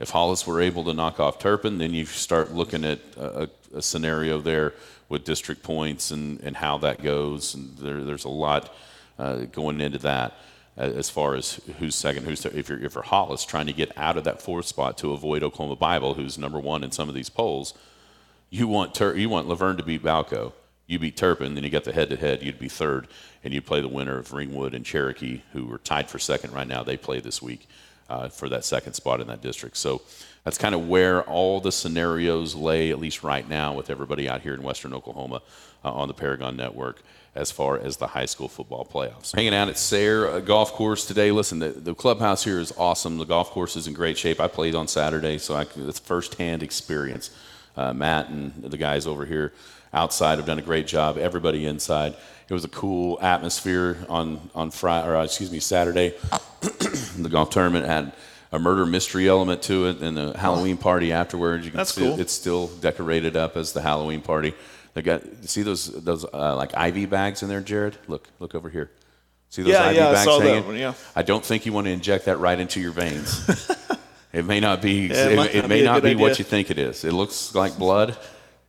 If 0.00 0.10
Hollis 0.10 0.44
were 0.48 0.60
able 0.60 0.82
to 0.82 0.94
knock 0.94 1.20
off 1.20 1.38
Turpin, 1.38 1.78
then 1.78 1.94
you 1.94 2.06
start 2.06 2.52
looking 2.52 2.84
at 2.84 2.98
a, 3.16 3.48
a 3.72 3.80
scenario 3.80 4.40
there 4.40 4.74
with 5.08 5.22
district 5.22 5.62
points 5.62 6.10
and, 6.10 6.40
and 6.40 6.56
how 6.56 6.76
that 6.78 7.04
goes. 7.04 7.54
And 7.54 7.78
there, 7.78 8.02
there's 8.02 8.24
a 8.24 8.28
lot 8.28 8.74
uh, 9.16 9.44
going 9.52 9.80
into 9.80 9.98
that 9.98 10.34
as 10.76 11.10
far 11.10 11.34
as 11.34 11.60
who's 11.78 11.94
second, 11.94 12.24
who's 12.24 12.42
third. 12.42 12.54
If 12.54 12.68
you're, 12.68 12.82
if 12.82 12.94
you're 12.94 13.04
Hollis 13.04 13.44
trying 13.44 13.66
to 13.66 13.72
get 13.72 13.92
out 13.96 14.16
of 14.16 14.24
that 14.24 14.42
fourth 14.42 14.66
spot 14.66 14.98
to 14.98 15.12
avoid 15.12 15.42
Oklahoma 15.42 15.76
Bible, 15.76 16.14
who's 16.14 16.36
number 16.36 16.58
one 16.58 16.82
in 16.82 16.90
some 16.90 17.08
of 17.08 17.14
these 17.14 17.30
polls, 17.30 17.74
you 18.50 18.66
want 18.66 18.94
Tur- 18.94 19.16
you 19.16 19.28
want 19.28 19.48
Laverne 19.48 19.76
to 19.76 19.84
beat 19.84 20.02
Balko. 20.02 20.52
You 20.86 20.98
beat 20.98 21.16
Turpin, 21.16 21.54
then 21.54 21.64
you 21.64 21.70
get 21.70 21.84
the 21.84 21.92
head-to-head. 21.92 22.42
You'd 22.42 22.58
be 22.58 22.68
third, 22.68 23.08
and 23.42 23.54
you'd 23.54 23.64
play 23.64 23.80
the 23.80 23.88
winner 23.88 24.18
of 24.18 24.34
Ringwood 24.34 24.74
and 24.74 24.84
Cherokee, 24.84 25.40
who 25.52 25.72
are 25.72 25.78
tied 25.78 26.10
for 26.10 26.18
second 26.18 26.52
right 26.52 26.68
now. 26.68 26.82
They 26.82 26.98
play 26.98 27.20
this 27.20 27.40
week 27.40 27.66
uh, 28.08 28.28
for 28.28 28.48
that 28.48 28.64
second 28.64 28.94
spot 28.94 29.20
in 29.20 29.26
that 29.28 29.42
district. 29.42 29.76
So 29.76 30.02
that's 30.44 30.58
kind 30.58 30.74
of 30.74 30.88
where 30.88 31.22
all 31.22 31.60
the 31.60 31.72
scenarios 31.72 32.54
lay, 32.54 32.90
at 32.90 32.98
least 32.98 33.22
right 33.22 33.48
now, 33.48 33.72
with 33.72 33.90
everybody 33.90 34.28
out 34.28 34.42
here 34.42 34.54
in 34.54 34.62
Western 34.62 34.92
Oklahoma 34.92 35.42
uh, 35.84 35.92
on 35.92 36.08
the 36.08 36.14
Paragon 36.14 36.56
Network 36.56 37.02
as 37.34 37.50
far 37.50 37.78
as 37.78 37.96
the 37.96 38.06
high 38.08 38.26
school 38.26 38.48
football 38.48 38.84
playoffs. 38.84 39.34
Hanging 39.34 39.54
out 39.54 39.68
at 39.68 39.76
Sayre 39.76 40.28
uh, 40.28 40.40
Golf 40.40 40.72
Course 40.72 41.04
today. 41.04 41.32
Listen, 41.32 41.58
the, 41.58 41.70
the, 41.70 41.94
clubhouse 41.94 42.44
here 42.44 42.60
is 42.60 42.72
awesome. 42.78 43.18
The 43.18 43.24
golf 43.24 43.50
course 43.50 43.74
is 43.74 43.88
in 43.88 43.94
great 43.94 44.16
shape. 44.16 44.40
I 44.40 44.46
played 44.46 44.74
on 44.76 44.86
Saturday, 44.86 45.38
so 45.38 45.54
I, 45.54 45.66
it's 45.76 45.98
firsthand 45.98 46.62
experience. 46.62 47.30
Uh, 47.76 47.92
Matt 47.92 48.28
and 48.28 48.52
the 48.62 48.76
guys 48.76 49.04
over 49.04 49.26
here 49.26 49.52
outside 49.94 50.38
have 50.38 50.46
done 50.46 50.58
a 50.58 50.62
great 50.62 50.86
job. 50.86 51.16
Everybody 51.16 51.64
inside. 51.66 52.14
It 52.48 52.52
was 52.52 52.64
a 52.64 52.68
cool 52.68 53.18
atmosphere 53.22 54.04
on 54.08 54.50
on 54.54 54.70
Friday, 54.70 55.08
or 55.08 55.16
uh, 55.16 55.24
excuse 55.24 55.50
me, 55.50 55.60
Saturday. 55.60 56.14
the 56.60 57.28
golf 57.30 57.50
tournament 57.50 57.86
had 57.86 58.12
a 58.52 58.58
murder 58.58 58.84
mystery 58.86 59.28
element 59.28 59.62
to 59.62 59.86
it, 59.86 60.00
and 60.00 60.18
a 60.18 60.36
Halloween 60.36 60.76
party 60.76 61.12
afterwards. 61.12 61.64
You 61.64 61.70
can 61.70 61.78
That's 61.78 61.94
see 61.94 62.02
cool. 62.02 62.20
It's 62.20 62.32
still 62.32 62.68
decorated 62.68 63.36
up 63.36 63.56
as 63.56 63.72
the 63.72 63.80
Halloween 63.80 64.20
party. 64.20 64.54
They 64.94 65.02
got 65.02 65.22
see 65.42 65.62
those 65.62 65.86
those 65.86 66.24
uh, 66.24 66.56
like 66.56 66.72
IV 66.76 67.10
bags 67.10 67.42
in 67.42 67.48
there, 67.48 67.60
Jared. 67.60 67.96
Look 68.06 68.28
look 68.38 68.54
over 68.54 68.68
here. 68.68 68.90
See 69.50 69.62
those 69.62 69.72
Yeah, 69.72 69.90
IV 69.90 69.96
yeah, 69.96 70.08
I 70.08 70.12
bags 70.12 70.24
saw 70.24 70.38
that 70.38 70.66
one, 70.66 70.76
yeah. 70.76 70.94
I 71.16 71.22
don't 71.22 71.44
think 71.44 71.66
you 71.66 71.72
want 71.72 71.86
to 71.86 71.92
inject 71.92 72.26
that 72.26 72.38
right 72.38 72.58
into 72.58 72.80
your 72.80 72.92
veins. 72.92 73.48
it 74.32 74.44
may 74.44 74.60
not 74.60 74.82
be. 74.82 75.08
Yeah, 75.08 75.26
it 75.26 75.32
it, 75.32 75.36
might 75.36 75.54
it 75.54 75.60
not 75.62 75.68
may 75.68 75.80
be 75.80 75.84
not 75.84 76.02
be 76.02 76.14
what 76.14 76.38
you 76.38 76.44
think 76.44 76.70
it 76.70 76.78
is. 76.78 77.04
It 77.04 77.12
looks 77.12 77.54
like 77.54 77.76
blood. 77.76 78.16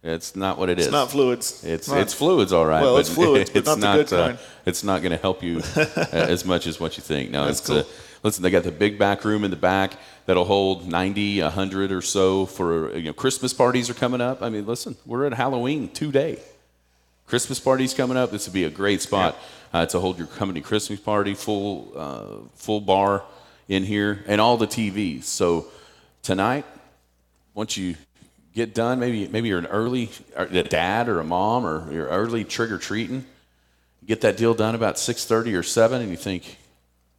It's 0.06 0.36
not 0.36 0.60
what 0.60 0.70
it 0.70 0.78
is. 0.78 0.86
It's 0.86 0.92
not 0.92 1.10
fluids. 1.10 1.64
It's 1.64 1.90
Not- 1.90 1.98
it's 2.00 2.14
fluids, 2.14 2.54
all 2.54 2.66
right. 2.66 2.82
Well, 2.82 2.94
but 2.94 3.00
it's 3.00 3.10
fluids, 3.10 3.50
but 3.50 3.60
it's 3.60 3.78
not 3.78 3.98
the 3.98 4.04
good 4.04 4.14
uh, 4.14 4.28
kind. 4.28 4.40
it's 4.66 4.84
not 4.84 5.02
going 5.02 5.12
to 5.12 5.18
help 5.18 5.42
you 5.42 5.62
uh, 5.76 6.06
as 6.12 6.46
much 6.46 6.68
as 6.68 6.80
what 6.80 6.96
you 6.96 7.02
think. 7.02 7.32
No, 7.32 7.46
That's 7.46 7.62
it's 7.62 7.70
uh, 7.72 7.84
listen. 8.22 8.44
They 8.44 8.52
got 8.52 8.64
the 8.64 8.72
big 8.72 9.00
back 9.00 9.26
room 9.26 9.44
in 9.44 9.50
the 9.50 9.58
back 9.58 9.94
that'll 10.28 10.46
hold 10.46 10.88
90, 10.88 11.42
100 11.42 11.92
or 11.92 12.02
so 12.04 12.46
for 12.46 12.96
you 12.96 13.06
know 13.06 13.14
Christmas 13.14 13.52
parties 13.52 13.90
are 13.90 13.96
coming 13.96 14.22
up. 14.22 14.44
I 14.44 14.50
mean, 14.50 14.68
listen, 14.68 14.96
we're 15.08 15.26
at 15.26 15.34
Halloween 15.34 15.90
today. 15.90 16.40
Christmas 17.26 17.60
parties 17.60 17.96
coming 17.96 18.16
up. 18.16 18.30
This 18.30 18.46
would 18.46 18.54
be 18.54 18.66
a 18.66 18.70
great 18.70 19.02
spot 19.02 19.36
uh, 19.74 19.88
to 19.88 20.00
hold 20.00 20.20
your 20.20 20.28
company 20.28 20.62
Christmas 20.62 21.00
party. 21.00 21.34
Full 21.34 21.92
uh, 21.96 22.48
full 22.54 22.80
bar 22.80 23.24
in 23.68 23.84
here 23.84 24.24
and 24.28 24.40
all 24.40 24.58
the 24.58 24.68
TVs. 24.68 25.24
So 25.24 25.66
tonight, 26.22 26.66
once 27.56 27.76
you 27.76 27.96
get 28.56 28.74
done, 28.74 29.00
maybe 29.00 29.28
maybe 29.28 29.50
you're 29.50 29.60
an 29.60 29.68
early 29.68 30.10
a 30.36 30.64
dad 30.64 31.08
or 31.08 31.20
a 31.20 31.24
mom 31.24 31.66
or 31.66 31.92
you're 31.94 32.08
early 32.08 32.44
trick 32.44 32.72
or 32.72 32.80
treating. 32.80 33.26
Get 34.06 34.22
that 34.22 34.38
deal 34.38 34.54
done 34.54 34.74
about 34.74 34.98
six 34.98 35.26
thirty 35.26 35.54
or 35.54 35.64
seven, 35.64 36.02
and 36.02 36.10
you 36.10 36.18
think, 36.18 36.58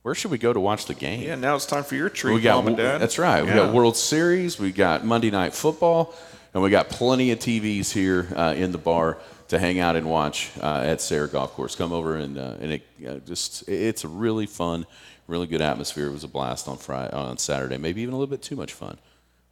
where 0.02 0.14
should 0.14 0.30
we 0.30 0.38
go 0.38 0.52
to 0.52 0.60
watch 0.60 0.86
the 0.86 0.94
game? 0.94 1.22
Yeah, 1.22 1.34
now 1.36 1.54
it's 1.54 1.66
time 1.66 1.84
for 1.84 1.94
your 1.94 2.08
treat, 2.08 2.34
we 2.34 2.40
got 2.40 2.56
mom 2.56 2.68
and 2.68 2.76
dad. 2.76 2.98
that's 2.98 3.18
right. 3.18 3.44
We 3.44 3.52
got 3.52 3.72
World 3.72 3.96
Series, 3.96 4.58
we 4.58 4.72
got 4.72 5.04
Monday 5.04 5.30
Night 5.30 5.52
Football, 5.52 6.14
and 6.54 6.62
we 6.62 6.70
got 6.70 6.88
plenty 6.88 7.30
of 7.32 7.38
TVs 7.38 7.92
here 7.92 8.28
uh, 8.34 8.54
in 8.56 8.72
the 8.72 8.78
bar 8.78 9.18
to 9.48 9.58
hang 9.58 9.78
out 9.78 9.94
and 9.94 10.08
watch 10.08 10.50
uh, 10.60 10.82
at 10.84 11.00
Sayre 11.00 11.26
Golf 11.26 11.52
Course. 11.52 11.76
Come 11.76 11.92
over 11.92 12.16
and 12.16 12.38
uh, 12.38 12.54
and 12.60 12.72
it 12.72 12.82
uh, 13.06 13.16
just 13.26 13.68
it's 13.68 14.04
a 14.04 14.08
really 14.08 14.46
fun, 14.46 14.86
really 15.26 15.46
good 15.46 15.60
atmosphere. 15.60 16.06
It 16.06 16.12
was 16.12 16.24
a 16.24 16.28
blast 16.28 16.66
on 16.66 16.78
Friday 16.78 17.12
on 17.12 17.36
Saturday, 17.36 17.76
maybe 17.76 18.00
even 18.02 18.14
a 18.14 18.16
little 18.16 18.30
bit 18.30 18.42
too 18.42 18.56
much 18.56 18.72
fun 18.72 18.96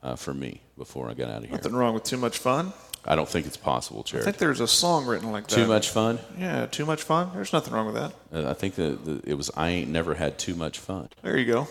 uh, 0.04 0.14
for 0.14 0.32
me 0.32 0.60
before 0.78 1.08
I 1.08 1.14
got 1.14 1.30
out 1.30 1.38
of 1.38 1.44
here. 1.44 1.52
Nothing 1.52 1.74
wrong 1.74 1.94
with 1.94 2.04
too 2.04 2.18
much 2.18 2.38
fun. 2.38 2.72
I 3.06 3.16
don't 3.16 3.28
think 3.28 3.46
it's 3.46 3.56
possible, 3.58 4.02
I 4.14 4.20
think 4.20 4.38
there's 4.38 4.60
a 4.60 4.68
song 4.68 5.04
written 5.04 5.30
like 5.30 5.46
that. 5.48 5.54
Too 5.54 5.66
much 5.66 5.90
fun. 5.90 6.18
Yeah, 6.38 6.64
too 6.64 6.86
much 6.86 7.02
fun. 7.02 7.30
There's 7.34 7.52
nothing 7.52 7.74
wrong 7.74 7.84
with 7.84 7.96
that. 7.96 8.14
Uh, 8.32 8.48
I 8.48 8.54
think 8.54 8.76
that 8.76 9.04
the, 9.04 9.20
it 9.24 9.34
was 9.34 9.50
I 9.54 9.68
ain't 9.68 9.90
never 9.90 10.14
had 10.14 10.38
too 10.38 10.54
much 10.54 10.78
fun. 10.78 11.10
There 11.20 11.36
you 11.36 11.44
go. 11.44 11.68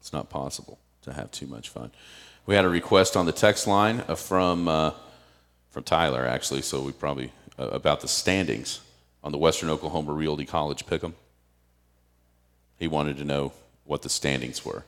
It's 0.00 0.12
not 0.12 0.30
possible 0.30 0.78
to 1.02 1.12
have 1.12 1.32
too 1.32 1.48
much 1.48 1.68
fun. 1.68 1.90
We 2.46 2.54
had 2.54 2.64
a 2.64 2.68
request 2.68 3.16
on 3.16 3.26
the 3.26 3.32
text 3.32 3.66
line 3.66 4.04
uh, 4.06 4.14
from 4.14 4.68
uh, 4.68 4.92
from 5.70 5.82
Tyler 5.82 6.24
actually, 6.26 6.62
so 6.62 6.80
we 6.82 6.92
probably 6.92 7.32
uh, 7.58 7.68
about 7.68 8.00
the 8.00 8.08
standings 8.08 8.80
on 9.24 9.32
the 9.32 9.38
Western 9.38 9.68
Oklahoma 9.68 10.12
Realty 10.12 10.44
College 10.44 10.86
Pick'em. 10.86 11.14
He 12.78 12.86
wanted 12.86 13.16
to 13.16 13.24
know 13.24 13.52
what 13.84 14.02
the 14.02 14.08
standings 14.08 14.64
were, 14.64 14.84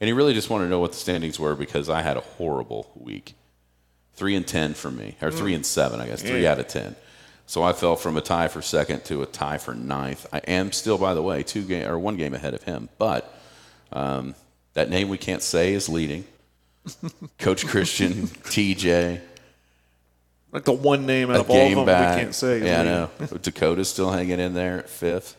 and 0.00 0.06
he 0.08 0.12
really 0.12 0.34
just 0.34 0.50
wanted 0.50 0.64
to 0.64 0.70
know 0.70 0.80
what 0.80 0.92
the 0.92 0.98
standings 0.98 1.38
were 1.40 1.54
because 1.54 1.88
I 1.88 2.02
had 2.02 2.16
a 2.16 2.20
horrible 2.20 2.90
week, 2.94 3.34
three 4.14 4.34
and 4.36 4.46
ten 4.46 4.74
for 4.74 4.90
me, 4.90 5.16
or 5.22 5.30
three 5.30 5.54
and 5.54 5.64
seven, 5.66 6.00
I 6.00 6.06
guess, 6.06 6.22
three 6.22 6.42
Yeah. 6.42 6.52
out 6.52 6.60
of 6.60 6.68
ten. 6.68 6.96
So 7.46 7.62
I 7.62 7.72
fell 7.72 7.96
from 7.96 8.16
a 8.16 8.20
tie 8.20 8.48
for 8.48 8.60
second 8.60 9.04
to 9.06 9.22
a 9.22 9.26
tie 9.26 9.56
for 9.58 9.74
ninth. 9.74 10.26
I 10.32 10.38
am 10.40 10.70
still, 10.72 10.98
by 10.98 11.14
the 11.14 11.22
way, 11.22 11.42
two 11.42 11.62
game 11.62 11.88
or 11.88 11.98
one 11.98 12.16
game 12.16 12.34
ahead 12.34 12.52
of 12.54 12.62
him, 12.64 12.90
but 12.98 13.34
um, 13.90 14.34
that 14.74 14.90
name 14.90 15.08
we 15.08 15.16
can't 15.18 15.42
say 15.42 15.72
is 15.72 15.88
leading. 15.88 16.24
Coach 17.38 17.66
Christian, 17.66 18.12
TJ, 18.28 19.20
Like 20.52 20.64
the 20.64 20.72
one 20.72 21.06
name 21.06 21.30
out 21.30 21.36
a 21.36 21.40
of 21.40 21.50
all 21.50 21.56
of 21.56 21.62
game 21.68 21.76
them 21.76 21.86
back. 21.86 22.16
we 22.16 22.22
can't 22.22 22.34
say. 22.34 22.62
Yeah, 22.64 22.80
I 22.80 22.84
know. 22.84 23.10
Dakota's 23.38 23.88
still 23.88 24.10
hanging 24.10 24.40
in 24.40 24.52
there 24.54 24.78
at 24.78 24.90
fifth. 24.90 25.36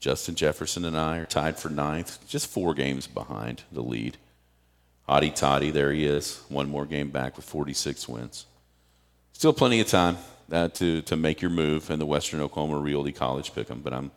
Justin 0.00 0.34
Jefferson 0.34 0.84
and 0.84 0.96
I 0.96 1.18
are 1.18 1.26
tied 1.26 1.58
for 1.58 1.68
ninth, 1.68 2.26
just 2.26 2.46
four 2.48 2.74
games 2.74 3.06
behind 3.06 3.62
the 3.70 3.82
lead. 3.82 4.16
Hottie 5.08 5.34
Toddy, 5.34 5.70
there 5.70 5.92
he 5.92 6.06
is, 6.06 6.42
one 6.48 6.68
more 6.68 6.86
game 6.86 7.10
back 7.10 7.36
with 7.36 7.44
46 7.44 8.08
wins. 8.08 8.46
still 9.32 9.52
plenty 9.52 9.80
of 9.80 9.88
time 9.88 10.16
uh, 10.50 10.68
to 10.68 11.02
to 11.02 11.16
make 11.16 11.40
your 11.42 11.50
move 11.50 11.90
in 11.90 11.98
the 11.98 12.06
Western 12.06 12.40
Oklahoma 12.40 12.78
Realty 12.78 13.12
College 13.12 13.52
pick'em. 13.52 13.82
But 13.82 13.92
I'm 13.92 14.10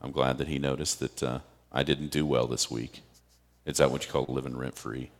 I'm 0.00 0.12
glad 0.12 0.38
that 0.38 0.48
he 0.48 0.58
noticed 0.58 1.00
that 1.00 1.22
uh, 1.22 1.38
I 1.72 1.82
didn't 1.82 2.08
do 2.08 2.24
well 2.24 2.46
this 2.46 2.70
week. 2.70 3.02
Is 3.66 3.78
that 3.78 3.90
what 3.90 4.06
you 4.06 4.12
call 4.12 4.24
living 4.28 4.56
rent 4.56 4.76
free? 4.78 5.10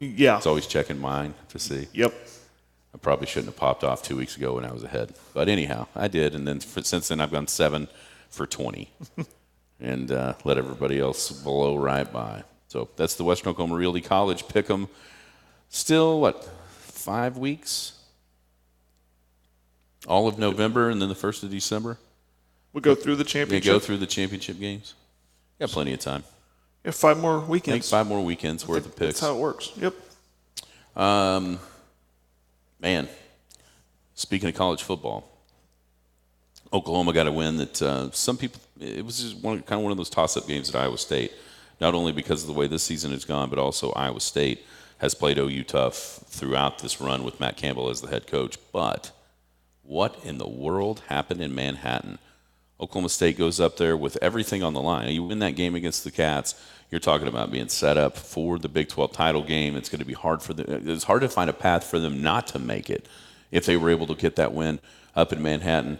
Yeah. 0.00 0.36
It's 0.36 0.46
always 0.46 0.66
checking 0.66 0.98
mine 1.00 1.34
to 1.50 1.58
see. 1.58 1.86
Yep. 1.92 2.12
I 2.94 2.98
probably 2.98 3.26
shouldn't 3.26 3.46
have 3.46 3.56
popped 3.56 3.84
off 3.84 4.02
two 4.02 4.16
weeks 4.16 4.36
ago 4.36 4.54
when 4.56 4.64
I 4.64 4.72
was 4.72 4.82
ahead. 4.82 5.14
But 5.32 5.48
anyhow, 5.48 5.86
I 5.94 6.08
did, 6.08 6.34
and 6.34 6.46
then 6.46 6.60
for, 6.60 6.82
since 6.82 7.08
then 7.08 7.20
I've 7.20 7.30
gone 7.32 7.46
seven 7.46 7.88
for 8.30 8.46
twenty, 8.46 8.90
and 9.84 10.10
uh, 10.10 10.34
let 10.44 10.56
everybody 10.56 10.98
else 10.98 11.30
blow 11.30 11.76
right 11.76 12.10
by. 12.10 12.42
So 12.68 12.88
that's 12.96 13.14
the 13.14 13.24
Western 13.24 13.50
Oklahoma 13.50 13.76
Realty 13.76 14.00
College 14.00 14.44
pick'em. 14.46 14.88
Still 15.68 16.20
what? 16.20 16.48
Five 16.78 17.36
weeks. 17.36 17.92
All 20.06 20.26
of 20.26 20.38
November 20.38 20.88
and 20.88 21.00
then 21.00 21.08
the 21.08 21.14
first 21.14 21.42
of 21.42 21.50
December. 21.50 21.98
We 22.72 22.80
go 22.80 22.94
through 22.94 23.16
the 23.16 23.24
championship. 23.24 23.64
We 23.64 23.72
go 23.72 23.78
through 23.78 23.98
the 23.98 24.06
championship 24.06 24.58
games. 24.58 24.94
Got 25.60 25.70
plenty 25.70 25.92
of 25.92 26.00
time. 26.00 26.24
Yeah, 26.84 26.90
five 26.90 27.18
more 27.18 27.36
I 27.36 27.40
think 27.40 27.50
weekends. 27.50 27.90
five 27.90 28.06
more 28.06 28.24
weekends 28.24 28.66
worth 28.66 28.86
of 28.86 28.96
picks. 28.96 29.20
That's 29.20 29.20
how 29.20 29.36
it 29.36 29.38
works. 29.38 29.70
Yep. 29.76 29.94
Um, 30.96 31.58
man, 32.80 33.08
speaking 34.14 34.48
of 34.48 34.54
college 34.54 34.82
football, 34.82 35.30
Oklahoma 36.74 37.12
got 37.12 37.28
a 37.28 37.32
win 37.32 37.56
that 37.58 37.80
uh, 37.80 38.10
some 38.10 38.36
people. 38.36 38.60
It 38.80 39.06
was 39.06 39.20
just 39.20 39.36
one 39.36 39.62
kind 39.62 39.78
of 39.78 39.84
one 39.84 39.92
of 39.92 39.96
those 39.96 40.10
toss-up 40.10 40.48
games 40.48 40.68
at 40.68 40.74
Iowa 40.74 40.98
State. 40.98 41.32
Not 41.80 41.94
only 41.94 42.10
because 42.10 42.42
of 42.42 42.48
the 42.48 42.52
way 42.52 42.66
this 42.66 42.82
season 42.82 43.12
has 43.12 43.24
gone, 43.24 43.48
but 43.48 43.58
also 43.58 43.92
Iowa 43.92 44.20
State 44.20 44.66
has 44.98 45.14
played 45.14 45.38
OU 45.38 45.64
tough 45.64 46.24
throughout 46.26 46.80
this 46.80 47.00
run 47.00 47.22
with 47.22 47.38
Matt 47.38 47.56
Campbell 47.56 47.90
as 47.90 48.00
the 48.00 48.08
head 48.08 48.26
coach. 48.26 48.58
But 48.72 49.12
what 49.84 50.18
in 50.24 50.38
the 50.38 50.48
world 50.48 51.02
happened 51.08 51.40
in 51.40 51.54
Manhattan? 51.54 52.18
Oklahoma 52.80 53.08
State 53.08 53.38
goes 53.38 53.60
up 53.60 53.76
there 53.76 53.96
with 53.96 54.18
everything 54.20 54.64
on 54.64 54.74
the 54.74 54.80
line. 54.80 55.08
You 55.10 55.22
win 55.22 55.38
that 55.38 55.54
game 55.54 55.76
against 55.76 56.02
the 56.02 56.10
Cats, 56.10 56.54
you're 56.90 57.00
talking 57.00 57.28
about 57.28 57.50
being 57.50 57.68
set 57.68 57.96
up 57.96 58.16
for 58.16 58.58
the 58.58 58.68
Big 58.68 58.88
12 58.88 59.12
title 59.12 59.42
game. 59.42 59.76
It's 59.76 59.88
going 59.88 60.00
to 60.00 60.04
be 60.04 60.12
hard 60.12 60.42
for 60.42 60.54
them. 60.54 60.88
It's 60.88 61.04
hard 61.04 61.22
to 61.22 61.28
find 61.28 61.48
a 61.48 61.52
path 61.52 61.84
for 61.84 61.98
them 62.00 62.22
not 62.22 62.48
to 62.48 62.58
make 62.58 62.90
it 62.90 63.06
if 63.50 63.64
they 63.66 63.76
were 63.76 63.90
able 63.90 64.06
to 64.08 64.14
get 64.14 64.36
that 64.36 64.52
win 64.52 64.80
up 65.14 65.32
in 65.32 65.42
Manhattan, 65.42 65.98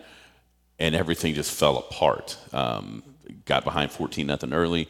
and 0.78 0.94
everything 0.94 1.34
just 1.34 1.52
fell 1.52 1.78
apart. 1.78 2.36
Um, 2.52 3.02
got 3.44 3.64
behind 3.64 3.90
14 3.90 4.26
nothing 4.26 4.52
early, 4.52 4.88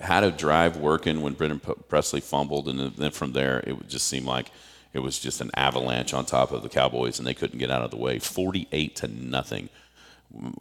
had 0.00 0.24
a 0.24 0.30
drive 0.30 0.76
working 0.76 1.22
when 1.22 1.34
Brennan 1.34 1.60
Presley 1.60 2.20
fumbled, 2.20 2.68
and 2.68 2.94
then 2.96 3.10
from 3.10 3.32
there 3.32 3.60
it 3.60 3.88
just 3.88 4.06
seemed 4.06 4.26
like 4.26 4.50
it 4.92 5.00
was 5.00 5.18
just 5.18 5.40
an 5.40 5.50
avalanche 5.54 6.14
on 6.14 6.24
top 6.24 6.52
of 6.52 6.62
the 6.62 6.68
Cowboys, 6.68 7.18
and 7.18 7.26
they 7.26 7.34
couldn't 7.34 7.58
get 7.58 7.70
out 7.70 7.82
of 7.82 7.90
the 7.90 7.96
way. 7.96 8.18
48 8.18 8.96
to 8.96 9.08
nothing. 9.08 9.68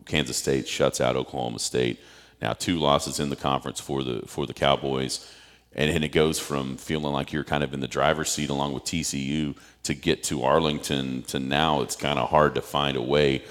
Kansas 0.06 0.38
State 0.38 0.68
shuts 0.68 1.02
out 1.02 1.16
Oklahoma 1.16 1.60
State. 1.60 2.00
Now 2.42 2.54
two 2.54 2.78
losses 2.78 3.20
in 3.20 3.30
the 3.30 3.36
conference 3.36 3.80
for 3.80 4.04
the 4.04 4.24
for 4.28 4.46
the 4.46 4.54
Cowboys, 4.54 5.32
and, 5.74 5.90
and 5.90 6.04
it 6.04 6.10
goes 6.10 6.38
from 6.38 6.78
feeling 6.78 7.14
like 7.14 7.32
you're 7.32 7.44
kind 7.44 7.64
of 7.64 7.74
in 7.74 7.80
the 7.80 7.88
driver's 7.88 8.32
seat 8.32 8.50
along 8.50 8.74
with 8.74 8.84
TCU 8.84 9.56
to 9.84 9.94
get 9.94 10.24
to 10.24 10.44
Arlington 10.44 11.24
to 11.24 11.40
now 11.40 11.82
it's 11.82 11.96
kind 11.96 12.20
of 12.20 12.30
hard 12.30 12.56
to 12.56 12.62
find 12.62 12.98
a 12.98 13.02
way 13.02 13.44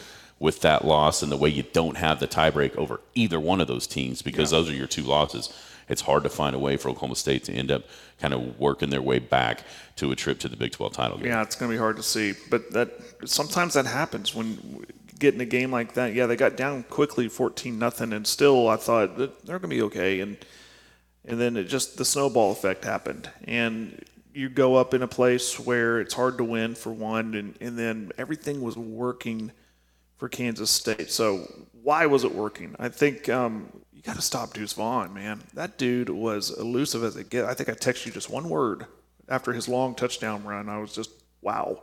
with 0.45 0.61
that 0.61 0.85
loss 0.85 1.23
and 1.23 1.33
the 1.33 1.39
way 1.39 1.49
you 1.49 1.63
don't 1.63 1.97
have 1.97 2.21
the 2.21 2.29
tiebreak 2.29 2.77
over 2.77 3.01
either 3.15 3.41
one 3.41 3.63
of 3.63 3.67
those 3.67 3.87
teams 3.87 4.21
because 4.21 4.51
those 4.51 4.69
are 4.69 4.75
your 4.75 4.87
two 4.87 5.03
losses. 5.03 5.51
It's 5.89 6.03
hard 6.03 6.23
to 6.25 6.29
find 6.29 6.55
a 6.55 6.59
way 6.59 6.77
for 6.77 6.91
Oklahoma 6.91 7.17
State 7.17 7.45
to 7.45 7.53
end 7.55 7.71
up 7.71 7.85
kind 8.21 8.35
of 8.35 8.61
working 8.61 8.91
their 8.91 9.01
way 9.01 9.21
back 9.21 9.65
to 9.97 10.13
a 10.13 10.17
trip 10.17 10.39
to 10.41 10.49
the 10.51 10.57
Big 10.57 10.73
12 10.73 10.93
title 10.93 11.17
game. 11.17 11.29
Yeah, 11.29 11.41
it's 11.41 11.57
going 11.57 11.71
to 11.71 11.75
be 11.75 11.79
hard 11.79 11.97
to 11.97 12.03
see, 12.03 12.35
but 12.51 12.71
that 12.73 12.91
sometimes 13.25 13.73
that 13.73 13.87
happens 13.87 14.35
when 14.35 14.85
getting 15.19 15.41
a 15.41 15.47
game 15.47 15.71
like 15.71 15.95
that. 15.95 16.13
Yeah, 16.13 16.27
they 16.27 16.37
got 16.37 16.57
down 16.59 16.83
quickly, 16.85 17.29
fourteen 17.29 17.79
nothing, 17.79 18.13
and 18.13 18.27
still 18.27 18.69
I 18.69 18.77
thought 18.77 19.17
that 19.17 19.47
they're 19.47 19.59
going 19.59 19.71
to 19.71 19.77
be 19.77 19.83
okay, 19.85 20.21
and 20.21 20.37
and 21.25 21.41
then 21.41 21.57
it 21.57 21.65
just 21.65 21.97
the 21.97 22.05
snowball 22.05 22.53
effect 22.53 22.85
happened, 22.85 23.31
and 23.45 24.05
you 24.35 24.51
go 24.51 24.75
up 24.75 24.93
in 24.93 25.03
a 25.03 25.09
place 25.09 25.59
where 25.59 26.01
it's 26.01 26.13
hard 26.13 26.37
to 26.37 26.45
win 26.45 26.75
for 26.75 26.93
one, 26.93 27.35
and 27.35 27.57
and 27.63 27.79
then 27.79 28.13
everything 28.19 28.61
was 28.61 28.77
working 28.77 29.53
for 30.25 30.31
Kansas 30.31 30.71
State. 30.71 31.11
So 31.11 31.47
why 31.83 32.07
was 32.07 32.25
it 32.25 32.35
working? 32.35 32.75
I 32.79 32.89
think 32.89 33.29
um, 33.29 33.69
you 33.93 34.01
got 34.01 34.17
to 34.17 34.23
stop 34.23 34.55
Deuce 34.55 34.73
Vaughn, 34.73 35.13
man. 35.13 35.43
That 35.53 35.77
dude 35.77 36.09
was 36.09 36.49
elusive 36.59 37.05
as 37.05 37.15
it 37.17 37.29
get. 37.29 37.45
I 37.45 37.53
think 37.53 37.69
I 37.69 37.73
texted 37.73 38.07
you 38.07 38.13
just 38.13 38.31
one 38.31 38.49
word 38.49 38.87
after 39.29 39.53
his 39.53 39.69
long 39.69 39.95
touchdown 39.95 40.43
run. 40.43 40.71
I 40.71 40.79
was 40.79 40.95
just 40.95 41.11
wow. 41.43 41.83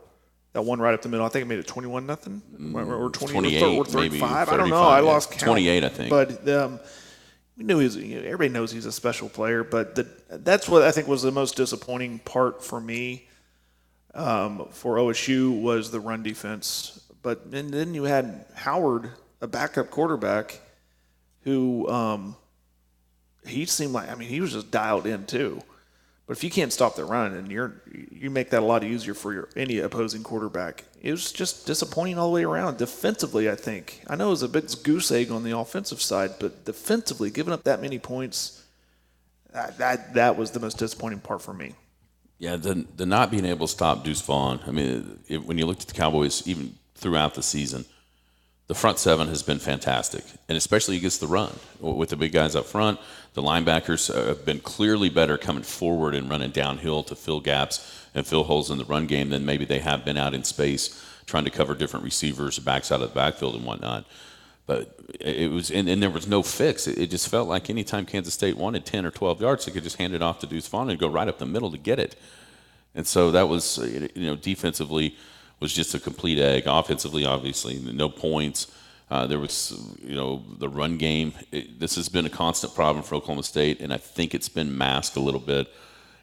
That 0.54 0.62
one 0.62 0.80
right 0.80 0.92
up 0.92 1.02
the 1.02 1.08
middle. 1.08 1.24
I 1.24 1.28
think 1.28 1.44
it 1.44 1.46
made 1.46 1.60
it 1.60 1.68
twenty-one 1.68 2.04
nothing 2.04 2.42
or 2.74 3.10
twenty 3.10 3.32
28, 3.32 3.62
or 3.62 3.84
maybe 3.94 4.18
thirty-five. 4.18 4.48
I 4.48 4.56
don't 4.56 4.70
know. 4.70 4.82
I 4.82 4.98
lost 4.98 5.30
count. 5.30 5.44
28, 5.44 5.84
I 5.84 5.88
think. 5.88 6.10
But 6.10 6.48
um, 6.48 6.80
we 7.56 7.62
knew 7.62 7.78
he's. 7.78 7.94
You 7.94 8.16
know, 8.16 8.26
everybody 8.26 8.48
knows 8.48 8.72
he's 8.72 8.86
a 8.86 8.92
special 8.92 9.28
player. 9.28 9.62
But 9.62 9.94
the, 9.94 10.08
that's 10.28 10.68
what 10.68 10.82
I 10.82 10.90
think 10.90 11.06
was 11.06 11.22
the 11.22 11.30
most 11.30 11.54
disappointing 11.54 12.18
part 12.18 12.64
for 12.64 12.80
me 12.80 13.28
um, 14.14 14.66
for 14.70 14.96
OSU 14.96 15.60
was 15.60 15.90
the 15.90 16.00
run 16.00 16.22
defense. 16.22 17.01
But 17.22 17.44
and 17.52 17.70
then 17.70 17.94
you 17.94 18.04
had 18.04 18.44
Howard, 18.54 19.10
a 19.40 19.46
backup 19.46 19.90
quarterback, 19.90 20.60
who 21.42 21.88
um, 21.88 22.36
he 23.46 23.64
seemed 23.66 23.92
like 23.92 24.10
I 24.10 24.14
mean 24.14 24.28
he 24.28 24.40
was 24.40 24.52
just 24.52 24.70
dialed 24.70 25.06
in 25.06 25.26
too. 25.26 25.62
But 26.26 26.36
if 26.36 26.44
you 26.44 26.50
can't 26.50 26.72
stop 26.72 26.96
the 26.96 27.04
run, 27.04 27.34
and 27.34 27.50
you're 27.50 27.82
you 28.10 28.30
make 28.30 28.50
that 28.50 28.62
a 28.62 28.66
lot 28.66 28.84
easier 28.84 29.14
for 29.14 29.32
your 29.32 29.48
any 29.56 29.78
opposing 29.78 30.22
quarterback. 30.22 30.84
It 31.00 31.10
was 31.10 31.32
just 31.32 31.66
disappointing 31.66 32.16
all 32.16 32.28
the 32.28 32.34
way 32.34 32.44
around. 32.44 32.78
Defensively, 32.78 33.50
I 33.50 33.56
think 33.56 34.02
I 34.06 34.16
know 34.16 34.28
it 34.28 34.30
was 34.30 34.42
a 34.42 34.48
big 34.48 34.70
goose 34.82 35.10
egg 35.10 35.30
on 35.30 35.42
the 35.42 35.56
offensive 35.56 36.00
side, 36.00 36.32
but 36.38 36.64
defensively, 36.64 37.30
giving 37.30 37.52
up 37.52 37.64
that 37.64 37.82
many 37.82 37.98
points, 37.98 38.64
that 39.52 39.78
that, 39.78 40.14
that 40.14 40.36
was 40.36 40.52
the 40.52 40.60
most 40.60 40.78
disappointing 40.78 41.20
part 41.20 41.42
for 41.42 41.52
me. 41.52 41.74
Yeah, 42.38 42.56
the, 42.56 42.86
the 42.96 43.06
not 43.06 43.30
being 43.30 43.44
able 43.44 43.68
to 43.68 43.72
stop 43.72 44.02
Deuce 44.02 44.20
Vaughn. 44.20 44.60
I 44.66 44.72
mean, 44.72 45.20
it, 45.28 45.44
when 45.44 45.58
you 45.58 45.66
looked 45.66 45.82
at 45.82 45.88
the 45.88 45.94
Cowboys, 45.94 46.46
even 46.48 46.74
throughout 47.02 47.34
the 47.34 47.42
season, 47.42 47.84
the 48.68 48.74
front 48.74 48.98
seven 48.98 49.28
has 49.28 49.42
been 49.42 49.58
fantastic, 49.58 50.24
and 50.48 50.56
especially 50.56 50.96
against 50.96 51.20
the 51.20 51.26
run 51.26 51.58
with 51.80 52.08
the 52.08 52.16
big 52.16 52.32
guys 52.32 52.56
up 52.56 52.64
front. 52.64 52.98
The 53.34 53.42
linebackers 53.42 54.14
uh, 54.14 54.28
have 54.28 54.46
been 54.46 54.60
clearly 54.60 55.10
better 55.10 55.36
coming 55.36 55.62
forward 55.62 56.14
and 56.14 56.30
running 56.30 56.52
downhill 56.52 57.02
to 57.04 57.14
fill 57.14 57.40
gaps 57.40 58.06
and 58.14 58.26
fill 58.26 58.44
holes 58.44 58.70
in 58.70 58.78
the 58.78 58.84
run 58.84 59.06
game 59.06 59.30
than 59.30 59.44
maybe 59.44 59.64
they 59.64 59.80
have 59.80 60.04
been 60.04 60.16
out 60.16 60.32
in 60.32 60.44
space 60.44 61.04
trying 61.26 61.44
to 61.44 61.50
cover 61.50 61.74
different 61.74 62.04
receivers, 62.04 62.58
backs 62.58 62.90
out 62.90 63.02
of 63.02 63.08
the 63.08 63.14
backfield 63.14 63.54
and 63.54 63.64
whatnot. 63.64 64.06
But 64.66 64.96
it 65.20 65.50
was, 65.50 65.70
and, 65.70 65.88
and 65.88 66.02
there 66.02 66.10
was 66.10 66.26
no 66.26 66.42
fix. 66.42 66.86
It, 66.86 66.98
it 66.98 67.10
just 67.10 67.28
felt 67.28 67.48
like 67.48 67.68
anytime 67.68 68.06
Kansas 68.06 68.32
State 68.32 68.56
wanted 68.56 68.86
10 68.86 69.04
or 69.04 69.10
12 69.10 69.40
yards, 69.40 69.64
they 69.64 69.72
could 69.72 69.82
just 69.82 69.96
hand 69.96 70.14
it 70.14 70.22
off 70.22 70.38
to 70.40 70.46
Deuce 70.46 70.68
Vaughn 70.68 70.88
and 70.88 70.98
go 70.98 71.08
right 71.08 71.28
up 71.28 71.38
the 71.38 71.46
middle 71.46 71.70
to 71.70 71.78
get 71.78 71.98
it. 71.98 72.16
And 72.94 73.06
so 73.06 73.30
that 73.32 73.48
was, 73.48 73.78
uh, 73.78 74.08
you 74.14 74.26
know, 74.26 74.36
defensively 74.36 75.16
was 75.62 75.72
just 75.72 75.94
a 75.94 76.00
complete 76.00 76.38
egg. 76.38 76.64
Offensively, 76.66 77.24
obviously, 77.24 77.78
no 77.78 78.08
points. 78.08 78.70
Uh, 79.10 79.26
there 79.26 79.38
was, 79.38 79.96
you 80.02 80.14
know, 80.14 80.42
the 80.58 80.68
run 80.68 80.96
game. 80.96 81.32
It, 81.50 81.78
this 81.78 81.94
has 81.96 82.08
been 82.08 82.26
a 82.26 82.30
constant 82.30 82.74
problem 82.74 83.04
for 83.04 83.14
Oklahoma 83.14 83.42
State, 83.42 83.80
and 83.80 83.92
I 83.92 83.96
think 83.96 84.34
it's 84.34 84.48
been 84.48 84.76
masked 84.76 85.16
a 85.16 85.20
little 85.20 85.40
bit 85.40 85.72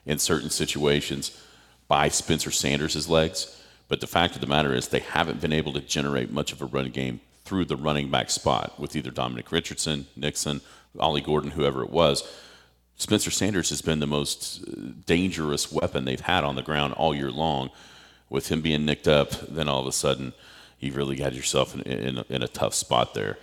in 0.06 0.20
certain 0.20 0.50
situations 0.50 1.40
by 1.88 2.10
Spencer 2.10 2.52
Sanders' 2.52 3.08
legs. 3.08 3.64
But 3.88 4.02
the 4.02 4.08
fact 4.08 4.36
of 4.36 4.42
the 4.42 4.48
matter 4.48 4.74
is, 4.74 4.88
they 4.88 5.00
haven't 5.00 5.42
been 5.42 5.54
able 5.54 5.74
to 5.74 5.82
generate 5.82 6.32
much 6.32 6.52
of 6.52 6.62
a 6.62 6.66
run 6.66 6.90
game 6.90 7.22
through 7.46 7.66
the 7.66 7.76
running 7.76 8.12
back 8.12 8.30
spot 8.30 8.80
with 8.80 8.96
either 8.96 9.10
Dominic 9.10 9.52
Richardson, 9.52 10.06
Nixon, 10.16 10.62
Ollie 11.00 11.22
Gordon, 11.22 11.52
whoever 11.52 11.84
it 11.84 11.90
was. 11.90 12.28
Spencer 12.98 13.32
Sanders 13.32 13.70
has 13.70 13.82
been 13.82 14.00
the 14.00 14.08
most 14.08 15.06
dangerous 15.06 15.72
weapon 15.72 16.06
they've 16.06 16.20
had 16.20 16.44
on 16.44 16.56
the 16.56 16.62
ground 16.62 16.94
all 16.94 17.16
year 17.16 17.32
long. 17.32 17.70
With 18.30 18.50
him 18.52 18.62
being 18.62 18.86
nicked 18.86 19.08
up, 19.08 19.32
then 19.48 19.68
all 19.68 19.82
of 19.82 19.88
a 19.88 19.92
sudden, 19.92 20.34
you've 20.80 20.96
really 20.96 21.16
got 21.16 21.34
yourself 21.34 21.74
in, 21.74 21.82
in, 21.82 22.18
a, 22.20 22.26
in 22.30 22.44
a 22.44 22.48
tough 22.48 22.74
spot 22.74 23.14
there. 23.14 23.38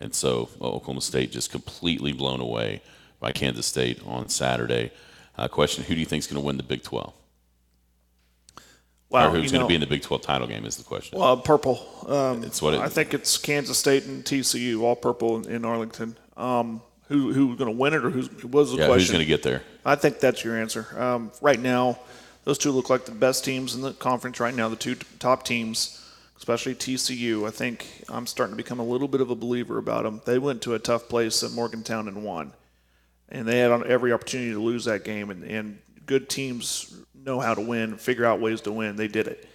And 0.00 0.14
so 0.14 0.48
well, 0.58 0.72
Oklahoma 0.72 1.00
State 1.00 1.30
just 1.30 1.50
completely 1.52 2.12
blown 2.12 2.40
away 2.40 2.82
by 3.20 3.30
Kansas 3.30 3.66
State 3.66 4.00
on 4.04 4.28
Saturday. 4.28 4.90
Uh, 5.38 5.46
question: 5.46 5.84
Who 5.84 5.94
do 5.94 6.00
you 6.00 6.06
think 6.06 6.20
is 6.20 6.26
going 6.26 6.42
to 6.42 6.46
win 6.46 6.56
the 6.56 6.64
Big 6.64 6.82
12? 6.82 7.12
Wow, 9.12 9.28
or 9.28 9.30
who's 9.30 9.52
going 9.52 9.62
to 9.62 9.68
be 9.68 9.74
in 9.74 9.80
the 9.80 9.86
Big 9.86 10.02
12 10.02 10.22
title 10.22 10.48
game 10.48 10.64
is 10.64 10.76
the 10.76 10.84
question. 10.84 11.18
Well, 11.18 11.36
purple. 11.36 11.86
Um, 12.08 12.42
It's 12.42 12.62
what 12.62 12.74
it- 12.74 12.80
I 12.80 12.88
think 12.88 13.12
it's 13.12 13.36
Kansas 13.36 13.78
State 13.78 14.06
and 14.06 14.24
TCU, 14.24 14.82
all 14.82 14.96
purple 14.96 15.36
in, 15.36 15.50
in 15.50 15.64
Arlington. 15.64 16.16
Um, 16.36 16.82
who 17.08 17.32
who's 17.32 17.58
going 17.58 17.70
to 17.70 17.76
win 17.76 17.92
it, 17.92 18.04
or 18.04 18.10
who's 18.10 18.28
who 18.40 18.48
was 18.48 18.72
the 18.72 18.78
yeah, 18.78 18.86
question? 18.86 19.00
who's 19.00 19.10
going 19.10 19.20
to 19.20 19.26
get 19.26 19.42
there? 19.42 19.62
I 19.84 19.96
think 19.96 20.18
that's 20.18 20.42
your 20.42 20.56
answer. 20.56 20.86
Um, 20.98 21.30
right 21.42 21.60
now, 21.60 21.98
those 22.44 22.58
two 22.58 22.72
look 22.72 22.90
like 22.90 23.04
the 23.04 23.12
best 23.12 23.44
teams 23.44 23.74
in 23.74 23.82
the 23.82 23.92
conference 23.92 24.40
right 24.40 24.54
now. 24.54 24.68
The 24.68 24.76
two 24.76 24.96
top 25.18 25.44
teams, 25.44 26.04
especially 26.36 26.74
TCU. 26.74 27.46
I 27.46 27.50
think 27.50 27.86
I'm 28.08 28.26
starting 28.26 28.54
to 28.54 28.62
become 28.62 28.80
a 28.80 28.84
little 28.84 29.08
bit 29.08 29.20
of 29.20 29.30
a 29.30 29.34
believer 29.34 29.78
about 29.78 30.04
them. 30.04 30.20
They 30.24 30.38
went 30.38 30.62
to 30.62 30.74
a 30.74 30.78
tough 30.78 31.08
place 31.08 31.42
at 31.42 31.52
Morgantown 31.52 32.08
and 32.08 32.24
won, 32.24 32.52
and 33.28 33.46
they 33.46 33.60
had 33.60 33.70
every 33.84 34.12
opportunity 34.12 34.52
to 34.52 34.60
lose 34.60 34.84
that 34.86 35.04
game. 35.04 35.30
And, 35.30 35.44
and 35.44 35.78
good 36.06 36.28
teams 36.28 36.96
know 37.14 37.38
how 37.38 37.54
to 37.54 37.60
win, 37.60 37.96
figure 37.96 38.24
out 38.24 38.40
ways 38.40 38.60
to 38.62 38.72
win. 38.72 38.96
They 38.96 39.08
did 39.08 39.28
it. 39.28 39.48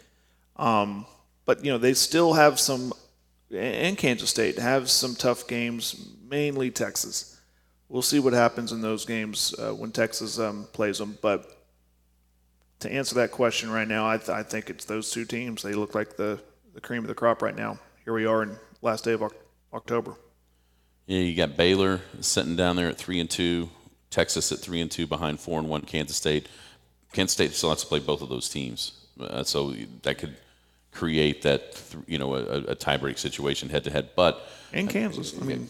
Um, 0.55 1.05
but 1.45 1.63
you 1.63 1.71
know 1.71 1.77
they 1.77 1.93
still 1.93 2.33
have 2.33 2.59
some, 2.59 2.93
and 3.51 3.97
Kansas 3.97 4.29
State 4.29 4.59
have 4.59 4.89
some 4.89 5.15
tough 5.15 5.47
games, 5.47 6.09
mainly 6.29 6.71
Texas. 6.71 7.39
We'll 7.89 8.01
see 8.01 8.19
what 8.19 8.33
happens 8.33 8.71
in 8.71 8.81
those 8.81 9.05
games 9.05 9.55
uh, 9.57 9.73
when 9.73 9.91
Texas 9.91 10.39
um, 10.39 10.67
plays 10.73 10.97
them. 10.97 11.17
But 11.21 11.56
to 12.79 12.91
answer 12.91 13.15
that 13.15 13.31
question 13.31 13.71
right 13.71 13.87
now, 13.87 14.07
I, 14.07 14.17
th- 14.17 14.29
I 14.29 14.43
think 14.43 14.69
it's 14.69 14.85
those 14.85 15.11
two 15.11 15.25
teams. 15.25 15.63
They 15.63 15.73
look 15.73 15.95
like 15.95 16.15
the, 16.15 16.39
the 16.73 16.81
cream 16.81 17.03
of 17.03 17.07
the 17.07 17.15
crop 17.15 17.41
right 17.41 17.55
now. 17.55 17.79
Here 18.03 18.13
we 18.13 18.25
are 18.25 18.43
in 18.43 18.57
last 18.81 19.03
day 19.03 19.13
of 19.13 19.23
October. 19.73 20.15
Yeah, 21.07 21.19
you 21.19 21.35
got 21.35 21.55
Baylor 21.57 22.01
sitting 22.21 22.55
down 22.55 22.75
there 22.75 22.89
at 22.89 22.97
three 22.97 23.19
and 23.19 23.29
two, 23.29 23.69
Texas 24.09 24.51
at 24.51 24.59
three 24.59 24.81
and 24.81 24.91
two 24.91 25.07
behind 25.07 25.39
four 25.39 25.59
and 25.59 25.69
one 25.69 25.81
Kansas 25.81 26.17
State. 26.17 26.47
Kansas 27.13 27.33
State 27.33 27.53
still 27.53 27.69
has 27.69 27.81
to 27.81 27.87
play 27.87 27.99
both 27.99 28.21
of 28.21 28.29
those 28.29 28.49
teams, 28.49 28.91
uh, 29.19 29.43
so 29.43 29.73
that 30.03 30.17
could 30.17 30.35
create 30.91 31.43
that 31.43 31.81
you 32.07 32.17
know 32.17 32.35
a, 32.35 32.59
a 32.63 32.75
tiebreak 32.75 33.17
situation 33.17 33.69
head 33.69 33.85
to 33.85 33.91
head. 33.91 34.09
But 34.15 34.47
in 34.73 34.87
Kansas, 34.87 35.33
I 35.39 35.45
mean, 35.45 35.69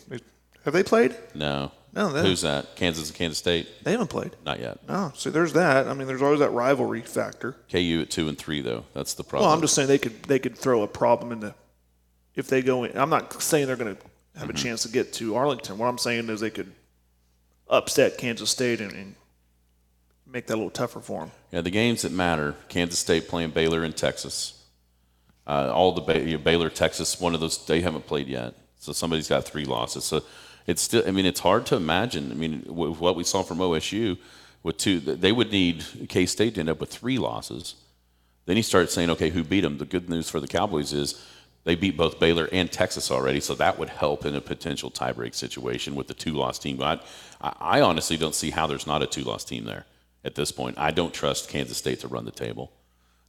have 0.65 0.73
they 0.73 0.83
played? 0.83 1.15
No. 1.35 1.71
No. 1.97 2.09
They 2.11 2.21
Who's 2.21 2.41
that? 2.41 2.75
Kansas 2.75 3.09
and 3.09 3.17
Kansas 3.17 3.39
State. 3.39 3.83
They 3.83 3.91
haven't 3.91 4.11
played. 4.11 4.35
Not 4.45 4.59
yet. 4.59 4.77
Oh, 4.87 5.11
so 5.15 5.31
there's 5.31 5.53
that. 5.53 5.87
I 5.87 5.95
mean, 5.95 6.07
there's 6.07 6.21
always 6.21 6.41
that 6.41 6.51
rivalry 6.51 7.01
factor. 7.01 7.55
KU 7.71 8.01
at 8.03 8.11
two 8.11 8.29
and 8.29 8.37
three 8.37 8.61
though. 8.61 8.85
That's 8.93 9.15
the 9.15 9.23
problem. 9.23 9.47
Well, 9.47 9.55
I'm 9.55 9.61
just 9.61 9.73
saying 9.73 9.87
they 9.87 9.97
could 9.97 10.21
they 10.23 10.37
could 10.37 10.55
throw 10.55 10.83
a 10.83 10.87
problem 10.87 11.31
in 11.31 11.39
the 11.39 11.55
if 12.35 12.47
they 12.47 12.61
go 12.61 12.83
in. 12.83 12.95
I'm 12.95 13.09
not 13.09 13.41
saying 13.41 13.65
they're 13.65 13.75
going 13.75 13.95
to 13.95 14.01
have 14.35 14.47
mm-hmm. 14.47 14.51
a 14.51 14.53
chance 14.53 14.83
to 14.83 14.89
get 14.89 15.11
to 15.13 15.35
Arlington. 15.35 15.79
What 15.79 15.87
I'm 15.87 15.97
saying 15.97 16.29
is 16.29 16.39
they 16.39 16.51
could 16.51 16.71
upset 17.67 18.19
Kansas 18.19 18.51
State 18.51 18.79
and, 18.79 18.91
and 18.93 19.15
make 20.27 20.45
that 20.47 20.53
a 20.53 20.57
little 20.57 20.69
tougher 20.69 20.99
for 20.99 21.21
them. 21.21 21.31
Yeah, 21.51 21.61
the 21.61 21.71
games 21.71 22.03
that 22.03 22.11
matter: 22.11 22.53
Kansas 22.69 22.99
State 22.99 23.27
playing 23.27 23.49
Baylor 23.49 23.83
in 23.83 23.93
Texas. 23.93 24.53
Uh, 25.47 25.71
all 25.73 25.93
the 25.93 26.01
ba- 26.01 26.37
Baylor, 26.37 26.69
Texas, 26.69 27.19
one 27.19 27.33
of 27.33 27.39
those 27.39 27.65
they 27.65 27.81
haven't 27.81 28.05
played 28.05 28.27
yet, 28.27 28.53
so 28.77 28.91
somebody's 28.91 29.29
got 29.29 29.45
three 29.45 29.65
losses. 29.65 30.03
So 30.03 30.21
it's 30.67 30.81
still. 30.81 31.03
I 31.07 31.11
mean, 31.11 31.25
it's 31.25 31.39
hard 31.39 31.65
to 31.67 31.75
imagine. 31.75 32.31
I 32.31 32.35
mean, 32.35 32.63
with 32.67 32.99
what 32.99 33.15
we 33.15 33.23
saw 33.23 33.41
from 33.41 33.57
OSU 33.57 34.17
with 34.61 34.77
two, 34.77 34.99
they 34.99 35.31
would 35.31 35.51
need 35.51 35.83
K 36.09 36.25
State 36.25 36.55
to 36.55 36.59
end 36.59 36.69
up 36.69 36.79
with 36.79 36.89
three 36.89 37.17
losses. 37.17 37.75
Then 38.45 38.57
you 38.57 38.63
start 38.63 38.91
saying, 38.91 39.09
okay, 39.11 39.29
who 39.29 39.43
beat 39.43 39.61
them? 39.61 39.77
The 39.77 39.85
good 39.85 40.09
news 40.09 40.29
for 40.29 40.39
the 40.39 40.47
Cowboys 40.47 40.93
is 40.93 41.25
they 41.63 41.75
beat 41.75 41.97
both 41.97 42.19
Baylor 42.19 42.47
and 42.53 42.71
Texas 42.71 43.11
already, 43.11 43.41
so 43.41 43.53
that 43.55 43.77
would 43.77 43.89
help 43.89 44.25
in 44.25 44.35
a 44.35 44.41
potential 44.41 44.89
tiebreak 44.89 45.35
situation 45.35 45.95
with 45.95 46.07
the 46.07 46.13
two-loss 46.13 46.59
team. 46.59 46.81
I, 46.81 47.01
I 47.41 47.81
honestly 47.81 48.15
don't 48.15 48.35
see 48.35 48.51
how 48.51 48.67
there's 48.67 48.87
not 48.87 49.03
a 49.03 49.05
two-loss 49.05 49.43
team 49.43 49.65
there 49.65 49.85
at 50.23 50.35
this 50.35 50.51
point. 50.53 50.77
I 50.77 50.91
don't 50.91 51.13
trust 51.13 51.49
Kansas 51.49 51.77
State 51.77 51.99
to 52.01 52.07
run 52.07 52.23
the 52.23 52.31
table. 52.31 52.71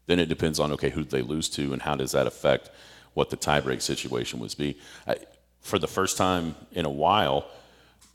Then 0.06 0.20
it 0.20 0.28
depends 0.28 0.60
on 0.60 0.70
okay 0.72 0.90
who 0.90 1.02
they 1.02 1.22
lose 1.22 1.48
to 1.50 1.72
and 1.72 1.82
how 1.82 1.96
does 1.96 2.12
that 2.12 2.28
affect 2.28 2.70
what 3.14 3.30
the 3.30 3.36
tiebreak 3.36 3.82
situation 3.82 4.38
would 4.38 4.56
be. 4.56 4.78
I, 5.06 5.16
for 5.68 5.78
the 5.78 5.86
first 5.86 6.16
time 6.16 6.56
in 6.72 6.84
a 6.84 6.90
while, 6.90 7.46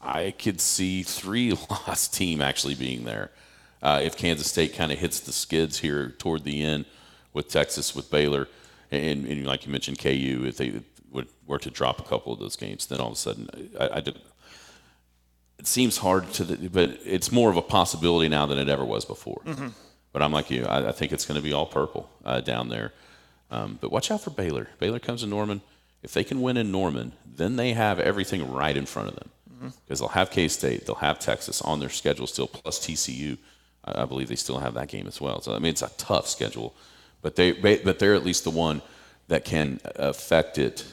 I 0.02 0.32
could 0.32 0.60
see 0.60 1.04
three 1.04 1.52
loss 1.70 2.08
team 2.08 2.42
actually 2.42 2.76
being 2.76 3.06
there. 3.06 3.32
Uh, 3.82 4.00
if 4.02 4.18
Kansas 4.18 4.48
State 4.48 4.74
kind 4.74 4.92
of 4.92 4.98
hits 4.98 5.20
the 5.20 5.32
skids 5.32 5.80
here 5.80 6.10
toward 6.18 6.44
the 6.44 6.64
end 6.64 6.86
with 7.34 7.50
Texas, 7.50 7.96
with 7.96 8.10
Baylor, 8.10 8.48
and, 8.92 9.26
and 9.26 9.46
like 9.46 9.66
you 9.66 9.72
mentioned, 9.72 10.00
KU, 10.00 10.44
if 10.46 10.58
they 10.58 10.82
would, 11.12 11.28
were 11.46 11.60
to 11.60 11.70
drop 11.70 12.00
a 12.00 12.04
couple 12.04 12.32
of 12.32 12.40
those 12.40 12.56
games, 12.56 12.86
then 12.88 13.00
all 13.00 13.08
of 13.08 13.14
a 13.14 13.18
sudden, 13.18 13.50
I, 13.80 13.90
I 13.96 14.00
did. 14.00 14.20
It 15.60 15.68
seems 15.68 15.98
hard 15.98 16.32
to, 16.34 16.44
the, 16.44 16.70
but 16.70 17.00
it's 17.06 17.32
more 17.32 17.50
of 17.50 17.58
a 17.58 17.62
possibility 17.62 18.30
now 18.30 18.46
than 18.46 18.58
it 18.58 18.70
ever 18.70 18.86
was 18.86 19.06
before. 19.06 19.42
Mm-hmm. 19.46 19.68
But 20.12 20.22
I'm 20.22 20.32
like 20.32 20.50
you, 20.50 20.66
I, 20.66 20.90
I 20.90 20.92
think 20.92 21.12
it's 21.12 21.26
going 21.26 21.40
to 21.40 21.44
be 21.44 21.54
all 21.54 21.66
purple 21.66 22.10
uh, 22.26 22.42
down 22.42 22.70
there. 22.70 22.94
Um, 23.52 23.78
but 23.80 23.92
watch 23.92 24.12
out 24.12 24.22
for 24.22 24.30
Baylor. 24.30 24.68
Baylor 24.80 25.00
comes 25.00 25.22
to 25.22 25.28
Norman. 25.28 25.62
If 26.04 26.14
they 26.14 26.24
can 26.24 26.42
win 26.42 26.58
in 26.58 26.72
Norman, 26.72 27.14
then 27.26 27.56
they 27.56 27.74
have 27.74 28.00
everything 28.00 28.52
right 28.52 28.76
in 28.76 28.86
front 28.86 29.10
of 29.10 29.16
them 29.16 29.30
because 29.60 29.74
mm-hmm. 29.74 29.96
they'll 29.96 30.10
have 30.10 30.30
K 30.30 30.48
State, 30.48 30.86
they'll 30.86 30.96
have 30.96 31.20
Texas 31.20 31.62
on 31.62 31.80
their 31.80 31.90
schedule 31.90 32.28
still, 32.28 32.48
plus 32.48 32.80
TCU. 32.80 33.38
I, 33.86 34.04
I 34.04 34.06
believe 34.06 34.28
they 34.28 34.36
still 34.36 34.60
have 34.60 34.74
that 34.76 34.90
game 34.90 35.08
as 35.08 35.22
well. 35.22 35.42
So 35.42 35.56
I 35.56 35.60
mean, 35.60 35.72
it's 35.72 35.82
a 35.82 35.92
tough 35.98 36.28
schedule 36.28 36.76
but 37.24 37.36
they 37.36 37.54
but 37.54 37.98
they're 37.98 38.14
at 38.14 38.24
least 38.24 38.44
the 38.44 38.52
one 38.52 38.84
that 39.30 39.46
can 39.46 39.80
affect 39.96 40.60
it 40.60 40.86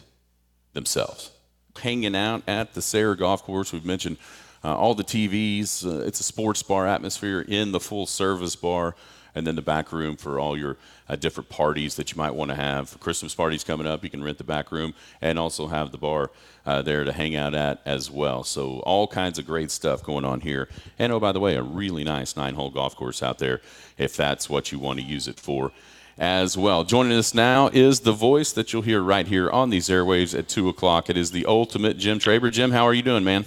themselves. 0.73 1.31
Hanging 1.79 2.16
out 2.16 2.42
at 2.46 2.73
the 2.73 2.81
Sayre 2.81 3.14
Golf 3.16 3.42
Course, 3.42 3.73
we've 3.73 3.85
mentioned 3.85 4.16
uh, 4.64 4.75
all 4.75 4.94
the 4.94 5.05
TVs. 5.05 5.85
Uh, 5.85 6.07
it's 6.07 6.20
a 6.20 6.23
sports 6.23 6.62
bar 6.62 6.87
atmosphere 6.87 7.40
in 7.46 7.73
the 7.73 7.81
full 7.81 8.07
service 8.07 8.57
bar, 8.57 8.94
and 9.35 9.47
then 9.47 9.57
the 9.57 9.62
back 9.62 9.93
room 9.93 10.16
for 10.16 10.38
all 10.38 10.57
your 10.57 10.77
uh, 11.09 11.16
different 11.16 11.49
parties 11.49 11.97
that 11.97 12.12
you 12.12 12.19
might 12.19 12.35
want 12.35 12.51
to 12.51 12.55
have. 12.55 12.88
For 12.88 12.99
Christmas 12.99 13.35
parties 13.35 13.64
coming 13.64 13.87
up, 13.87 14.05
you 14.05 14.11
can 14.11 14.23
rent 14.23 14.38
the 14.38 14.45
back 14.45 14.73
room 14.73 14.95
and 15.21 15.38
also 15.38 15.66
have 15.66 15.93
the 15.93 15.99
bar 15.99 16.31
uh, 16.66 16.83
there 16.83 17.05
to 17.05 17.12
hang 17.12 17.37
out 17.37 17.55
at 17.55 17.81
as 17.85 18.11
well. 18.11 18.45
So 18.45 18.81
all 18.81 19.07
kinds 19.07 19.38
of 19.38 19.47
great 19.47 19.71
stuff 19.71 20.03
going 20.03 20.25
on 20.25 20.40
here. 20.40 20.69
And 20.99 21.12
oh, 21.12 21.21
by 21.21 21.33
the 21.33 21.40
way, 21.40 21.57
a 21.57 21.62
really 21.62 22.05
nice 22.05 22.37
nine-hole 22.37 22.71
golf 22.71 22.97
course 22.97 23.23
out 23.23 23.38
there 23.38 23.61
if 23.99 24.16
that's 24.16 24.49
what 24.49 24.73
you 24.73 24.79
want 24.79 25.01
to 25.01 25.05
use 25.05 25.29
it 25.29 25.40
for 25.40 25.73
as 26.19 26.57
well. 26.57 26.85
Joining 26.85 27.16
us 27.16 27.33
now 27.35 27.69
is 27.69 28.01
the 28.01 28.12
voice 28.12 28.53
that 28.53 28.73
you'll 28.73 28.83
hear 28.83 29.01
right 29.01 29.27
here 29.27 29.51
on 29.51 29.71
these 29.71 29.88
airwaves 29.88 30.38
at 30.38 30.49
2 30.49 30.69
o'clock. 30.69 31.09
It 31.09 31.16
is 31.16 31.31
the 31.31 31.47
ultimate 31.47 31.97
Jim 31.97 32.19
Traber. 32.19 32.53
Jim, 32.53 32.71
how 32.73 32.85
are 32.85 32.93
you 32.93 33.03
doing, 33.03 33.25
man? 33.25 33.47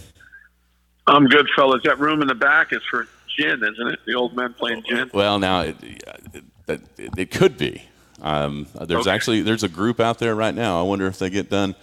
I'm 1.05 1.27
good, 1.27 1.47
fellas. 1.55 1.81
That 1.83 1.99
room 1.99 2.21
in 2.21 2.27
the 2.27 2.35
back 2.35 2.73
is 2.73 2.81
for 2.89 3.07
gin, 3.37 3.63
isn't 3.63 3.87
it? 3.87 3.99
The 4.05 4.15
old 4.15 4.35
men 4.35 4.53
playing 4.53 4.83
gin. 4.87 5.09
Well, 5.13 5.39
now 5.39 5.61
it, 5.61 5.75
it, 6.67 6.81
it 7.17 7.31
could 7.31 7.57
be. 7.57 7.83
Um, 8.21 8.67
there's 8.81 9.07
okay. 9.07 9.11
actually 9.11 9.41
there's 9.41 9.63
a 9.63 9.69
group 9.69 9.99
out 9.99 10.19
there 10.19 10.35
right 10.35 10.55
now. 10.55 10.79
I 10.79 10.83
wonder 10.83 11.07
if 11.07 11.19
they 11.19 11.29
get 11.29 11.49
done 11.49 11.75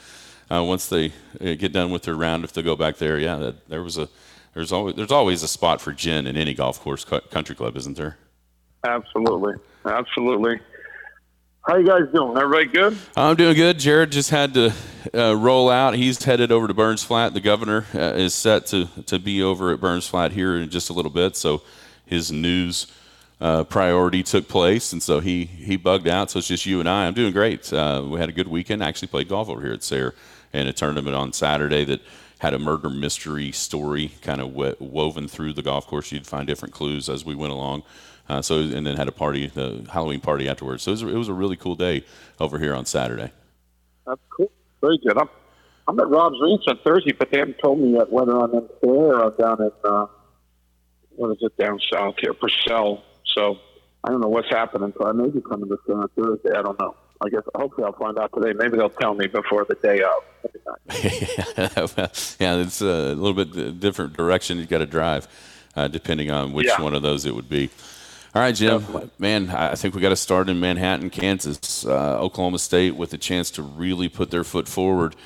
uh, 0.51 0.65
once 0.65 0.89
they 0.89 1.13
uh, 1.41 1.55
get 1.55 1.73
done 1.73 1.91
with 1.91 2.03
their 2.03 2.15
round. 2.15 2.45
If 2.45 2.53
they 2.53 2.63
go 2.63 2.77
back 2.77 2.97
there, 2.97 3.19
yeah, 3.19 3.37
that, 3.37 3.69
there 3.69 3.83
was 3.83 3.99
a 3.99 4.09
there's 4.55 4.73
always 4.73 4.95
there's 4.97 5.13
always 5.13 5.43
a 5.43 5.49
spot 5.49 5.81
for 5.81 5.93
gin 5.93 6.27
in 6.27 6.37
any 6.37 6.55
golf 6.55 6.81
course 6.81 7.05
country 7.05 7.55
club, 7.55 7.77
isn't 7.77 7.97
there? 7.97 8.17
Absolutely, 8.85 9.55
absolutely. 9.85 10.61
How 11.67 11.77
you 11.77 11.87
guys 11.87 12.09
doing? 12.13 12.39
Everybody 12.39 12.67
good? 12.67 12.99
I'm 13.15 13.37
doing 13.37 13.55
good. 13.55 13.79
Jared 13.79 14.11
just 14.11 14.31
had 14.31 14.55
to 14.55 14.73
uh, 15.15 15.37
roll 15.37 15.69
out. 15.69 15.95
He's 15.95 16.23
headed 16.25 16.51
over 16.51 16.67
to 16.67 16.73
Burns 16.73 17.05
Flat. 17.05 17.35
The 17.35 17.41
governor 17.41 17.85
uh, 17.95 18.15
is 18.15 18.35
set 18.35 18.65
to, 18.69 18.87
to 19.07 19.19
be 19.19 19.43
over 19.43 19.71
at 19.71 19.79
Burns 19.79 20.09
Flat 20.09 20.33
here 20.33 20.57
in 20.57 20.71
just 20.71 20.89
a 20.89 20.95
little 20.95 21.11
bit. 21.11 21.37
So 21.37 21.61
his 22.07 22.33
news 22.33 22.87
uh, 23.43 23.65
priority 23.65 24.23
took 24.23 24.49
place, 24.49 24.95
and 24.95 25.03
so 25.03 25.21
he 25.21 25.45
he 25.45 25.77
bugged 25.77 26.09
out. 26.09 26.31
So 26.31 26.39
it's 26.39 26.49
just 26.49 26.65
you 26.65 26.81
and 26.81 26.89
I. 26.89 27.07
I'm 27.07 27.15
doing 27.15 27.33
great. 27.33 27.71
Uh, 27.71 28.07
we 28.09 28.19
had 28.19 28.31
a 28.31 28.33
good 28.33 28.49
weekend. 28.49 28.83
I 28.83 28.89
actually 28.89 29.09
played 29.09 29.29
golf 29.29 29.51
over 29.51 29.61
here 29.61 29.75
at 29.75 29.83
Sayre 29.83 30.15
in 30.55 30.67
a 30.67 30.73
tournament 30.73 31.15
on 31.15 31.33
Saturday 31.35 31.85
that 31.85 32.01
had 32.39 32.55
a 32.55 32.59
murder 32.59 32.89
mystery 32.89 33.53
story 33.53 34.13
kind 34.23 34.41
of 34.41 34.55
woven 34.81 35.29
through 35.29 35.53
the 35.53 35.63
golf 35.63 35.87
course. 35.87 36.11
You'd 36.11 36.27
find 36.27 36.47
different 36.47 36.73
clues 36.73 37.11
as 37.11 37.23
we 37.23 37.35
went 37.35 37.53
along. 37.53 37.83
Uh, 38.31 38.41
so 38.41 38.61
and 38.61 38.87
then 38.87 38.97
had 38.97 39.09
a 39.09 39.13
party, 39.13 39.49
the 39.49 39.85
Halloween 39.93 40.21
party 40.21 40.49
afterwards. 40.49 40.85
So 40.85 40.93
it 40.93 41.03
was, 41.03 41.03
it 41.03 41.17
was, 41.17 41.29
a 41.29 41.35
really 41.35 41.57
cool 41.57 41.75
day 41.75 42.05
over 42.39 42.61
here 42.61 42.73
on 42.73 42.87
Saturday. 42.87 43.33
That's 44.07 44.21
cool. 44.31 44.53
Very 44.81 44.99
good. 44.99 45.19
I'm, 45.19 45.29
I'm 45.89 45.99
at 45.99 46.09
Rob's 46.09 46.37
Ranch 46.41 46.63
on 46.69 46.79
Thursday, 46.85 47.11
but 47.11 47.33
they 47.33 47.39
haven't 47.39 47.59
told 47.59 47.81
me 47.81 47.95
yet 47.95 48.13
whether 48.13 48.39
I'm 48.39 48.55
in 48.55 48.69
there 48.83 49.25
or 49.25 49.33
down 49.33 49.61
in 49.61 49.73
uh, 49.83 50.07
what 51.17 51.33
is 51.33 51.39
it 51.41 51.57
down 51.57 51.81
south 51.93 52.15
here, 52.21 52.33
Purcell. 52.33 53.03
So 53.35 53.59
I 54.05 54.11
don't 54.11 54.21
know 54.21 54.29
what's 54.29 54.49
happening. 54.49 54.93
So 54.97 55.09
I 55.09 55.13
may 55.13 55.29
be 55.29 55.41
coming 55.41 55.69
this 55.69 55.81
on 55.93 56.09
Thursday. 56.17 56.57
I 56.57 56.63
don't 56.63 56.79
know. 56.79 56.95
I 57.21 57.31
guess 57.31 57.43
hopefully 57.57 57.85
I'll 57.85 57.93
find 57.95 58.17
out 58.17 58.31
today. 58.33 58.53
Maybe 58.57 58.77
they'll 58.77 58.91
tell 58.91 59.15
me 59.15 59.27
before 59.27 59.67
the 59.69 59.75
day 59.75 60.03
of. 60.03 60.23
yeah, 62.39 62.57
it's 62.59 62.81
a 62.81 63.13
little 63.15 63.45
bit 63.45 63.81
different 63.81 64.17
direction 64.17 64.59
you 64.59 64.67
got 64.67 64.79
to 64.79 64.87
drive, 64.87 65.27
uh, 65.75 65.89
depending 65.89 66.31
on 66.31 66.53
which 66.53 66.69
yeah. 66.69 66.81
one 66.81 66.95
of 66.95 67.03
those 67.03 67.27
it 67.27 67.35
would 67.35 67.49
be. 67.49 67.71
All 68.33 68.41
right, 68.41 68.55
Jim. 68.55 68.85
Man, 69.19 69.51
I 69.51 69.75
think 69.75 69.95
we 69.97 70.01
got 70.01 70.11
to 70.11 70.17
start 70.17 70.49
in 70.49 70.61
Manhattan, 70.61 71.11
Kansas. 71.11 71.85
Uh, 71.85 72.17
Oklahoma 72.21 72.61
State 72.61 72.95
with 72.95 73.13
a 73.13 73.19
chance 73.19 73.51
to 73.53 73.63
really 73.63 74.09
put 74.09 74.31
their 74.31 74.45
foot 74.45 74.69
forward 74.69 75.17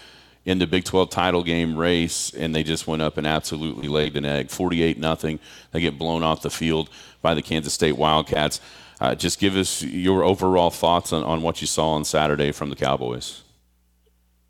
in 0.46 0.58
the 0.58 0.66
Big 0.66 0.84
12 0.84 1.10
title 1.10 1.42
game 1.42 1.76
race, 1.76 2.32
and 2.32 2.54
they 2.54 2.62
just 2.62 2.86
went 2.86 3.02
up 3.02 3.18
and 3.18 3.26
absolutely 3.26 3.88
laid 3.88 4.16
an 4.16 4.24
egg. 4.24 4.50
48 4.50 4.98
nothing. 4.98 5.38
They 5.72 5.80
get 5.80 5.98
blown 5.98 6.22
off 6.22 6.40
the 6.40 6.50
field 6.50 6.88
by 7.20 7.34
the 7.34 7.42
Kansas 7.42 7.74
State 7.74 7.98
Wildcats. 7.98 8.62
Uh, 9.02 9.14
just 9.14 9.38
give 9.38 9.54
us 9.54 9.82
your 9.82 10.22
overall 10.22 10.70
thoughts 10.70 11.12
on, 11.12 11.24
on 11.24 11.42
what 11.42 11.60
you 11.60 11.66
saw 11.66 11.90
on 11.90 12.06
Saturday 12.06 12.52
from 12.52 12.70
the 12.70 12.76
Cowboys. 12.76 13.42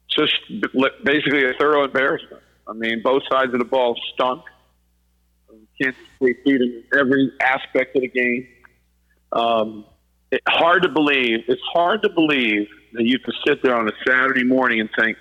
Just 0.09 0.35
basically 1.03 1.45
a 1.45 1.55
thorough 1.55 1.85
embarrassment. 1.85 2.41
I 2.69 2.73
mean, 2.73 3.03
both 3.03 3.25
sides 3.29 3.53
of 3.53 3.59
the 3.59 3.65
ball 3.65 3.99
stunk. 4.15 4.43
Kansas 5.81 6.01
State 6.17 6.45
beat 6.45 6.61
in 6.61 6.85
every 6.97 7.33
aspect 7.41 7.97
of 7.97 8.03
the 8.03 8.09
game. 8.09 8.47
Um, 9.33 9.85
it, 10.31 10.41
hard 10.49 10.83
to 10.83 10.89
believe. 10.89 11.41
It's 11.49 11.63
hard 11.73 12.03
to 12.03 12.09
believe 12.09 12.69
that 12.93 13.05
you 13.05 13.19
can 13.19 13.35
sit 13.47 13.63
there 13.63 13.75
on 13.75 13.89
a 13.89 13.93
Saturday 14.07 14.45
morning 14.45 14.81
and 14.81 14.89
think, 14.99 15.17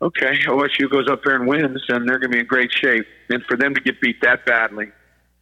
okay, 0.00 0.38
OSU 0.46 0.90
goes 0.90 1.08
up 1.08 1.22
there 1.24 1.36
and 1.36 1.46
wins, 1.46 1.82
and 1.88 2.08
they're 2.08 2.18
going 2.18 2.30
to 2.30 2.36
be 2.36 2.40
in 2.40 2.46
great 2.46 2.72
shape. 2.72 3.06
And 3.28 3.42
for 3.44 3.56
them 3.56 3.74
to 3.74 3.80
get 3.80 4.00
beat 4.00 4.20
that 4.22 4.44
badly 4.46 4.90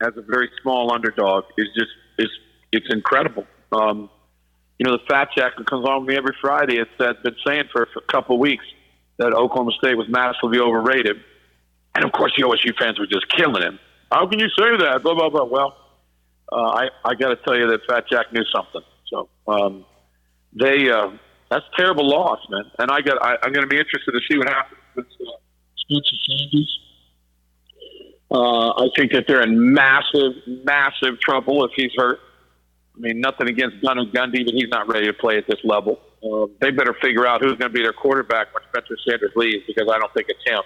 as 0.01 0.13
a 0.17 0.23
very 0.23 0.51
small 0.63 0.93
underdog 0.93 1.45
is 1.57 1.69
just 1.77 1.91
is 2.19 2.29
it's 2.73 2.87
incredible. 2.91 3.47
Um, 3.71 4.11
you 4.79 4.87
know, 4.87 4.97
the 4.97 5.05
fat 5.09 5.29
jack 5.37 5.53
who 5.57 5.65
comes 5.65 5.87
on 5.87 6.01
with 6.01 6.09
me 6.09 6.17
every 6.17 6.35
Friday 6.41 6.79
has 6.79 7.17
been 7.23 7.37
saying 7.47 7.65
for 7.73 7.83
a 7.97 8.01
couple 8.13 8.37
of 8.37 8.41
weeks 8.41 8.65
that 9.19 9.33
Oklahoma 9.33 9.73
State 9.79 9.97
was 9.97 10.09
massively 10.09 10.59
overrated. 10.59 11.17
And 11.95 12.05
of 12.05 12.13
course, 12.13 12.33
the 12.37 12.43
OSU 12.43 12.77
fans 12.77 12.99
were 12.99 13.07
just 13.07 13.29
killing 13.29 13.63
him. 13.63 13.79
How 14.13 14.27
can 14.27 14.39
you 14.39 14.49
say 14.49 14.77
that? 14.79 15.03
Blah 15.03 15.15
blah 15.15 15.31
blah. 15.31 15.45
Well, 15.45 15.77
uh, 16.53 16.57
I 16.57 16.89
I 17.05 17.15
got 17.15 17.29
to 17.29 17.37
tell 17.37 17.57
you 17.57 17.67
that 17.69 17.81
Fat 17.89 18.05
Jack 18.11 18.33
knew 18.33 18.45
something. 18.55 18.83
So 19.09 19.29
um, 19.49 19.85
they 20.53 20.91
uh, 20.91 21.11
that's 21.51 21.65
terrible 21.77 22.09
loss, 22.09 22.41
man. 22.51 22.65
And 22.79 22.91
I 22.91 23.01
got 23.01 23.23
I, 23.25 23.37
I'm 23.43 23.53
going 23.53 23.65
to 23.65 23.71
be 23.71 23.79
interested 23.79 24.13
to 24.13 24.21
see 24.31 24.37
what 24.37 24.49
happens 24.49 24.79
with 24.95 25.07
uh, 25.07 25.33
Spencer 25.77 26.17
Sanders. 26.29 26.79
Uh, 28.31 28.71
I 28.85 28.89
think 28.97 29.13
that 29.13 29.25
they're 29.29 29.43
in 29.43 29.75
massive, 29.75 30.33
massive 30.65 31.21
trouble 31.21 31.65
if 31.67 31.73
he's 31.77 31.93
hurt. 31.97 32.19
I 32.97 33.01
mean, 33.01 33.21
nothing 33.21 33.49
against 33.49 33.83
Gunnar 33.83 34.07
Gundy, 34.07 34.45
but 34.45 34.55
he's 34.55 34.69
not 34.71 34.89
ready 34.89 35.07
to 35.07 35.13
play 35.13 35.37
at 35.37 35.47
this 35.47 35.59
level. 35.65 36.01
Uh, 36.23 36.47
they 36.61 36.71
better 36.71 36.95
figure 37.03 37.27
out 37.27 37.43
who's 37.43 37.59
going 37.59 37.71
to 37.71 37.77
be 37.77 37.83
their 37.83 37.93
quarterback 37.93 38.55
when 38.55 38.63
Spencer 38.71 38.97
Sanders 39.07 39.33
leaves 39.37 39.65
because 39.67 39.89
I 39.93 39.99
don't 39.99 40.13
think 40.15 40.29
it's 40.29 40.43
him. 40.47 40.63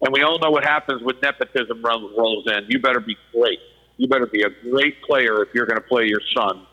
And 0.00 0.12
we 0.12 0.22
all 0.22 0.38
know 0.38 0.50
what 0.50 0.64
happens 0.64 1.02
when 1.02 1.16
nepotism 1.20 1.82
runs, 1.82 2.12
rolls 2.16 2.46
in. 2.46 2.66
You 2.68 2.80
better 2.80 3.00
be 3.00 3.16
great. 3.32 3.58
You 3.96 4.06
better 4.06 4.26
be 4.26 4.42
a 4.42 4.70
great 4.70 5.02
player 5.02 5.42
if 5.42 5.48
you're 5.54 5.66
going 5.66 5.80
to 5.80 5.88
play 5.88 6.06
your 6.06 6.20
son. 6.36 6.66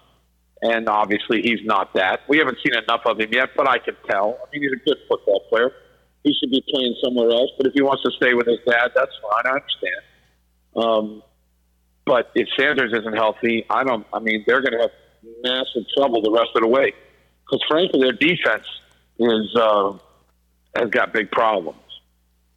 And 0.62 0.88
obviously, 0.88 1.42
he's 1.42 1.60
not 1.64 1.94
that. 1.96 2.22
We 2.30 2.38
haven't 2.38 2.58
seen 2.66 2.78
enough 2.78 3.02
of 3.06 3.20
him 3.20 3.30
yet, 3.32 3.50
but 3.56 3.68
I 3.68 3.80
can 3.80 3.96
tell. 4.08 4.40
I 4.42 4.52
mean, 4.52 4.64
he's 4.64 4.72
a 4.72 4.86
good 4.86 4.98
football 5.10 5.42
player. 5.50 5.72
He 6.24 6.34
should 6.34 6.50
be 6.50 6.64
playing 6.72 6.96
somewhere 7.04 7.30
else. 7.30 7.52
But 7.58 7.68
if 7.68 7.74
he 7.74 7.82
wants 7.82 8.04
to 8.04 8.12
stay 8.12 8.34
with 8.34 8.48
his 8.48 8.60
dad, 8.66 8.92
that's 8.96 9.12
fine. 9.22 9.46
I 9.46 9.58
understand. 9.58 10.04
Um, 10.76 11.24
but 12.06 12.32
if 12.36 12.48
Sanders 12.58 12.94
isn't 12.94 13.16
healthy, 13.16 13.66
I 13.70 13.84
don't. 13.84 14.06
I 14.14 14.20
mean, 14.20 14.44
they're 14.48 14.62
going 14.62 14.74
to 14.74 14.82
have 14.82 14.92
massive 15.44 15.84
trouble 15.98 16.22
the 16.22 16.32
rest 16.32 16.50
of 16.56 16.62
the 16.62 16.68
way 16.68 16.94
because, 17.46 17.64
frankly, 17.68 18.00
their 18.02 18.14
defense 18.14 18.68
is 19.20 19.56
uh, 19.56 19.94
has 20.76 20.90
got 20.90 21.14
big 21.14 21.32
problems. 21.32 21.80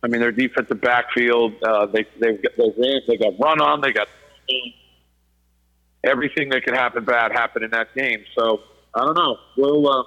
I 0.02 0.06
mean, 0.06 0.20
their 0.20 0.32
defensive 0.32 0.80
backfield, 0.80 1.54
uh, 1.62 1.86
they 1.86 2.06
they've 2.20 2.40
got, 2.42 2.52
they 2.56 3.00
they 3.06 3.16
got 3.16 3.38
run 3.40 3.60
on, 3.60 3.80
they 3.80 3.92
got 3.92 4.08
everything 6.04 6.48
that 6.50 6.64
could 6.64 6.74
happen 6.74 7.04
bad 7.04 7.32
happened 7.32 7.64
in 7.64 7.70
that 7.72 7.94
game. 7.94 8.24
So 8.36 8.60
I 8.94 9.04
don't 9.04 9.16
know. 9.16 9.36
Well, 9.56 9.88
uh, 9.88 10.02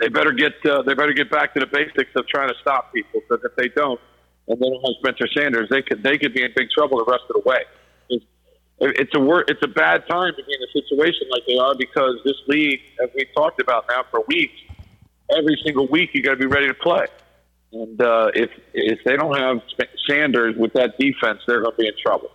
they 0.00 0.08
better 0.08 0.32
get 0.32 0.52
uh, 0.66 0.82
they 0.82 0.94
better 0.94 1.12
get 1.12 1.30
back 1.30 1.54
to 1.54 1.60
the 1.60 1.66
basics 1.66 2.10
of 2.16 2.26
trying 2.28 2.48
to 2.48 2.54
stop 2.60 2.92
people 2.92 3.20
because 3.20 3.44
if 3.44 3.56
they 3.56 3.68
don't, 3.68 4.00
and 4.48 4.60
they 4.60 4.68
don't 4.68 4.82
have 4.84 4.94
Spencer 5.00 5.28
Sanders, 5.34 5.68
they 5.70 5.82
could 5.82 6.02
they 6.02 6.18
could 6.18 6.34
be 6.34 6.42
in 6.42 6.52
big 6.54 6.70
trouble 6.70 6.98
the 6.98 7.10
rest 7.10 7.24
of 7.30 7.42
the 7.42 7.48
way. 7.48 7.64
It's, 8.10 8.24
it's 8.80 9.12
a 9.14 9.20
wor- 9.20 9.44
it's 9.48 9.62
a 9.62 9.68
bad 9.68 10.06
time 10.08 10.34
to 10.36 10.44
be 10.44 10.52
in 10.52 10.60
a 10.62 10.72
situation 10.72 11.28
like 11.30 11.42
they 11.46 11.56
are 11.56 11.74
because 11.74 12.16
this 12.24 12.36
league, 12.48 12.80
as 13.02 13.08
we've 13.14 13.32
talked 13.34 13.60
about 13.60 13.86
now 13.88 14.04
for 14.10 14.22
weeks, 14.28 14.54
every 15.34 15.58
single 15.64 15.86
week 15.86 16.10
you 16.12 16.22
got 16.22 16.32
to 16.32 16.36
be 16.36 16.46
ready 16.46 16.66
to 16.66 16.74
play. 16.74 17.06
And 17.74 18.00
uh, 18.00 18.30
if 18.34 18.50
if 18.72 19.00
they 19.04 19.16
don't 19.16 19.36
have 19.36 19.60
Sanders 20.08 20.56
with 20.56 20.72
that 20.74 20.96
defense, 20.98 21.40
they're 21.46 21.60
going 21.60 21.72
to 21.72 21.76
be 21.76 21.88
in 21.88 21.94
trouble. 22.00 22.30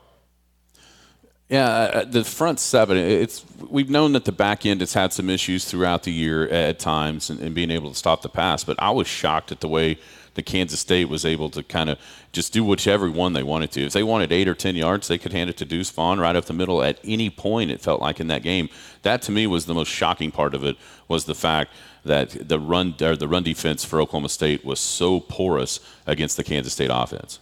Yeah, 1.47 1.65
uh, 1.65 1.69
uh, 1.69 2.05
the 2.05 2.23
front 2.23 2.59
seven. 2.59 2.97
It's 2.97 3.45
we've 3.69 3.89
known 3.89 4.11
that 4.13 4.25
the 4.25 4.31
back 4.31 4.65
end 4.65 4.81
has 4.81 4.93
had 4.93 5.13
some 5.13 5.29
issues 5.29 5.65
throughout 5.65 6.03
the 6.03 6.11
year 6.11 6.47
at 6.49 6.77
times, 6.77 7.29
and, 7.29 7.39
and 7.39 7.55
being 7.55 7.71
able 7.71 7.89
to 7.89 7.95
stop 7.95 8.21
the 8.21 8.29
pass. 8.29 8.63
But 8.63 8.75
I 8.79 8.91
was 8.91 9.07
shocked 9.07 9.51
at 9.51 9.61
the 9.61 9.67
way 9.67 9.97
the 10.39 10.43
Kansas 10.43 10.79
State 10.79 11.09
was 11.09 11.25
able 11.25 11.49
to 11.49 11.61
kind 11.61 11.89
of 11.89 11.99
just 12.31 12.53
do 12.53 12.63
whichever 12.63 13.11
one 13.11 13.33
they 13.33 13.43
wanted 13.43 13.71
to. 13.71 13.81
If 13.81 13.91
they 13.91 14.03
wanted 14.03 14.31
eight 14.31 14.47
or 14.47 14.55
ten 14.55 14.73
yards, 14.75 15.09
they 15.09 15.17
could 15.17 15.33
hand 15.33 15.49
it 15.49 15.57
to 15.57 15.65
Deuce 15.65 15.89
Vaughn 15.89 16.17
right 16.17 16.33
up 16.33 16.45
the 16.45 16.53
middle 16.53 16.81
at 16.81 16.97
any 17.03 17.29
point. 17.29 17.71
It 17.71 17.81
felt 17.81 17.99
like 17.99 18.21
in 18.21 18.27
that 18.27 18.41
game. 18.41 18.69
That 19.01 19.21
to 19.23 19.33
me 19.33 19.47
was 19.47 19.65
the 19.65 19.73
most 19.73 19.89
shocking 19.89 20.31
part 20.31 20.55
of 20.55 20.63
it 20.63 20.77
was 21.09 21.25
the 21.25 21.35
fact 21.35 21.73
that 22.05 22.47
the 22.47 22.57
run 22.57 22.95
or 23.01 23.17
the 23.17 23.27
run 23.27 23.43
defense 23.43 23.83
for 23.83 23.99
Oklahoma 23.99 24.29
State 24.29 24.63
was 24.63 24.79
so 24.79 25.19
porous 25.19 25.81
against 26.07 26.37
the 26.37 26.43
Kansas 26.45 26.71
State 26.71 26.89
offense. 26.93 27.39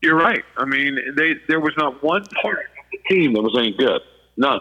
You're 0.00 0.14
right. 0.14 0.44
I 0.56 0.66
mean, 0.66 1.00
they 1.16 1.34
there 1.48 1.58
was 1.58 1.74
not 1.76 2.00
one 2.00 2.24
part 2.40 2.58
of 2.58 2.84
the 2.92 2.98
team 3.12 3.32
that 3.32 3.42
was 3.42 3.56
any 3.58 3.72
good. 3.76 4.02
None. 4.36 4.60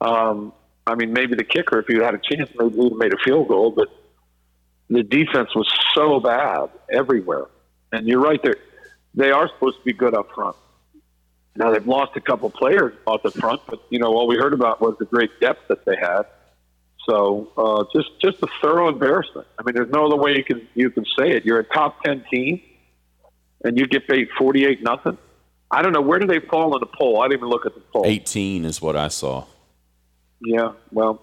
Um, 0.00 0.52
I 0.84 0.96
mean, 0.96 1.12
maybe 1.12 1.36
the 1.36 1.44
kicker, 1.44 1.78
if 1.78 1.88
you 1.88 2.02
had 2.02 2.14
a 2.14 2.18
chance, 2.18 2.50
maybe 2.58 2.74
would 2.74 2.90
have 2.90 2.98
made 2.98 3.14
a 3.14 3.18
field 3.18 3.46
goal, 3.46 3.70
but 3.70 3.86
the 4.90 5.02
defense 5.04 5.54
was 5.54 5.72
so 5.94 6.20
bad 6.20 6.68
everywhere. 6.90 7.46
And 7.92 8.06
you're 8.06 8.20
right, 8.20 8.42
there. 8.42 8.56
they 9.14 9.30
are 9.30 9.48
supposed 9.48 9.78
to 9.78 9.84
be 9.84 9.92
good 9.92 10.14
up 10.14 10.34
front. 10.34 10.56
Now 11.56 11.70
they've 11.70 11.86
lost 11.86 12.16
a 12.16 12.20
couple 12.20 12.50
players 12.50 12.94
off 13.06 13.22
the 13.22 13.30
front, 13.30 13.62
but 13.66 13.80
you 13.90 13.98
know 13.98 14.08
all 14.08 14.26
we 14.26 14.36
heard 14.36 14.52
about 14.52 14.80
was 14.80 14.96
the 14.98 15.04
great 15.04 15.30
depth 15.40 15.68
that 15.68 15.84
they 15.84 15.96
had. 15.96 16.22
So 17.08 17.50
uh, 17.56 17.84
just 17.94 18.20
just 18.20 18.42
a 18.42 18.46
thorough 18.60 18.88
embarrassment. 18.88 19.46
I 19.58 19.62
mean, 19.64 19.74
there's 19.74 19.90
no 19.90 20.06
other 20.06 20.16
way 20.16 20.36
you 20.36 20.44
can 20.44 20.66
you 20.74 20.90
can 20.90 21.04
say 21.18 21.32
it. 21.32 21.44
You're 21.44 21.58
a 21.58 21.64
top 21.64 22.02
ten 22.04 22.24
team, 22.30 22.60
and 23.64 23.76
you 23.78 23.86
get 23.86 24.06
paid 24.06 24.28
forty 24.38 24.64
eight 24.64 24.82
nothing. 24.82 25.18
I 25.72 25.82
don't 25.82 25.92
know 25.92 26.00
where 26.00 26.18
do 26.18 26.26
they 26.26 26.40
fall 26.40 26.74
in 26.74 26.80
the 26.80 26.86
poll. 26.86 27.20
I 27.20 27.28
didn't 27.28 27.40
even 27.40 27.48
look 27.48 27.64
at 27.64 27.74
the 27.74 27.80
poll. 27.80 28.02
18 28.04 28.64
is 28.64 28.82
what 28.82 28.96
I 28.96 29.06
saw. 29.06 29.44
Yeah, 30.40 30.72
well, 30.90 31.22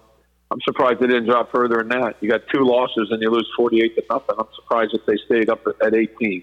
I'm 0.50 0.60
surprised 0.62 1.00
they 1.00 1.06
didn't 1.06 1.26
drop 1.26 1.52
further 1.52 1.78
than 1.78 1.88
that. 1.88 2.16
You 2.20 2.30
got 2.30 2.42
two 2.48 2.64
losses 2.64 3.10
and 3.10 3.20
you 3.20 3.30
lose 3.30 3.50
48 3.56 3.94
to 3.96 4.04
nothing. 4.10 4.36
I'm 4.38 4.46
surprised 4.54 4.94
if 4.94 5.04
they 5.04 5.16
stayed 5.26 5.50
up 5.50 5.66
at 5.82 5.94
18. 5.94 6.42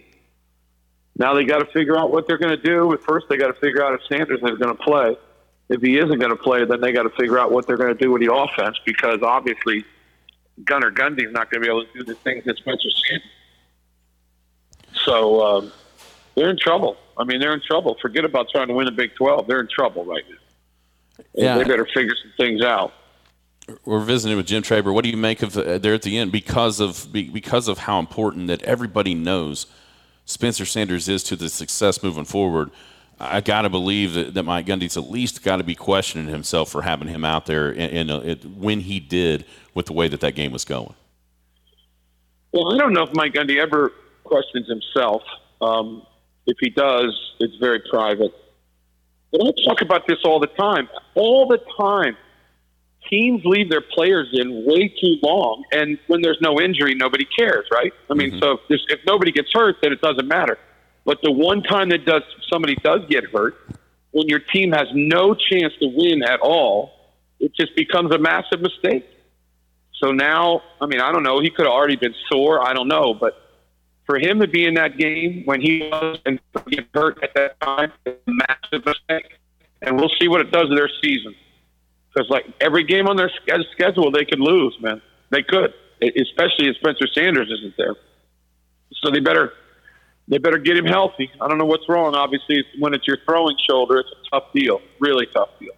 Now 1.18 1.34
they 1.34 1.46
got 1.46 1.60
to 1.60 1.66
figure 1.68 1.98
out 1.98 2.12
what 2.12 2.28
they're 2.28 2.38
going 2.38 2.56
to 2.56 2.62
do. 2.62 2.96
First, 3.06 3.28
they 3.30 3.38
got 3.38 3.48
to 3.48 3.60
figure 3.60 3.84
out 3.84 3.94
if 3.94 4.02
Sanders 4.08 4.42
is 4.44 4.58
going 4.60 4.76
to 4.76 4.84
play. 4.84 5.18
If 5.70 5.82
he 5.82 5.98
isn't 5.98 6.20
going 6.20 6.30
to 6.30 6.36
play, 6.36 6.66
then 6.66 6.82
they 6.82 6.92
got 6.92 7.04
to 7.04 7.10
figure 7.12 7.40
out 7.40 7.52
what 7.52 7.66
they're 7.66 7.78
going 7.78 7.96
to 7.96 8.00
do 8.00 8.12
with 8.12 8.22
the 8.22 8.32
offense 8.32 8.78
because 8.86 9.24
obviously 9.24 9.84
Gunnar 10.64 10.92
Gundy's 10.92 11.32
not 11.32 11.50
going 11.50 11.62
to 11.64 11.68
be 11.68 11.68
able 11.68 11.86
to 11.86 11.94
do 11.94 12.04
the 12.04 12.16
things 12.16 12.44
that 12.46 12.58
Spencer 12.58 12.90
Sanders. 13.08 13.30
So 15.04 15.42
um, 15.42 15.72
they're 16.36 16.52
in 16.52 16.60
trouble. 16.60 16.98
I 17.18 17.24
mean, 17.24 17.40
they're 17.40 17.54
in 17.54 17.62
trouble. 17.62 17.98
Forget 18.02 18.26
about 18.26 18.50
trying 18.50 18.68
to 18.68 18.74
win 18.74 18.86
the 18.86 18.92
Big 18.92 19.16
12. 19.16 19.48
They're 19.48 19.62
in 19.62 19.68
trouble 19.68 20.06
right 20.06 20.24
now. 20.30 21.24
Yeah. 21.34 21.58
They 21.58 21.64
better 21.64 21.86
figure 21.86 22.16
some 22.22 22.34
things 22.38 22.62
out. 22.62 22.94
We're 23.84 24.00
visiting 24.00 24.38
with 24.38 24.46
Jim 24.46 24.62
Traber. 24.62 24.94
What 24.94 25.04
do 25.04 25.10
you 25.10 25.18
make 25.18 25.42
of 25.42 25.58
uh, 25.58 25.80
there 25.80 25.94
at 25.94 26.04
the 26.04 26.18
end 26.18 26.32
because 26.32 26.80
of 26.80 27.12
because 27.12 27.68
of 27.68 27.80
how 27.80 28.00
important 28.00 28.48
that 28.48 28.62
everybody 28.64 29.16
knows 29.16 29.66
Spencer 30.26 30.66
Sanders 30.66 31.10
is 31.10 31.24
to 31.24 31.36
the 31.36 31.50
success 31.50 32.04
moving 32.04 32.26
forward? 32.26 32.70
I 33.20 33.42
got 33.42 33.62
to 33.62 33.70
believe 33.70 34.14
that, 34.14 34.34
that 34.34 34.44
Mike 34.44 34.66
Gundy's 34.66 34.98
at 34.98 35.10
least 35.10 35.42
got 35.42 35.58
to 35.58 35.64
be 35.64 35.74
questioning 35.74 36.28
himself 36.28 36.70
for 36.70 36.82
having 36.82 37.08
him 37.08 37.24
out 37.24 37.46
there 37.46 37.72
in, 37.72 38.10
in 38.10 38.10
a, 38.10 38.36
when 38.36 38.82
he 38.82 39.00
did 39.00 39.46
with 39.74 39.86
the 39.86 39.94
way 39.94 40.10
that 40.10 40.20
that 40.20 40.36
game 40.36 40.52
was 40.52 40.66
going. 40.66 40.94
Well, 42.52 42.74
I 42.74 42.78
don't 42.78 42.94
know 42.94 43.04
if 43.04 43.14
Mike 43.14 43.34
Gundy 43.34 43.58
ever 43.58 43.94
questions 44.26 44.68
himself. 44.68 45.24
Um, 45.62 46.06
if 46.46 46.58
he 46.60 46.70
does, 46.70 47.34
it's 47.40 47.56
very 47.56 47.82
private. 47.90 48.34
But 49.32 49.42
I 49.42 49.52
talk 49.66 49.82
about 49.82 50.08
this 50.08 50.20
all 50.24 50.40
the 50.40 50.48
time. 50.48 50.88
All 51.16 51.48
the 51.48 51.60
time. 51.80 52.16
Teams 53.10 53.42
leave 53.46 53.70
their 53.70 53.82
players 53.82 54.28
in 54.34 54.66
way 54.66 54.88
too 54.88 55.18
long, 55.22 55.64
and 55.72 55.98
when 56.08 56.22
there's 56.22 56.40
no 56.42 56.60
injury, 56.60 56.96
nobody 56.96 57.26
cares, 57.26 57.66
right? 57.72 57.94
I 58.10 58.14
mean, 58.14 58.32
mm-hmm. 58.32 58.40
so 58.40 58.60
if, 58.70 58.82
if 58.88 59.00
nobody 59.06 59.32
gets 59.32 59.50
hurt, 59.54 59.78
then 59.82 59.92
it 59.92 60.02
doesn't 60.02 60.28
matter. 60.28 60.58
But 61.06 61.20
the 61.22 61.32
one 61.32 61.62
time 61.62 61.90
that 61.90 62.06
does 62.06 62.24
somebody 62.52 62.76
does 62.76 63.02
get 63.10 63.26
hurt, 63.32 63.56
when 64.12 64.28
your 64.28 64.40
team 64.40 64.72
has 64.72 64.88
no 64.94 65.36
chance 65.36 65.74
to 65.82 65.88
win 65.88 66.24
at 66.24 66.40
all, 66.40 66.92
it 67.40 67.54
just 67.54 67.76
becomes 67.76 68.14
a 68.14 68.18
massive 68.18 68.62
mistake. 68.62 69.06
So 70.02 70.12
now, 70.12 70.62
I 70.82 70.88
mean, 70.88 71.00
I 71.00 71.12
don't 71.12 71.24
know. 71.24 71.40
He 71.40 71.50
could 71.50 71.66
have 71.66 71.74
already 71.74 71.96
been 71.96 72.16
sore. 72.32 72.66
I 72.66 72.74
don't 72.74 72.88
know, 72.88 73.14
but 73.14 73.34
for 74.06 74.18
him 74.18 74.40
to 74.40 74.48
be 74.48 74.66
in 74.66 74.76
that 74.76 74.98
game 74.98 75.44
when 75.46 75.62
he 75.62 75.90
was 75.92 76.20
and 76.26 76.40
get 76.68 76.86
hurt 76.94 77.24
at 77.24 77.34
that 77.36 77.60
time 77.62 77.92
is 78.06 78.16
a 78.28 78.32
massive 78.32 78.86
mistake. 78.86 79.38
And 79.82 79.98
we'll 80.00 80.12
see 80.20 80.28
what 80.28 80.42
it 80.42 80.52
does 80.52 80.70
to 80.70 80.76
their 80.76 80.90
season. 81.04 81.36
Because 82.16 82.30
like 82.30 82.46
every 82.62 82.84
game 82.84 83.08
on 83.08 83.18
their 83.18 83.32
schedule, 83.72 84.10
they 84.12 84.24
could 84.26 84.40
lose, 84.40 84.78
man. 84.80 85.02
They 85.32 85.44
could, 85.44 85.74
especially 86.02 86.70
if 86.70 86.78
Spencer 86.78 87.08
Sanders 87.14 87.52
isn't 87.52 87.76
there. 87.78 87.96
So 89.04 89.12
they 89.12 89.20
better 89.20 89.54
they 90.28 90.38
better 90.38 90.58
get 90.58 90.78
him 90.78 90.86
healthy. 90.86 91.30
I 91.40 91.48
don't 91.48 91.58
know 91.58 91.66
what's 91.66 91.88
wrong. 91.88 92.16
Obviously, 92.16 92.64
when 92.80 92.94
it's 92.94 93.06
your 93.08 93.18
throwing 93.26 93.58
shoulder, 93.70 94.00
it's 94.00 94.10
a 94.10 94.30
tough 94.32 94.54
deal, 94.54 94.82
really 95.00 95.28
tough 95.28 95.50
deal. 95.60 95.74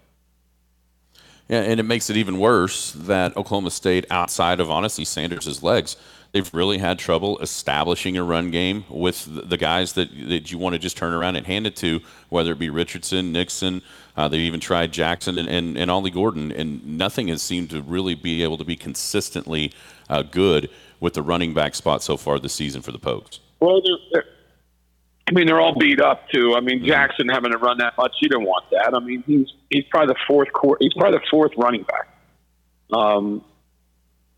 Yeah, 1.49 1.61
and 1.61 1.79
it 1.79 1.83
makes 1.83 2.09
it 2.09 2.17
even 2.17 2.39
worse 2.39 2.91
that 2.91 3.35
Oklahoma 3.38 3.71
State, 3.71 4.05
outside 4.11 4.59
of 4.59 4.69
honestly 4.69 5.05
Sanders' 5.05 5.63
legs, 5.63 5.95
they've 6.38 6.53
really 6.53 6.77
had 6.77 6.99
trouble 6.99 7.39
establishing 7.39 8.15
a 8.15 8.23
run 8.23 8.51
game 8.51 8.85
with 8.89 9.27
the 9.27 9.57
guys 9.57 9.93
that, 9.93 10.07
that 10.29 10.51
you 10.51 10.57
want 10.59 10.73
to 10.73 10.79
just 10.79 10.95
turn 10.95 11.11
around 11.11 11.35
and 11.35 11.47
hand 11.47 11.65
it 11.65 11.75
to, 11.75 11.99
whether 12.29 12.51
it 12.51 12.59
be 12.59 12.69
Richardson, 12.69 13.31
Nixon. 13.31 13.81
Uh, 14.15 14.27
they 14.27 14.38
even 14.38 14.59
tried 14.59 14.91
Jackson 14.91 15.39
and, 15.39 15.49
and, 15.49 15.75
and 15.75 15.89
Ollie 15.89 16.11
Gordon, 16.11 16.51
and 16.51 16.85
nothing 16.85 17.29
has 17.29 17.41
seemed 17.41 17.71
to 17.71 17.81
really 17.81 18.13
be 18.13 18.43
able 18.43 18.57
to 18.59 18.63
be 18.63 18.75
consistently 18.75 19.73
uh, 20.09 20.21
good 20.21 20.69
with 20.99 21.15
the 21.15 21.23
running 21.23 21.55
back 21.55 21.73
spot 21.73 22.03
so 22.03 22.17
far 22.17 22.38
this 22.38 22.53
season 22.53 22.83
for 22.83 22.91
the 22.91 22.99
Pokes. 22.99 23.39
Well, 23.59 23.81
they're, 23.81 23.97
they're, 24.11 24.31
I 25.27 25.31
mean, 25.31 25.47
they're 25.47 25.59
all 25.59 25.75
beat 25.75 25.99
up 25.99 26.29
too. 26.29 26.53
I 26.55 26.59
mean, 26.59 26.77
mm-hmm. 26.77 26.85
Jackson 26.85 27.29
having 27.29 27.51
to 27.51 27.57
run 27.57 27.79
that 27.79 27.97
much, 27.97 28.13
you 28.21 28.29
didn't 28.29 28.45
want 28.45 28.65
that. 28.69 28.93
I 28.93 28.99
mean, 28.99 29.23
he's 29.25 29.51
he's 29.71 29.85
probably 29.89 30.13
the 30.13 30.19
fourth 30.27 30.53
court, 30.53 30.77
he's 30.81 30.93
probably 30.93 31.17
the 31.17 31.25
fourth 31.31 31.53
running 31.57 31.83
back. 31.83 32.07
Um, 32.93 33.43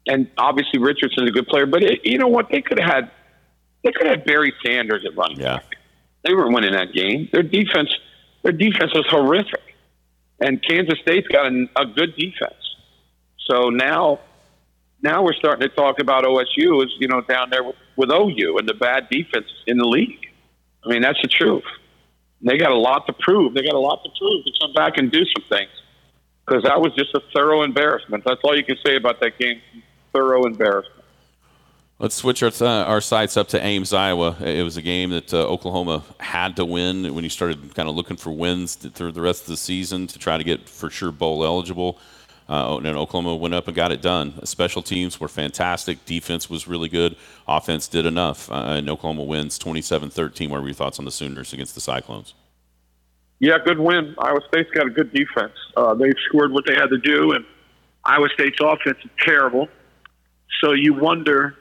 and 0.08 0.28
obviously 0.38 0.80
Richardson's 0.80 1.30
a 1.30 1.34
good 1.34 1.48
player, 1.48 1.66
but 1.66 1.84
it, 1.84 2.00
you 2.06 2.18
know 2.18 2.28
what? 2.28 2.50
They 2.50 2.62
could 2.62 2.80
have 2.80 2.90
had 2.92 3.12
they 3.84 3.92
could 3.92 4.08
have 4.08 4.18
had 4.20 4.26
Barry 4.26 4.54
Sanders 4.66 5.06
at 5.06 5.16
running 5.16 5.40
Yeah. 5.40 5.58
back. 5.58 5.76
They 6.24 6.34
weren't 6.34 6.54
winning 6.54 6.74
that 6.74 6.94
game. 6.94 7.30
Their 7.32 7.44
defense 7.44 7.90
their 8.44 8.52
defense 8.54 8.94
was 8.94 9.06
horrific, 9.10 9.62
and 10.40 10.62
Kansas 10.64 10.98
State's 11.02 11.28
got 11.28 11.52
a, 11.52 11.68
a 11.78 11.86
good 11.86 12.16
defense. 12.16 12.54
So 13.50 13.70
now 13.70 14.20
now 15.02 15.24
we're 15.24 15.34
starting 15.34 15.68
to 15.68 15.74
talk 15.76 16.00
about 16.00 16.24
OSU 16.26 16.84
is 16.86 16.92
you 17.00 17.08
know 17.08 17.22
down 17.22 17.50
there 17.50 17.64
with, 17.64 17.76
with 17.96 18.12
OU 18.12 18.58
and 18.58 18.68
the 18.68 18.74
bad 18.74 19.10
defense 19.10 19.48
in 19.68 19.78
the 19.78 19.86
league. 19.86 20.28
I 20.86 20.90
mean 20.90 21.02
that's 21.02 21.22
the 21.22 21.28
truth. 21.28 21.64
They 22.42 22.58
got 22.58 22.72
a 22.72 22.78
lot 22.78 23.06
to 23.08 23.14
prove. 23.14 23.54
They 23.54 23.64
got 23.64 23.76
a 23.76 23.80
lot 23.80 24.02
to 24.04 24.10
prove 24.18 24.46
to 24.46 24.52
come 24.62 24.74
back 24.74 24.98
and 24.98 25.12
do 25.12 25.26
some 25.26 25.44
things 25.50 25.70
because 26.46 26.64
that 26.64 26.80
was 26.80 26.94
just 26.96 27.14
a 27.14 27.22
thorough 27.34 27.64
embarrassment. 27.64 28.24
That's 28.26 28.40
all 28.44 28.56
you 28.58 28.64
can 28.64 28.78
say 28.86 28.96
about 28.96 29.20
that 29.20 29.38
game. 29.38 29.62
Thorough 30.14 30.46
embarrassment. 30.46 30.96
Let's 32.00 32.16
switch 32.16 32.42
our, 32.44 32.50
th- 32.50 32.62
our 32.62 33.02
sights 33.02 33.36
up 33.36 33.50
to 33.50 33.62
Ames, 33.62 33.92
Iowa. 33.92 34.38
It 34.40 34.64
was 34.64 34.78
a 34.78 34.82
game 34.82 35.10
that 35.10 35.34
uh, 35.34 35.46
Oklahoma 35.46 36.04
had 36.22 36.56
to 36.56 36.64
win 36.64 37.14
when 37.14 37.26
you 37.26 37.30
started 37.30 37.76
kind 37.76 37.90
of 37.90 37.96
looking 37.96 38.16
for 38.16 38.32
wins 38.32 38.76
through 38.76 39.12
the 39.12 39.22
rest 39.22 39.42
of 39.42 39.48
the 39.48 39.58
season 39.58 40.08
to 40.08 40.18
try 40.18 40.38
to 40.38 40.44
get 40.46 40.70
for 40.70 40.90
sure 40.90 41.12
bowl 41.12 41.44
eligible. 41.44 42.00
Uh, 42.48 42.78
and 42.78 42.88
Oklahoma 42.88 43.36
went 43.36 43.54
up 43.54 43.68
and 43.68 43.76
got 43.76 43.92
it 43.92 44.02
done. 44.02 44.44
Special 44.46 44.82
teams 44.82 45.20
were 45.20 45.28
fantastic. 45.28 46.04
Defense 46.06 46.50
was 46.50 46.70
really 46.70 46.88
good. 46.88 47.18
Offense 47.48 47.90
did 47.90 48.06
enough. 48.06 48.50
Uh, 48.50 48.78
and 48.78 48.90
Oklahoma 48.90 49.24
wins 49.24 49.60
27 49.60 50.10
13. 50.10 50.50
What 50.50 50.62
were 50.62 50.68
your 50.68 50.74
thoughts 50.74 51.00
on 51.00 51.06
the 51.06 51.12
Sooners 51.12 51.52
against 51.52 51.76
the 51.76 51.82
Cyclones? 51.82 52.34
Yeah, 53.40 53.58
good 53.64 53.80
win. 53.80 54.16
Iowa 54.18 54.40
State's 54.48 54.72
got 54.72 54.88
a 54.88 54.90
good 54.90 55.14
defense. 55.14 55.54
Uh, 55.76 55.94
they 55.94 56.12
scored 56.28 56.52
what 56.52 56.66
they 56.66 56.76
had 56.76 56.88
to 56.88 56.98
do, 56.98 57.34
and 57.34 57.46
Iowa 58.04 58.30
State's 58.34 58.58
offense 58.62 58.98
is 59.04 59.12
terrible. 59.20 59.68
So 60.62 60.74
you 60.74 60.94
wonder, 60.94 61.56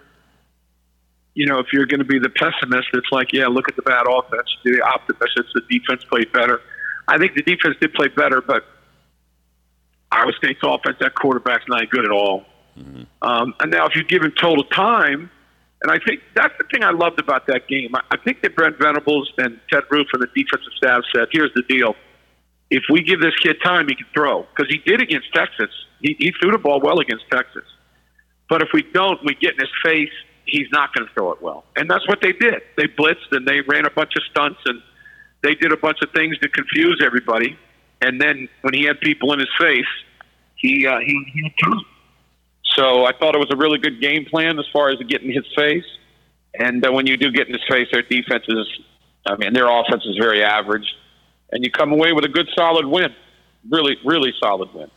you 1.34 1.46
know, 1.46 1.58
if 1.58 1.66
you're 1.72 1.86
going 1.86 2.00
to 2.00 2.06
be 2.06 2.18
the 2.18 2.30
pessimist, 2.30 2.88
it's 2.92 3.12
like, 3.12 3.32
yeah, 3.32 3.46
look 3.46 3.68
at 3.68 3.76
the 3.76 3.82
bad 3.82 4.06
offense. 4.08 4.48
The 4.64 4.82
optimist, 4.82 5.32
it's 5.36 5.52
the 5.54 5.62
defense 5.78 6.04
played 6.04 6.32
better. 6.32 6.60
I 7.06 7.18
think 7.18 7.34
the 7.34 7.42
defense 7.42 7.76
did 7.80 7.94
play 7.94 8.08
better, 8.08 8.40
but 8.40 8.64
Iowa 10.10 10.32
State's 10.36 10.60
offense, 10.62 10.96
that 11.00 11.14
quarterback's 11.14 11.64
not 11.68 11.88
good 11.90 12.04
at 12.04 12.10
all. 12.10 12.44
Um, 13.22 13.54
and 13.60 13.70
now, 13.70 13.86
if 13.86 13.96
you 13.96 14.04
give 14.04 14.22
him 14.22 14.32
total 14.40 14.64
time, 14.64 15.30
and 15.82 15.92
I 15.92 15.98
think 16.04 16.20
that's 16.34 16.54
the 16.58 16.64
thing 16.72 16.82
I 16.82 16.90
loved 16.90 17.20
about 17.20 17.46
that 17.46 17.68
game. 17.68 17.94
I, 17.94 18.00
I 18.10 18.16
think 18.16 18.42
that 18.42 18.56
Brent 18.56 18.78
Venables 18.78 19.32
and 19.38 19.60
Ted 19.70 19.84
Roof 19.90 20.08
and 20.12 20.22
the 20.22 20.26
defensive 20.34 20.72
staff 20.76 21.02
said, 21.14 21.28
"Here's 21.32 21.52
the 21.54 21.62
deal: 21.68 21.94
if 22.70 22.84
we 22.90 23.02
give 23.02 23.20
this 23.20 23.34
kid 23.36 23.56
time, 23.62 23.88
he 23.88 23.94
can 23.94 24.06
throw 24.14 24.46
because 24.54 24.70
he 24.70 24.78
did 24.78 25.00
against 25.00 25.32
Texas. 25.32 25.70
He, 26.00 26.16
he 26.18 26.32
threw 26.40 26.52
the 26.52 26.58
ball 26.58 26.80
well 26.80 27.00
against 27.00 27.24
Texas. 27.30 27.64
But 28.48 28.62
if 28.62 28.68
we 28.72 28.82
don't, 28.82 29.22
we 29.24 29.34
get 29.34 29.54
in 29.54 29.60
his 29.60 29.72
face. 29.84 30.12
He's 30.44 30.68
not 30.72 30.94
going 30.94 31.06
to 31.06 31.12
throw 31.12 31.32
it 31.32 31.42
well, 31.42 31.64
and 31.76 31.90
that's 31.90 32.08
what 32.08 32.20
they 32.22 32.32
did. 32.32 32.62
They 32.76 32.84
blitzed 32.84 33.32
and 33.32 33.46
they 33.46 33.60
ran 33.60 33.84
a 33.84 33.90
bunch 33.90 34.12
of 34.16 34.22
stunts 34.30 34.60
and 34.64 34.80
they 35.42 35.54
did 35.54 35.72
a 35.72 35.76
bunch 35.76 35.98
of 36.02 36.10
things 36.12 36.38
to 36.38 36.48
confuse 36.48 37.02
everybody. 37.04 37.58
And 38.00 38.20
then 38.20 38.48
when 38.62 38.74
he 38.74 38.84
had 38.84 39.00
people 39.00 39.32
in 39.32 39.38
his 39.38 39.50
face, 39.58 39.86
he 40.56 40.86
uh, 40.86 40.98
he 41.00 41.24
he. 41.32 41.52
So 42.74 43.04
I 43.04 43.12
thought 43.12 43.34
it 43.34 43.38
was 43.38 43.50
a 43.50 43.56
really 43.56 43.78
good 43.78 44.00
game 44.00 44.24
plan 44.24 44.58
as 44.58 44.66
far 44.72 44.90
as 44.90 44.98
getting 45.08 45.32
his 45.32 45.46
face. 45.56 45.84
And 46.54 46.84
uh, 46.86 46.92
when 46.92 47.06
you 47.06 47.16
do 47.16 47.30
get 47.30 47.48
in 47.48 47.52
his 47.52 47.64
face, 47.68 47.88
their 47.92 48.02
defense 48.02 48.44
is, 48.48 48.66
I 49.26 49.36
mean, 49.36 49.52
their 49.52 49.68
offense 49.68 50.04
is 50.06 50.16
very 50.16 50.42
average. 50.44 50.86
And 51.50 51.64
you 51.64 51.70
come 51.70 51.92
away 51.92 52.12
with 52.12 52.24
a 52.24 52.28
good, 52.28 52.48
solid 52.54 52.86
win. 52.86 53.14
Really, 53.68 53.96
really 54.04 54.32
solid 54.40 54.72
win. 54.74 54.90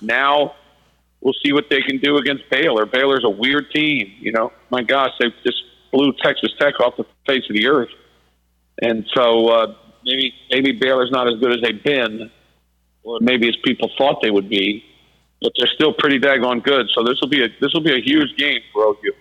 Now 0.00 0.54
we'll 1.24 1.34
see 1.44 1.52
what 1.52 1.64
they 1.68 1.80
can 1.80 1.98
do 1.98 2.16
against 2.18 2.48
Baylor. 2.50 2.86
Baylor's 2.86 3.24
a 3.24 3.30
weird 3.30 3.72
team. 3.72 4.12
You 4.20 4.30
know, 4.30 4.52
my 4.70 4.82
gosh, 4.82 5.10
they 5.18 5.26
just 5.44 5.60
blew 5.90 6.12
Texas 6.22 6.52
Tech 6.60 6.78
off 6.78 6.96
the 6.96 7.04
face 7.26 7.42
of 7.50 7.56
the 7.56 7.66
earth. 7.66 7.90
And 8.80 9.04
so 9.12 9.48
uh, 9.48 9.74
maybe 10.04 10.32
maybe 10.50 10.70
Baylor's 10.70 11.10
not 11.10 11.26
as 11.26 11.40
good 11.40 11.52
as 11.52 11.62
they've 11.62 11.82
been, 11.82 12.30
or 13.02 13.18
maybe 13.20 13.48
as 13.48 13.56
people 13.64 13.90
thought 13.98 14.22
they 14.22 14.30
would 14.30 14.48
be 14.48 14.84
but 15.44 15.52
they're 15.58 15.68
still 15.74 15.92
pretty 15.92 16.18
daggone 16.18 16.64
good. 16.64 16.88
So 16.94 17.04
this 17.04 17.20
will 17.20 17.28
be 17.28 17.44
a 17.44 17.48
this 17.60 17.72
will 17.74 17.82
be 17.82 17.92
a 17.92 18.00
huge 18.00 18.36
game 18.36 18.60
for 18.72 18.86
OU. 18.86 19.12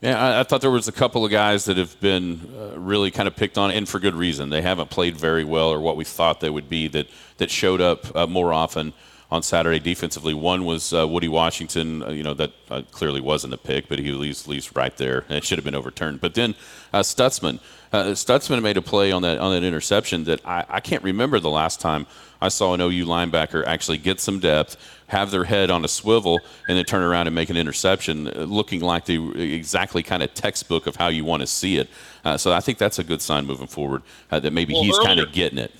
Yeah, 0.00 0.22
I, 0.22 0.40
I, 0.40 0.42
thought 0.44 0.60
there 0.60 0.70
was 0.70 0.86
a 0.86 0.92
couple 0.92 1.24
of 1.24 1.32
guys 1.32 1.64
that 1.64 1.76
have 1.76 1.98
been 1.98 2.54
uh, 2.56 2.78
really 2.78 3.10
kind 3.10 3.26
of 3.26 3.34
picked 3.34 3.58
on, 3.58 3.72
and 3.72 3.88
for 3.88 3.98
good 3.98 4.14
reason. 4.14 4.48
They 4.50 4.62
haven't 4.62 4.90
played 4.90 5.16
very 5.16 5.42
well, 5.42 5.70
or 5.70 5.80
what 5.80 5.96
we 5.96 6.04
thought 6.04 6.38
they 6.38 6.50
would 6.50 6.68
be. 6.68 6.86
That 6.86 7.08
that 7.38 7.50
showed 7.50 7.80
up 7.80 8.14
uh, 8.14 8.26
more 8.26 8.52
often 8.52 8.92
on 9.30 9.42
Saturday 9.42 9.78
defensively. 9.78 10.32
One 10.32 10.64
was 10.64 10.92
uh, 10.92 11.06
Woody 11.06 11.28
Washington. 11.28 12.02
Uh, 12.02 12.10
you 12.10 12.22
know 12.22 12.34
that 12.34 12.52
uh, 12.70 12.82
clearly 12.90 13.20
wasn't 13.20 13.54
a 13.54 13.58
pick, 13.58 13.88
but 13.88 13.98
he 13.98 14.12
leaves 14.12 14.48
leaves 14.48 14.74
right 14.74 14.96
there, 14.96 15.24
it 15.28 15.44
should 15.44 15.58
have 15.58 15.64
been 15.64 15.74
overturned. 15.74 16.20
But 16.20 16.34
then 16.34 16.54
uh, 16.92 17.00
Stutsman, 17.00 17.60
Stutsman 17.92 18.62
made 18.62 18.76
a 18.76 18.82
play 18.82 19.12
on 19.12 19.22
that 19.22 19.38
on 19.38 19.52
that 19.52 19.66
interception 19.66 20.24
that 20.24 20.40
I, 20.46 20.64
I 20.68 20.80
can't 20.80 21.02
remember 21.02 21.40
the 21.40 21.50
last 21.50 21.80
time 21.80 22.06
I 22.40 22.48
saw 22.48 22.74
an 22.74 22.80
OU 22.80 23.06
linebacker 23.06 23.66
actually 23.66 23.98
get 23.98 24.20
some 24.20 24.38
depth, 24.38 24.76
have 25.08 25.30
their 25.30 25.44
head 25.44 25.70
on 25.70 25.84
a 25.84 25.88
swivel, 25.88 26.40
and 26.68 26.78
then 26.78 26.84
turn 26.84 27.02
around 27.02 27.26
and 27.26 27.34
make 27.34 27.50
an 27.50 27.56
interception, 27.56 28.24
looking 28.24 28.80
like 28.80 29.06
the 29.06 29.32
exactly 29.54 30.02
kind 30.02 30.22
of 30.22 30.32
textbook 30.34 30.86
of 30.86 30.96
how 30.96 31.08
you 31.08 31.24
want 31.24 31.40
to 31.40 31.46
see 31.46 31.78
it. 31.78 31.88
Uh, 32.24 32.36
so 32.36 32.52
I 32.52 32.60
think 32.60 32.78
that's 32.78 32.98
a 32.98 33.04
good 33.04 33.20
sign 33.20 33.46
moving 33.46 33.66
forward 33.66 34.02
uh, 34.30 34.38
that 34.40 34.52
maybe 34.52 34.74
well, 34.74 34.84
he's 34.84 34.98
kind 34.98 35.18
of 35.20 35.32
getting 35.32 35.58
it. 35.58 35.72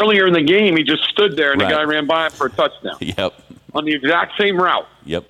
Earlier 0.00 0.26
in 0.26 0.32
the 0.32 0.42
game, 0.42 0.76
he 0.76 0.84
just 0.84 1.04
stood 1.04 1.36
there 1.36 1.52
and 1.52 1.60
right. 1.60 1.68
the 1.68 1.74
guy 1.74 1.82
ran 1.82 2.06
by 2.06 2.26
him 2.26 2.32
for 2.32 2.46
a 2.46 2.50
touchdown. 2.50 2.96
Yep. 3.00 3.34
On 3.74 3.84
the 3.84 3.94
exact 3.94 4.38
same 4.38 4.60
route. 4.60 4.86
Yep. 5.04 5.24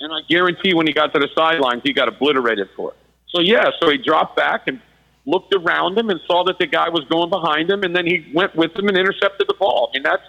And 0.00 0.12
I 0.12 0.20
guarantee 0.28 0.74
when 0.74 0.86
he 0.86 0.92
got 0.92 1.12
to 1.12 1.18
the 1.18 1.28
sidelines, 1.34 1.82
he 1.84 1.92
got 1.92 2.08
obliterated 2.08 2.68
for 2.74 2.92
it. 2.92 2.96
So 3.28 3.40
yeah, 3.40 3.70
so 3.80 3.90
he 3.90 3.98
dropped 3.98 4.36
back 4.36 4.66
and 4.66 4.80
looked 5.26 5.54
around 5.54 5.96
him 5.96 6.10
and 6.10 6.20
saw 6.26 6.44
that 6.44 6.58
the 6.58 6.66
guy 6.66 6.88
was 6.88 7.04
going 7.04 7.30
behind 7.30 7.70
him, 7.70 7.82
and 7.82 7.94
then 7.94 8.06
he 8.06 8.26
went 8.34 8.54
with 8.54 8.76
him 8.76 8.88
and 8.88 8.96
intercepted 8.96 9.46
the 9.48 9.54
ball. 9.54 9.90
I 9.90 9.96
mean, 9.96 10.02
that's 10.02 10.22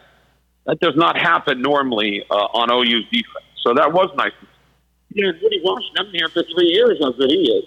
that 0.66 0.80
does 0.80 0.96
not 0.96 1.18
happen 1.18 1.62
normally 1.62 2.24
uh, 2.30 2.34
on 2.34 2.72
OU's 2.72 3.06
defense. 3.10 3.46
So 3.62 3.74
that 3.74 3.92
was 3.92 4.10
nice. 4.16 4.32
Yeah, 5.14 5.32
Woody 5.42 5.62
Washington, 5.64 6.06
I've 6.06 6.12
been 6.12 6.20
here 6.20 6.30
for 6.30 6.44
three 6.56 6.68
years. 6.68 6.98
How 7.02 7.12
good 7.12 7.30
he 7.30 7.52
is, 7.52 7.66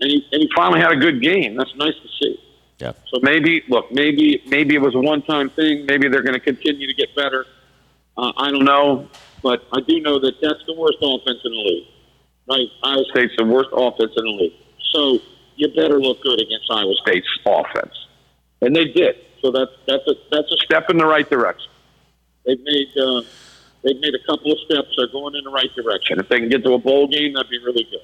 and 0.00 0.10
he 0.10 0.26
and 0.32 0.42
he 0.42 0.50
finally 0.56 0.80
had 0.80 0.92
a 0.92 0.96
good 0.96 1.22
game. 1.22 1.56
That's 1.56 1.74
nice 1.76 1.94
to 1.94 2.08
see. 2.20 2.40
Yeah. 2.80 2.92
So 3.12 3.20
maybe 3.22 3.62
look, 3.68 3.92
maybe 3.92 4.42
maybe 4.46 4.74
it 4.74 4.80
was 4.80 4.94
a 4.94 5.00
one-time 5.00 5.50
thing. 5.50 5.84
Maybe 5.86 6.08
they're 6.08 6.22
going 6.22 6.34
to 6.34 6.40
continue 6.40 6.86
to 6.86 6.94
get 6.94 7.14
better. 7.14 7.44
Uh, 8.16 8.32
I 8.36 8.50
don't 8.50 8.64
know, 8.64 9.08
but 9.42 9.64
I 9.72 9.80
do 9.86 10.00
know 10.00 10.18
that 10.18 10.34
that's 10.40 10.64
the 10.66 10.74
worst 10.74 10.98
offense 11.02 11.40
in 11.44 11.52
the 11.52 11.58
league. 11.58 11.86
Right? 12.48 12.68
Iowa 12.82 13.04
State's 13.10 13.34
the 13.36 13.44
worst 13.44 13.68
offense 13.72 14.12
in 14.16 14.24
the 14.24 14.30
league. 14.30 14.54
So 14.92 15.18
you 15.56 15.68
better 15.74 16.00
look 16.00 16.22
good 16.22 16.40
against 16.40 16.70
Iowa 16.70 16.94
State's 17.02 17.28
offense, 17.46 17.94
and 18.62 18.74
they 18.74 18.86
did. 18.86 19.16
So 19.42 19.50
that's 19.50 19.72
that's 19.86 20.06
a 20.06 20.14
that's 20.30 20.50
a 20.50 20.56
step 20.64 20.88
in 20.88 20.96
the 20.96 21.06
right 21.06 21.28
direction. 21.28 21.70
They've 22.46 22.60
made 22.60 22.88
uh, 22.96 23.22
they've 23.84 24.00
made 24.00 24.14
a 24.14 24.24
couple 24.26 24.52
of 24.52 24.58
steps. 24.64 24.88
They're 24.96 25.12
going 25.12 25.34
in 25.34 25.44
the 25.44 25.50
right 25.50 25.72
direction. 25.74 26.18
If 26.18 26.28
they 26.28 26.40
can 26.40 26.48
get 26.48 26.64
to 26.64 26.72
a 26.72 26.78
bowl 26.78 27.08
game, 27.08 27.34
that'd 27.34 27.50
be 27.50 27.58
really 27.58 27.84
good. 27.84 28.00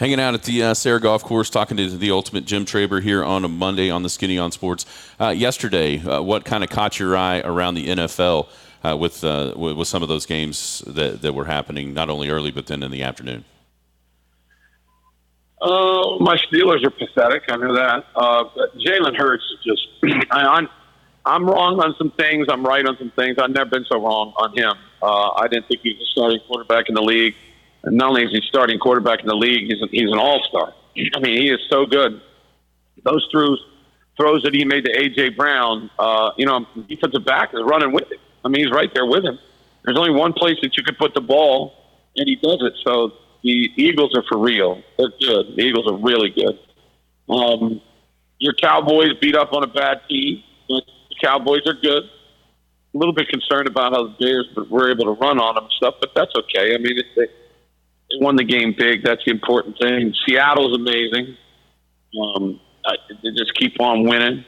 Hanging 0.00 0.18
out 0.18 0.32
at 0.32 0.44
the 0.44 0.62
uh, 0.62 0.72
Sayre 0.72 0.98
Golf 0.98 1.22
Course, 1.22 1.50
talking 1.50 1.76
to 1.76 1.90
the 1.90 2.10
ultimate 2.10 2.46
Jim 2.46 2.64
Traber 2.64 3.02
here 3.02 3.22
on 3.22 3.44
a 3.44 3.48
Monday 3.48 3.90
on 3.90 4.02
the 4.02 4.08
Skinny 4.08 4.38
on 4.38 4.50
Sports. 4.50 4.86
Uh, 5.20 5.28
yesterday, 5.28 5.98
uh, 5.98 6.22
what 6.22 6.46
kind 6.46 6.64
of 6.64 6.70
caught 6.70 6.98
your 6.98 7.14
eye 7.14 7.40
around 7.40 7.74
the 7.74 7.86
NFL 7.86 8.48
uh, 8.82 8.96
with, 8.96 9.22
with, 9.22 9.76
with 9.76 9.86
some 9.86 10.02
of 10.02 10.08
those 10.08 10.24
games 10.24 10.82
that 10.86 11.20
that 11.20 11.34
were 11.34 11.44
happening 11.44 11.92
not 11.92 12.08
only 12.08 12.30
early 12.30 12.50
but 12.50 12.66
then 12.66 12.82
in 12.82 12.90
the 12.90 13.02
afternoon? 13.02 13.44
Uh, 15.60 16.16
my 16.18 16.38
Steelers 16.50 16.82
are 16.82 16.88
pathetic. 16.88 17.42
I 17.50 17.56
know 17.58 17.74
that. 17.74 18.06
Uh, 18.16 18.44
Jalen 18.78 19.18
Hurts 19.18 19.44
is 19.52 19.58
just. 19.62 20.26
I, 20.30 20.46
I'm, 20.46 20.68
I'm 21.26 21.44
wrong 21.44 21.78
on 21.78 21.94
some 21.98 22.10
things. 22.12 22.46
I'm 22.48 22.64
right 22.64 22.86
on 22.86 22.96
some 22.96 23.10
things. 23.10 23.36
I've 23.38 23.50
never 23.50 23.68
been 23.68 23.84
so 23.84 24.02
wrong 24.02 24.32
on 24.38 24.56
him. 24.56 24.72
Uh, 25.02 25.32
I 25.32 25.46
didn't 25.46 25.68
think 25.68 25.82
he 25.82 25.92
was 25.92 26.08
a 26.08 26.10
starting 26.10 26.40
quarterback 26.48 26.88
in 26.88 26.94
the 26.94 27.02
league. 27.02 27.34
Not 27.84 28.10
only 28.10 28.24
is 28.24 28.30
he 28.30 28.40
starting 28.46 28.78
quarterback 28.78 29.20
in 29.20 29.26
the 29.26 29.34
league, 29.34 29.66
he's, 29.66 29.78
he's 29.90 30.10
an 30.10 30.18
all 30.18 30.42
star. 30.48 30.74
I 31.14 31.20
mean, 31.20 31.40
he 31.40 31.50
is 31.50 31.60
so 31.70 31.86
good. 31.86 32.20
Those 33.04 33.26
throws, 33.30 33.64
throws 34.16 34.42
that 34.42 34.54
he 34.54 34.64
made 34.64 34.84
to 34.84 34.90
A.J. 34.90 35.30
Brown, 35.30 35.90
uh, 35.98 36.32
you 36.36 36.44
know, 36.44 36.66
defensive 36.88 37.24
back 37.24 37.54
is 37.54 37.60
running 37.64 37.92
with 37.92 38.10
him. 38.10 38.18
I 38.44 38.48
mean, 38.48 38.64
he's 38.64 38.72
right 38.72 38.92
there 38.92 39.06
with 39.06 39.24
him. 39.24 39.38
There's 39.84 39.96
only 39.96 40.10
one 40.12 40.32
place 40.32 40.56
that 40.62 40.76
you 40.76 40.82
could 40.82 40.98
put 40.98 41.14
the 41.14 41.20
ball, 41.20 41.74
and 42.16 42.28
he 42.28 42.36
does 42.36 42.62
it. 42.62 42.74
So 42.84 43.12
the 43.42 43.70
Eagles 43.76 44.14
are 44.14 44.24
for 44.28 44.38
real. 44.38 44.82
They're 44.98 45.12
good. 45.20 45.56
The 45.56 45.62
Eagles 45.62 45.90
are 45.90 45.96
really 45.96 46.30
good. 46.30 46.58
Um, 47.32 47.80
your 48.38 48.54
Cowboys 48.54 49.14
beat 49.20 49.36
up 49.36 49.52
on 49.52 49.62
a 49.62 49.66
bad 49.66 50.02
team, 50.08 50.42
but 50.68 50.82
the 51.08 51.16
Cowboys 51.22 51.66
are 51.66 51.74
good. 51.74 52.04
A 52.92 52.98
little 52.98 53.14
bit 53.14 53.28
concerned 53.28 53.68
about 53.68 53.92
how 53.92 54.08
the 54.08 54.16
Bears 54.18 54.48
were 54.68 54.90
able 54.90 55.04
to 55.04 55.12
run 55.12 55.38
on 55.38 55.54
them 55.54 55.64
and 55.64 55.72
stuff, 55.72 55.94
but 56.00 56.10
that's 56.14 56.34
okay. 56.34 56.74
I 56.74 56.78
mean, 56.78 57.00
they, 57.16 57.26
won 58.20 58.36
the 58.36 58.44
game 58.44 58.74
big. 58.76 59.04
That's 59.04 59.24
the 59.24 59.30
important 59.30 59.76
thing. 59.80 60.14
Seattle's 60.26 60.74
amazing. 60.74 61.36
Um, 62.20 62.60
I, 62.84 62.94
they 63.22 63.30
just 63.36 63.54
keep 63.54 63.80
on 63.80 64.04
winning. 64.04 64.44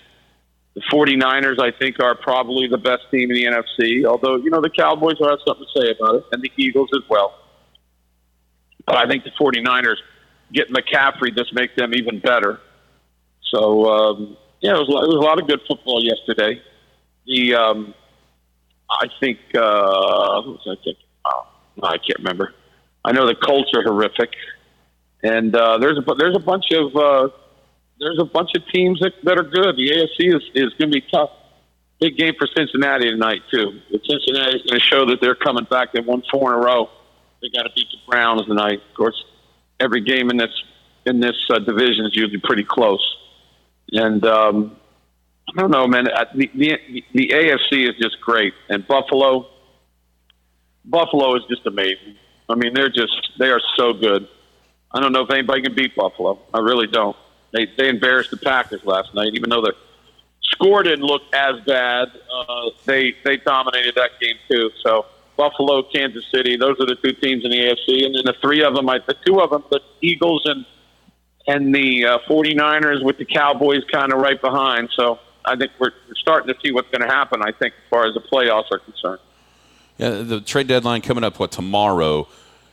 The 0.75 0.83
49ers, 0.91 1.61
I 1.61 1.71
think, 1.79 2.01
are 2.01 2.15
probably 2.15 2.67
the 2.67 2.79
best 2.79 3.03
team 3.11 3.31
in 3.31 3.37
the 3.37 3.45
NFC, 3.45 4.07
although, 4.07 4.37
you 4.37 4.51
know, 4.51 4.61
the 4.63 4.71
Cowboys 4.71 5.17
will 5.21 5.29
have 5.29 5.39
something 5.47 5.67
to 5.75 5.81
say 5.81 5.91
about 5.91 6.15
it, 6.17 6.25
and 6.33 6.43
the 6.43 6.51
Eagles 6.57 6.89
as 6.95 7.03
well. 7.11 7.39
But 8.87 8.97
I 8.97 9.07
think 9.07 9.25
the 9.25 9.31
49ers 9.39 9.97
getting 10.53 10.75
McCaffrey 10.75 11.37
just 11.37 11.53
make 11.55 11.77
them 11.77 11.93
even 11.95 12.21
better. 12.21 12.61
So, 13.53 13.85
um, 13.87 14.37
yeah, 14.61 14.73
it 14.73 14.79
was, 14.79 14.89
it 14.89 15.15
was 15.15 15.17
a 15.17 15.27
lot 15.27 15.41
of 15.41 15.47
good 15.47 15.61
football 15.69 16.03
yesterday. 16.03 16.63
The, 17.27 17.55
um, 17.55 17.95
I 18.91 19.09
think, 19.21 19.39
uh, 19.55 20.43
who 20.43 20.53
was 20.53 20.67
I 20.67 20.75
thinking? 20.83 21.05
Oh, 21.27 21.47
I 21.83 21.99
can't 21.99 22.19
remember. 22.19 22.55
I 23.05 23.13
know 23.13 23.27
the 23.27 23.35
Colts 23.35 23.71
are 23.75 23.83
horrific, 23.83 24.31
and 25.23 25.55
uh, 25.55 25.79
there's 25.79 25.99
a 25.99 26.15
there's 26.15 26.37
a 26.37 26.41
bunch 26.41 26.67
of 26.73 26.97
uh, 26.97 27.29
there's 27.99 28.19
a 28.19 28.25
bunch 28.25 28.51
of 28.57 28.67
teams 28.69 29.01
that, 29.01 29.13
that 29.23 29.39
are 29.39 29.45
good. 29.45 29.77
The 29.77 29.91
AFC 29.91 30.35
is, 30.35 30.43
is 30.55 30.73
going 30.75 30.91
to 30.91 31.01
be 31.01 31.05
tough. 31.13 31.31
Big 32.01 32.17
game 32.17 32.35
for 32.37 32.49
Cincinnati 32.57 33.11
tonight 33.11 33.43
too. 33.51 33.81
The 33.91 34.01
Cincinnati 34.09 34.57
is 34.57 34.63
going 34.63 34.81
to 34.81 34.85
show 34.85 35.07
that 35.07 35.21
they're 35.21 35.37
coming 35.37 35.65
back. 35.65 35.93
They 35.93 36.01
won 36.01 36.23
four 36.31 36.53
in 36.53 36.59
a 36.59 36.65
row. 36.65 36.91
They 37.41 37.49
got 37.49 37.63
to 37.63 37.71
beat 37.75 37.87
the 37.93 37.99
Browns 38.09 38.45
tonight. 38.47 38.81
Of 38.91 38.97
course, 38.97 39.25
every 39.79 40.01
game 40.01 40.31
in 40.31 40.37
this 40.37 40.51
in 41.07 41.21
this 41.21 41.37
uh, 41.51 41.61
division 41.61 42.07
is 42.07 42.15
usually 42.15 42.41
pretty 42.41 42.65
close. 42.65 43.17
And 43.93 44.25
um, 44.27 44.77
I 45.57 45.61
don't 45.61 45.71
know, 45.71 45.87
man. 45.87 46.05
The, 46.35 46.51
the 46.55 47.03
the 47.15 47.29
AFC 47.29 47.89
is 47.89 47.97
just 48.01 48.21
great, 48.21 48.55
and 48.69 48.87
Buffalo. 48.87 49.47
Buffalo 50.85 51.37
is 51.37 51.43
just 51.49 51.65
amazing. 51.67 52.17
I 52.53 52.55
mean, 52.55 52.75
they're 52.75 52.91
just 52.91 53.33
they 53.39 53.51
are 53.51 53.61
so 53.77 53.93
good. 53.93 54.29
I 54.93 55.01
don't 55.01 55.13
know 55.13 55.23
if 55.23 55.31
anybody 55.31 55.63
can 55.63 55.75
beat 55.75 55.97
Buffalo. 55.97 56.39
I 56.53 56.59
really 56.59 56.87
don't. 56.87 57.17
They 57.53 57.67
they 57.77 57.89
embarrassed 57.89 58.31
the 58.31 58.37
Packers 58.37 58.85
last 58.85 59.15
night, 59.15 59.35
even 59.35 59.51
though 59.51 59.63
the 59.63 59.75
score 60.43 60.83
didn't 60.83 61.05
look 61.05 61.23
as 61.33 61.61
bad. 61.65 62.09
Uh, 62.33 62.71
they 62.85 63.15
they 63.25 63.39
dominated 63.39 63.95
that 63.95 64.11
game 64.21 64.37
too. 64.49 64.71
So 64.83 65.07
Buffalo, 65.37 65.83
Kansas 65.83 66.25
City, 66.33 66.57
those 66.57 66.79
are 66.79 66.87
the 66.87 66.97
two 66.97 67.13
teams 67.15 67.45
in 67.45 67.51
the 67.51 67.57
AFC, 67.57 68.05
and 68.05 68.15
then 68.15 68.25
the 68.27 68.37
three 68.41 68.63
of 68.63 68.75
them, 68.75 68.89
I, 68.89 68.99
the 68.99 69.17
two 69.27 69.41
of 69.41 69.51
them, 69.51 69.65
the 69.71 69.81
Eagles 70.01 70.43
and 70.45 70.65
and 71.47 71.75
the 71.75 72.05
uh, 72.05 72.19
49ers 72.29 73.03
with 73.03 73.19
the 73.19 73.25
Cowboys 73.25 73.83
kind 73.91 74.13
of 74.13 74.21
right 74.21 74.41
behind. 74.41 74.91
So 74.95 75.19
I 75.45 75.57
think 75.57 75.73
we're, 75.81 75.91
we're 76.07 76.15
starting 76.15 76.55
to 76.55 76.61
see 76.61 76.71
what's 76.71 76.89
going 76.91 77.01
to 77.01 77.13
happen. 77.13 77.43
I 77.43 77.51
think 77.51 77.75
as 77.75 77.91
far 77.91 78.07
as 78.07 78.15
the 78.15 78.21
playoffs 78.21 78.71
are 78.71 78.79
concerned. 78.79 79.19
Yeah, 79.99 80.23
the 80.23 80.41
trade 80.41 80.69
deadline 80.69 81.03
coming 81.03 81.25
up 81.25 81.39
what 81.39 81.51
tomorrow. 81.51 82.29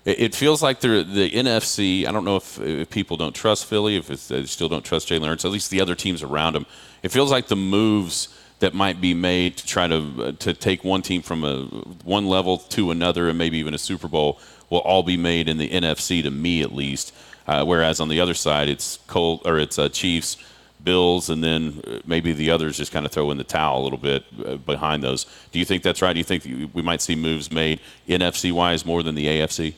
It 0.06 0.34
feels 0.34 0.64
like 0.64 0.80
the 0.80 1.04
NFC. 1.34 2.08
I 2.08 2.12
don't 2.12 2.24
know 2.24 2.38
if, 2.38 2.60
if 2.60 2.90
people 2.90 3.18
don't 3.18 3.36
trust 3.36 3.66
Philly, 3.66 3.98
if 3.98 4.08
they 4.08 4.46
still 4.46 4.70
don't 4.70 4.86
trust 4.86 5.10
Jalen 5.10 5.28
Hurts. 5.28 5.44
At 5.44 5.52
least 5.52 5.72
the 5.72 5.82
other 5.82 5.96
teams 5.96 6.24
around 6.24 6.56
him. 6.56 6.66
It 7.04 7.10
feels 7.10 7.32
like 7.32 7.48
the 7.48 7.58
moves 7.58 8.30
that 8.60 8.74
might 8.74 9.02
be 9.02 9.14
made 9.14 9.58
to 9.58 9.66
try 9.66 9.88
to 9.88 10.34
to 10.34 10.54
take 10.54 10.84
one 10.84 11.02
team 11.02 11.22
from 11.22 11.44
a 11.44 11.64
one 12.04 12.28
level 12.28 12.58
to 12.58 12.92
another, 12.92 13.28
and 13.28 13.38
maybe 13.38 13.58
even 13.58 13.74
a 13.74 13.78
Super 13.78 14.08
Bowl, 14.08 14.40
will 14.70 14.80
all 14.80 15.04
be 15.04 15.18
made 15.18 15.50
in 15.50 15.58
the 15.58 15.70
NFC. 15.70 16.24
To 16.24 16.32
me, 16.32 16.62
at 16.62 16.74
least. 16.74 17.14
Uh, 17.46 17.66
whereas 17.66 18.00
on 18.00 18.10
the 18.10 18.22
other 18.22 18.36
side, 18.36 18.70
it's 18.70 19.00
Colt 19.08 19.42
or 19.44 19.58
it's 19.58 19.80
uh, 19.80 19.90
Chiefs, 19.90 20.38
Bills, 20.84 21.30
and 21.30 21.44
then 21.44 21.82
uh, 21.88 22.00
maybe 22.06 22.32
the 22.32 22.52
others 22.52 22.78
just 22.78 22.92
kind 22.92 23.06
of 23.06 23.12
throw 23.12 23.32
in 23.32 23.38
the 23.38 23.44
towel 23.44 23.82
a 23.82 23.84
little 23.84 23.98
bit 23.98 24.24
uh, 24.46 24.56
behind 24.56 25.04
those. 25.04 25.26
Do 25.52 25.60
you 25.60 25.66
think 25.66 25.84
that's 25.84 26.02
right? 26.02 26.14
Do 26.14 26.20
you 26.20 26.24
think 26.24 26.46
we 26.74 26.82
might 26.82 27.02
see 27.02 27.16
moves 27.16 27.52
made 27.52 27.82
NFC 28.08 28.52
wise 28.52 28.86
more 28.86 29.04
than 29.04 29.16
the 29.16 29.26
AFC? 29.26 29.74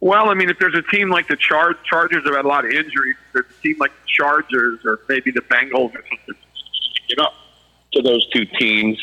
Well, 0.00 0.30
I 0.30 0.34
mean, 0.34 0.48
if 0.48 0.58
there's 0.58 0.74
a 0.74 0.82
team 0.82 1.10
like 1.10 1.28
the 1.28 1.36
Char- 1.36 1.76
Chargers 1.84 2.24
have 2.24 2.34
had 2.34 2.44
a 2.44 2.48
lot 2.48 2.64
of 2.64 2.70
injuries, 2.70 3.16
there's 3.32 3.46
a 3.46 3.62
team 3.62 3.76
like 3.78 3.92
the 3.92 4.08
Chargers 4.08 4.80
or 4.84 5.00
maybe 5.08 5.30
the 5.30 5.42
Bengals 5.42 5.94
or 5.94 6.02
something, 6.08 6.34
get 7.08 7.18
up 7.18 7.34
to 7.92 8.02
those 8.02 8.26
two 8.30 8.46
teams, 8.58 8.98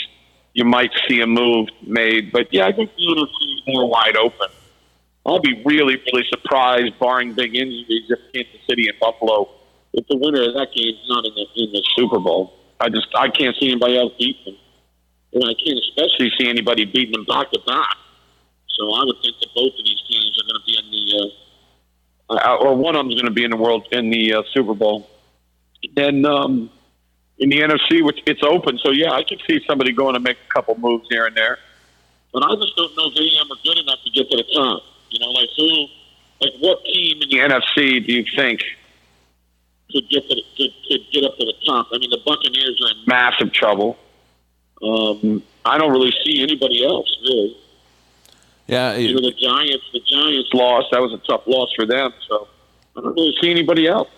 you 0.53 0.65
might 0.65 0.91
see 1.07 1.21
a 1.21 1.27
move 1.27 1.67
made. 1.85 2.31
But 2.31 2.51
yeah, 2.51 2.65
I 2.65 2.71
think 2.71 2.91
the 2.95 3.03
NFC 3.03 3.25
is 3.25 3.61
more 3.67 3.87
wide 3.87 4.17
open. 4.17 4.47
I'll 5.25 5.39
be 5.39 5.61
really, 5.65 6.01
really 6.11 6.25
surprised, 6.29 6.97
barring 6.99 7.33
big 7.33 7.53
injuries, 7.53 8.05
if 8.09 8.19
Kansas 8.33 8.61
City 8.67 8.87
and 8.87 8.97
Buffalo, 8.99 9.49
if 9.93 10.07
the 10.07 10.17
winner 10.17 10.41
of 10.41 10.53
that 10.53 10.69
game 10.73 10.95
is 10.95 11.09
not 11.09 11.25
in 11.25 11.33
the 11.35 11.45
in 11.63 11.71
the 11.73 11.83
Super 11.95 12.17
Bowl. 12.19 12.53
I 12.79 12.89
just 12.89 13.07
I 13.15 13.29
can't 13.29 13.55
see 13.59 13.71
anybody 13.71 13.97
else 13.97 14.13
beat 14.17 14.43
them, 14.45 14.55
and 15.33 15.43
I 15.43 15.53
can't 15.53 15.79
especially 15.89 16.31
see 16.39 16.47
anybody 16.47 16.85
beating 16.85 17.11
them 17.11 17.25
back 17.25 17.51
to 17.51 17.59
back. 17.67 17.97
So 18.77 18.93
I 18.93 19.03
would 19.03 19.17
think 19.21 19.35
that 19.41 19.49
both 19.55 19.73
of 19.73 19.83
these 19.83 20.01
teams 20.07 20.37
are 20.37 20.45
going 20.45 20.61
to 20.61 20.65
be 20.65 20.77
in 20.77 20.85
the, 20.91 21.33
uh, 22.29 22.33
uh, 22.35 22.57
or 22.57 22.75
one 22.75 22.95
of 22.95 22.99
them 22.99 23.09
is 23.09 23.15
going 23.15 23.25
to 23.25 23.31
be 23.31 23.43
in 23.43 23.51
the 23.51 23.57
world 23.57 23.87
in 23.91 24.09
the 24.09 24.35
uh, 24.35 24.43
Super 24.53 24.75
Bowl. 24.75 25.09
Then 25.95 26.25
um, 26.25 26.69
in 27.39 27.49
the 27.49 27.61
NFC, 27.61 28.03
which 28.03 28.21
it's 28.27 28.43
open, 28.43 28.77
so 28.79 28.91
yeah, 28.91 29.11
I 29.11 29.23
could 29.23 29.41
see 29.47 29.61
somebody 29.67 29.91
going 29.93 30.13
to 30.13 30.19
make 30.19 30.37
a 30.37 30.53
couple 30.53 30.77
moves 30.77 31.07
here 31.09 31.25
and 31.25 31.35
there. 31.35 31.57
But 32.33 32.43
I 32.43 32.55
just 32.55 32.75
don't 32.75 32.95
know 32.97 33.07
if 33.07 33.17
any 33.17 33.39
of 33.39 33.47
them 33.47 33.57
are 33.57 33.61
good 33.63 33.79
enough 33.79 33.99
to 34.03 34.11
get 34.11 34.29
to 34.29 34.37
the 34.37 34.45
top. 34.53 34.83
You 35.09 35.19
know, 35.19 35.31
like 35.31 35.49
who, 35.55 35.87
like 36.41 36.53
what 36.59 36.83
team 36.85 37.21
in 37.21 37.29
the 37.29 37.37
NFC 37.37 38.05
do 38.05 38.13
you 38.13 38.25
think 38.35 38.61
could 39.91 40.07
get 40.09 40.27
to 40.29 40.35
the, 40.35 40.43
could, 40.55 40.71
could 40.87 41.01
get 41.11 41.23
up 41.23 41.37
to 41.37 41.45
the 41.45 41.53
top? 41.65 41.87
I 41.91 41.97
mean, 41.97 42.09
the 42.09 42.21
Buccaneers 42.25 42.79
are 42.83 42.91
in 42.91 43.03
massive 43.07 43.53
trouble. 43.53 43.97
Um, 44.83 45.41
I 45.65 45.77
don't 45.77 45.91
really 45.91 46.13
see 46.23 46.43
anybody 46.43 46.85
else 46.85 47.17
really. 47.23 47.57
Yeah, 48.67 48.93
it, 48.93 49.09
you 49.09 49.15
know 49.15 49.21
the 49.21 49.31
Giants. 49.31 49.85
The 49.93 50.01
Giants 50.01 50.49
lost. 50.53 50.87
That 50.91 51.01
was 51.01 51.13
a 51.13 51.17
tough 51.25 51.43
loss 51.47 51.69
for 51.75 51.85
them. 51.85 52.13
So 52.27 52.47
I 52.95 53.01
don't 53.01 53.15
really 53.15 53.35
see 53.41 53.49
anybody 53.49 53.87
else. 53.87 54.09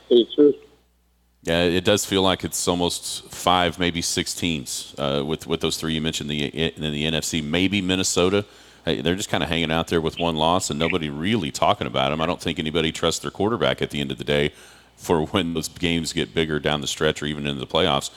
Yeah, 1.44 1.64
it 1.64 1.86
does 1.86 2.06
feel 2.06 2.22
like 2.22 2.44
it's 2.44 2.68
almost 2.68 3.32
five, 3.32 3.80
maybe 3.80 4.02
six 4.02 4.34
teams 4.34 4.94
uh, 4.98 5.24
with 5.26 5.48
with 5.48 5.62
those 5.62 5.78
three 5.78 5.94
you 5.94 6.02
mentioned 6.02 6.30
the 6.30 6.46
in 6.46 6.82
the 6.82 7.04
NFC. 7.06 7.44
Maybe 7.44 7.82
Minnesota. 7.82 8.46
They're 8.86 9.16
just 9.16 9.30
kind 9.30 9.44
of 9.44 9.50
hanging 9.50 9.72
out 9.72 9.90
there 9.90 10.02
with 10.02 10.18
one 10.18 10.36
loss 10.36 10.72
and 10.72 10.80
nobody 10.80 11.10
really 11.10 11.52
talking 11.52 11.86
about 11.86 12.10
them. 12.10 12.22
I 12.22 12.26
don't 12.26 12.42
think 12.42 12.58
anybody 12.58 12.92
trusts 12.92 13.22
their 13.22 13.30
quarterback 13.30 13.84
at 13.84 13.92
the 13.92 14.02
end 14.02 14.12
of 14.12 14.18
the 14.18 14.24
day 14.24 14.52
for 14.96 15.26
when 15.28 15.54
those 15.54 15.68
games 15.68 16.12
get 16.14 16.34
bigger 16.34 16.60
down 16.60 16.82
the 16.82 16.88
stretch 16.88 17.22
or 17.22 17.26
even 17.28 17.46
into 17.46 17.60
the 17.60 17.68
playoffs. 17.68 18.10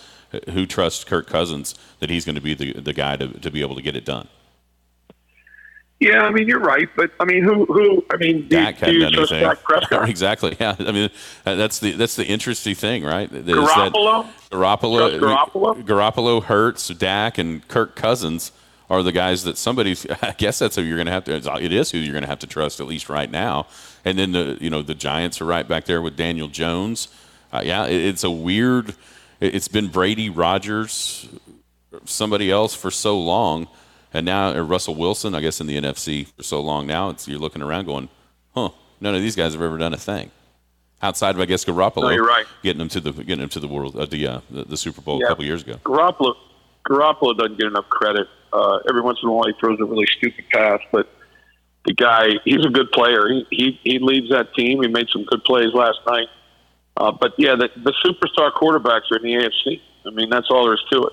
Who 0.51 0.65
trusts 0.65 1.05
Kirk 1.05 1.27
Cousins 1.27 1.75
that 1.99 2.09
he's 2.09 2.25
going 2.25 2.37
to 2.37 2.41
be 2.41 2.55
the, 2.55 2.73
the 2.73 2.95
guy 2.95 3.17
to, 3.17 3.29
to 3.41 3.51
be 3.51 3.61
able 3.61 3.75
to 3.75 3.83
get 3.83 3.97
it 3.97 4.07
done? 4.07 4.29
Yeah, 6.03 6.23
I 6.23 6.31
mean 6.31 6.49
you're 6.49 6.59
right, 6.59 6.89
but 6.97 7.13
I 7.21 7.25
mean 7.25 7.45
who 7.45 7.65
who 7.67 8.05
I 8.11 8.17
mean 8.17 8.49
Dak 8.49 8.81
do, 8.81 8.87
do 8.87 9.21
you 9.21 9.27
Prescott? 9.65 10.09
exactly. 10.09 10.57
Yeah, 10.59 10.75
I 10.81 10.91
mean 10.91 11.11
that's 11.45 11.79
the 11.79 11.93
that's 11.93 12.17
the 12.17 12.25
interesting 12.27 12.75
thing, 12.75 13.05
right? 13.05 13.33
Is 13.33 13.45
Garoppolo, 13.47 14.27
Garoppolo, 14.51 15.21
Garoppolo, 15.21 15.85
Garoppolo, 15.85 16.43
Hurts, 16.43 16.89
Dak, 16.89 17.39
and 17.39 17.67
Kirk 17.69 17.95
Cousins 17.95 18.51
are 18.91 19.05
the 19.05 19.13
guys 19.13 19.45
that 19.45 19.57
somebody's. 19.57 20.05
I 20.23 20.35
guess 20.37 20.59
that's 20.59 20.75
who 20.75 20.83
you're 20.83 20.97
going 20.97 21.07
to 21.07 21.13
have 21.13 21.25
to. 21.25 21.63
It 21.63 21.73
is 21.73 21.93
who 21.93 21.99
you're 21.99 22.13
going 22.13 22.25
to 22.25 22.29
have 22.29 22.41
to 22.41 22.49
trust 22.49 22.81
at 22.81 22.87
least 22.89 23.09
right 23.09 23.31
now. 23.31 23.69
And 24.05 24.19
then 24.19 24.33
the 24.33 24.59
you 24.61 24.71
know 24.71 24.83
the 24.83 24.97
Giants 24.97 25.41
are 25.41 25.47
right 25.47 25.67
back 25.69 25.85
there 25.85 26.03
with 26.03 26.17
Daniel 26.17 26.49
Jones. 26.49 27.07
Uh, 27.53 27.63
yeah, 27.65 27.87
it, 27.87 28.03
it's 28.03 28.25
a 28.25 28.31
weird. 28.31 28.97
It's 29.41 29.69
been 29.69 29.87
Brady, 29.87 30.31
Rodgers, 30.31 31.29
somebody 32.07 32.51
else 32.51 32.75
for 32.75 32.91
so 32.91 33.19
long 33.21 33.69
and 34.13 34.27
now 34.27 34.59
Russell 34.61 34.95
Wilson, 34.95 35.35
I 35.35 35.41
guess, 35.41 35.61
in 35.61 35.67
the 35.67 35.77
NFC 35.77 36.27
for 36.27 36.43
so 36.43 36.61
long 36.61 36.87
now, 36.87 37.11
it's, 37.11 37.27
you're 37.27 37.39
looking 37.39 37.63
around 37.63 37.87
going, 37.87 38.09
huh, 38.55 38.71
none 39.01 39.15
of 39.15 39.23
these 39.23 39.37
guys 39.37 39.53
have 39.53 39.63
ever 39.63 39.79
done 39.79 39.95
a 39.95 39.99
thing. 39.99 40.31
Outside 41.03 41.35
of, 41.35 41.41
I 41.41 41.47
guess, 41.47 41.65
Garoppolo, 41.65 42.03
no, 42.03 42.11
you're 42.11 42.25
right. 42.25 42.47
getting 42.63 42.79
them 42.79 42.89
to 42.91 43.01
the 43.01 43.13
getting 43.13 43.41
them 43.41 43.49
to 43.49 43.61
the 43.61 43.67
world, 43.67 43.97
uh, 43.97 44.07
the, 44.07 44.27
uh, 44.27 44.41
the, 44.51 44.65
the 44.65 44.77
Super 44.77 45.01
Bowl 45.01 45.19
yeah. 45.19 45.27
a 45.27 45.29
couple 45.31 45.45
years 45.45 45.63
ago. 45.63 45.75
Garoppolo, 45.85 46.35
Garoppolo 46.89 47.37
doesn't 47.37 47.59
get 47.59 47.67
enough 47.67 47.89
credit. 47.89 48.29
Uh, 48.53 48.79
every 48.89 49.01
once 49.01 49.19
in 49.23 49.29
a 49.29 49.33
while, 49.33 49.47
he 49.47 49.55
throws 49.59 49.81
a 49.81 49.85
really 49.85 50.07
stupid 50.17 50.45
pass, 50.53 50.79
but 50.93 51.09
the 51.87 51.95
guy, 51.95 52.29
he's 52.45 52.65
a 52.65 52.69
good 52.69 52.93
player. 52.93 53.29
He 53.29 53.47
he, 53.51 53.81
he 53.83 53.99
leads 53.99 54.31
that 54.31 54.55
team. 54.55 54.81
He 54.83 54.89
made 54.89 55.09
some 55.13 55.25
good 55.25 55.43
plays 55.43 55.75
last 55.75 55.99
night. 56.07 56.29
Uh, 56.97 57.11
but 57.11 57.33
yeah, 57.39 57.57
the, 57.57 57.69
the 57.83 57.93
superstar 58.05 58.53
quarterbacks 58.53 59.11
are 59.11 59.17
in 59.17 59.23
the 59.23 59.35
AFC. 59.35 59.81
I 60.07 60.11
mean, 60.11 60.31
that's 60.31 60.49
all 60.51 60.65
there 60.65 60.75
is 60.75 60.85
to 60.93 61.03
it. 61.05 61.13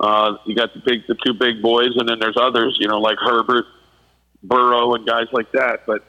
Uh, 0.00 0.36
you 0.46 0.54
got 0.54 0.72
the 0.74 0.80
big, 0.84 1.06
the 1.08 1.16
two 1.24 1.34
big 1.34 1.60
boys, 1.60 1.96
and 1.96 2.08
then 2.08 2.18
there's 2.20 2.36
others, 2.40 2.76
you 2.80 2.86
know, 2.86 3.00
like 3.00 3.18
Herbert, 3.18 3.66
Burrow, 4.42 4.94
and 4.94 5.06
guys 5.06 5.26
like 5.32 5.50
that. 5.52 5.86
But 5.86 6.04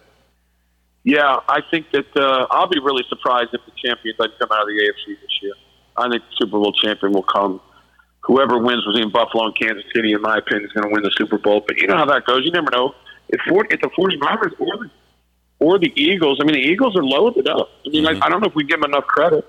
yeah, 1.03 1.37
I 1.47 1.61
think 1.71 1.91
that 1.91 2.15
uh, 2.15 2.45
I'll 2.51 2.67
be 2.67 2.79
really 2.79 3.03
surprised 3.09 3.49
if 3.53 3.61
the 3.65 3.71
champion 3.83 4.15
doesn't 4.17 4.37
come 4.37 4.49
out 4.51 4.61
of 4.61 4.67
the 4.67 4.73
AFC 4.73 5.19
this 5.19 5.39
year. 5.41 5.53
I 5.97 6.09
think 6.09 6.21
the 6.23 6.35
Super 6.37 6.59
Bowl 6.59 6.71
champion 6.73 7.13
will 7.13 7.23
come. 7.23 7.61
Whoever 8.21 8.59
wins 8.59 8.85
between 8.85 9.11
Buffalo 9.11 9.45
and 9.45 9.57
Kansas 9.57 9.85
City, 9.95 10.13
in 10.13 10.21
my 10.21 10.37
opinion, 10.37 10.65
is 10.65 10.73
going 10.73 10.87
to 10.87 10.93
win 10.93 11.03
the 11.03 11.11
Super 11.17 11.37
Bowl. 11.37 11.63
But 11.65 11.77
you 11.77 11.87
know 11.87 11.97
how 11.97 12.05
that 12.05 12.25
goes. 12.25 12.45
You 12.45 12.51
never 12.51 12.69
know. 12.71 12.93
If, 13.29 13.41
40, 13.47 13.73
if 13.73 13.81
the 13.81 13.87
49ers 13.87 14.59
or 14.59 14.77
the, 14.77 14.91
or 15.59 15.79
the 15.79 15.91
Eagles, 15.95 16.39
I 16.41 16.45
mean, 16.45 16.53
the 16.53 16.67
Eagles 16.67 16.95
are 16.95 17.03
loaded 17.03 17.47
up. 17.47 17.69
I 17.85 17.89
mean, 17.89 18.05
mm-hmm. 18.05 18.21
I, 18.21 18.27
I 18.27 18.29
don't 18.29 18.41
know 18.41 18.47
if 18.47 18.55
we 18.55 18.65
give 18.65 18.81
them 18.81 18.91
enough 18.91 19.05
credit. 19.05 19.45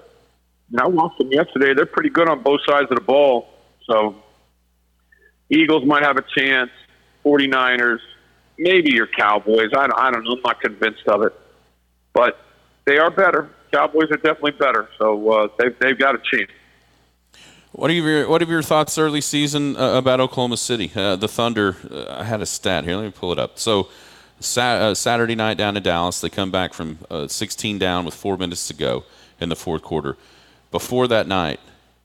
Mean, 0.71 0.81
I 0.81 0.87
watched 0.87 1.19
them 1.19 1.33
yesterday. 1.33 1.75
They're 1.75 1.87
pretty 1.87 2.11
good 2.11 2.29
on 2.29 2.43
both 2.43 2.61
sides 2.67 2.87
of 2.91 2.97
the 2.97 3.05
ball. 3.05 3.49
So 3.85 4.17
Eagles 5.51 5.85
might 5.85 6.03
have 6.03 6.17
a 6.17 6.25
chance. 6.37 6.71
49ers, 7.25 7.99
maybe 8.57 8.93
your 8.93 9.07
Cowboys. 9.07 9.71
I, 9.77 9.89
I 9.95 10.11
don't 10.11 10.25
know. 10.25 10.33
I'm 10.33 10.41
not 10.43 10.61
convinced 10.61 11.07
of 11.07 11.23
it. 11.23 11.39
But 12.15 12.39
they 12.87 12.99
are 12.99 13.11
better. 13.11 13.51
Cowboys 13.73 14.11
are 14.11 14.17
definitely 14.17 14.53
better. 14.53 14.89
So 14.99 15.31
uh, 15.31 15.49
they've, 15.59 15.79
they've 15.79 15.99
got 15.99 16.15
a 16.15 16.19
chance. 16.19 16.51
What 17.73 17.91
are 17.91 17.95
your 17.95 18.29
What 18.29 18.43
are 18.43 18.47
your 18.47 18.63
thoughts 18.63 18.99
early 18.99 19.21
season 19.21 19.77
uh, 19.77 19.93
about 19.93 20.19
Oklahoma 20.19 20.57
City? 20.57 20.91
Uh, 20.95 21.15
the 21.15 21.29
Thunder. 21.29 21.77
Uh, 21.89 22.17
I 22.19 22.25
had 22.25 22.41
a 22.41 22.47
stat 22.47 22.83
here. 22.85 22.97
Let 22.97 23.05
me 23.05 23.13
pull 23.13 23.31
it 23.31 23.39
up. 23.39 23.61
So, 23.61 23.89
uh, 24.57 24.95
Saturday 24.95 25.37
night 25.37 25.57
down 25.57 25.77
in 25.77 25.83
Dallas, 25.85 26.21
they 26.21 26.31
come 26.31 26.51
back 26.51 26.75
from 26.75 26.99
uh, 27.09 27.29
16 27.29 27.79
down 27.79 28.05
with 28.05 28.15
four 28.15 28.37
minutes 28.37 28.67
to 28.69 28.75
go 28.75 29.05
in 29.39 29.51
the 29.51 29.57
fourth 29.57 29.83
quarter. 29.83 30.17
Before 30.73 31.07
that 31.07 31.29
night, 31.29 31.61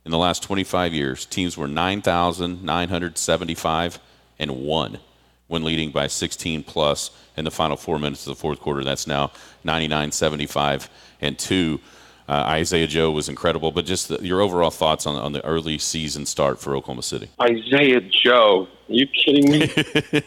in 0.05 0.11
the 0.11 0.17
last 0.17 0.43
25 0.43 0.93
years, 0.93 1.25
teams 1.25 1.57
were 1.57 1.67
9,975 1.67 3.99
and 4.37 4.51
one 4.51 4.99
when 5.47 5.63
leading 5.63 5.91
by 5.91 6.07
16 6.07 6.63
plus 6.63 7.11
in 7.37 7.45
the 7.45 7.51
final 7.51 7.77
four 7.77 7.99
minutes 7.99 8.27
of 8.27 8.35
the 8.35 8.39
fourth 8.39 8.59
quarter. 8.59 8.83
That's 8.83 9.07
now 9.07 9.31
99-75 9.65 10.89
and 11.21 11.37
two. 11.37 11.79
Uh, 12.27 12.43
Isaiah 12.47 12.87
Joe 12.87 13.11
was 13.11 13.29
incredible, 13.29 13.71
but 13.71 13.85
just 13.85 14.09
the, 14.09 14.17
your 14.25 14.41
overall 14.41 14.71
thoughts 14.71 15.05
on, 15.05 15.15
on 15.15 15.31
the 15.31 15.45
early 15.45 15.77
season 15.77 16.25
start 16.25 16.59
for 16.59 16.75
Oklahoma 16.75 17.03
City. 17.03 17.29
Isaiah 17.39 18.01
Joe, 18.01 18.67
are 18.89 18.93
you 18.93 19.05
kidding 19.07 19.51
me? 19.51 19.67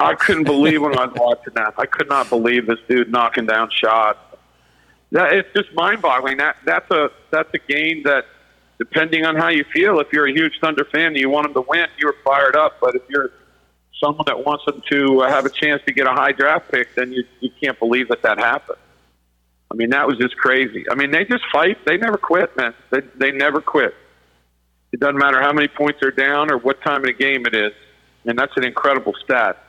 I 0.00 0.14
couldn't 0.14 0.44
believe 0.44 0.82
when 0.82 0.96
I 0.98 1.06
was 1.06 1.14
watching 1.16 1.54
that. 1.54 1.74
I 1.78 1.86
could 1.86 2.08
not 2.08 2.28
believe 2.28 2.66
this 2.66 2.78
dude 2.88 3.10
knocking 3.10 3.46
down 3.46 3.70
shots. 3.70 4.18
That 5.10 5.32
it's 5.32 5.48
just 5.56 5.72
mind-boggling. 5.74 6.36
That 6.36 6.56
that's 6.66 6.90
a 6.90 7.10
that's 7.30 7.48
a 7.54 7.58
game 7.58 8.02
that, 8.02 8.26
depending 8.78 9.24
on 9.24 9.36
how 9.36 9.48
you 9.48 9.64
feel, 9.72 10.00
if 10.00 10.12
you're 10.12 10.26
a 10.26 10.32
huge 10.32 10.58
Thunder 10.60 10.84
fan 10.84 11.08
and 11.08 11.16
you 11.16 11.28
want 11.28 11.44
them 11.44 11.54
to 11.62 11.68
win, 11.68 11.88
you're 11.98 12.14
fired 12.24 12.56
up. 12.56 12.78
But 12.80 12.94
if 12.94 13.02
you're 13.08 13.30
someone 14.02 14.24
that 14.26 14.44
wants 14.44 14.64
them 14.64 14.82
to 14.90 15.22
uh, 15.22 15.28
have 15.28 15.44
a 15.44 15.50
chance 15.50 15.82
to 15.86 15.92
get 15.92 16.06
a 16.06 16.12
high 16.12 16.32
draft 16.32 16.70
pick, 16.70 16.94
then 16.94 17.12
you 17.12 17.24
you 17.40 17.50
can't 17.60 17.78
believe 17.78 18.08
that 18.08 18.22
that 18.22 18.38
happened. 18.38 18.78
I 19.70 19.74
mean, 19.74 19.90
that 19.90 20.06
was 20.06 20.16
just 20.16 20.36
crazy. 20.36 20.86
I 20.90 20.94
mean, 20.94 21.10
they 21.10 21.24
just 21.24 21.44
fight. 21.52 21.84
They 21.84 21.98
never 21.98 22.16
quit, 22.16 22.56
man. 22.56 22.74
They, 22.90 23.00
they 23.16 23.32
never 23.32 23.60
quit. 23.60 23.94
It 24.92 25.00
doesn't 25.00 25.18
matter 25.18 25.42
how 25.42 25.52
many 25.52 25.68
points 25.68 25.98
they're 26.00 26.10
down 26.10 26.50
or 26.50 26.56
what 26.56 26.80
time 26.80 27.02
of 27.02 27.04
the 27.04 27.12
game 27.12 27.44
it 27.44 27.54
is. 27.54 27.72
And 28.24 28.38
that's 28.38 28.56
an 28.56 28.64
incredible 28.64 29.14
stat. 29.22 29.62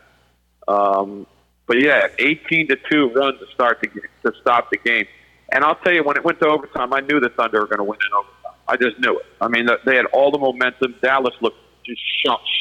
Um, 0.70 1.28
but 1.68 1.82
yeah, 1.82 2.08
18 2.18 2.70
to 2.70 2.78
2 2.90 3.10
run 3.10 3.38
to 3.40 3.46
start 3.54 3.82
the 3.82 3.90
to 4.24 4.38
stop 4.40 4.70
the 4.72 4.78
game. 4.78 5.06
And 5.52 5.64
I'll 5.64 5.76
tell 5.76 5.94
you, 5.94 6.04
when 6.04 6.16
it 6.16 6.24
went 6.24 6.40
to 6.40 6.48
overtime, 6.48 6.94
I 6.94 7.02
knew 7.02 7.20
the 7.20 7.30
Thunder 7.30 7.60
were 7.60 7.68
going 7.68 7.80
to 7.80 7.84
win 7.84 8.00
in 8.06 8.14
overtime. 8.14 8.39
I 8.70 8.78
just 8.78 9.00
knew 9.00 9.20
it. 9.20 9.26
I 9.42 9.48
mean, 9.48 9.68
they 9.86 9.96
had 9.96 10.06
all 10.08 10.32
the 10.32 10.38
momentum. 10.38 10.96
Dallas 11.02 11.36
looked 11.42 11.58
just 11.86 12.02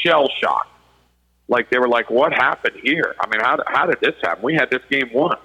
shell 0.02 0.28
shocked. 0.40 0.70
Like 1.48 1.70
they 1.70 1.78
were 1.78 1.88
like, 1.88 2.10
what 2.10 2.32
happened 2.32 2.76
here? 2.82 3.14
I 3.20 3.26
mean, 3.28 3.40
how, 3.40 3.58
how 3.66 3.86
did 3.86 4.00
this 4.00 4.14
happen? 4.22 4.42
We 4.42 4.54
had 4.54 4.70
this 4.70 4.82
game 4.90 5.10
won 5.12 5.38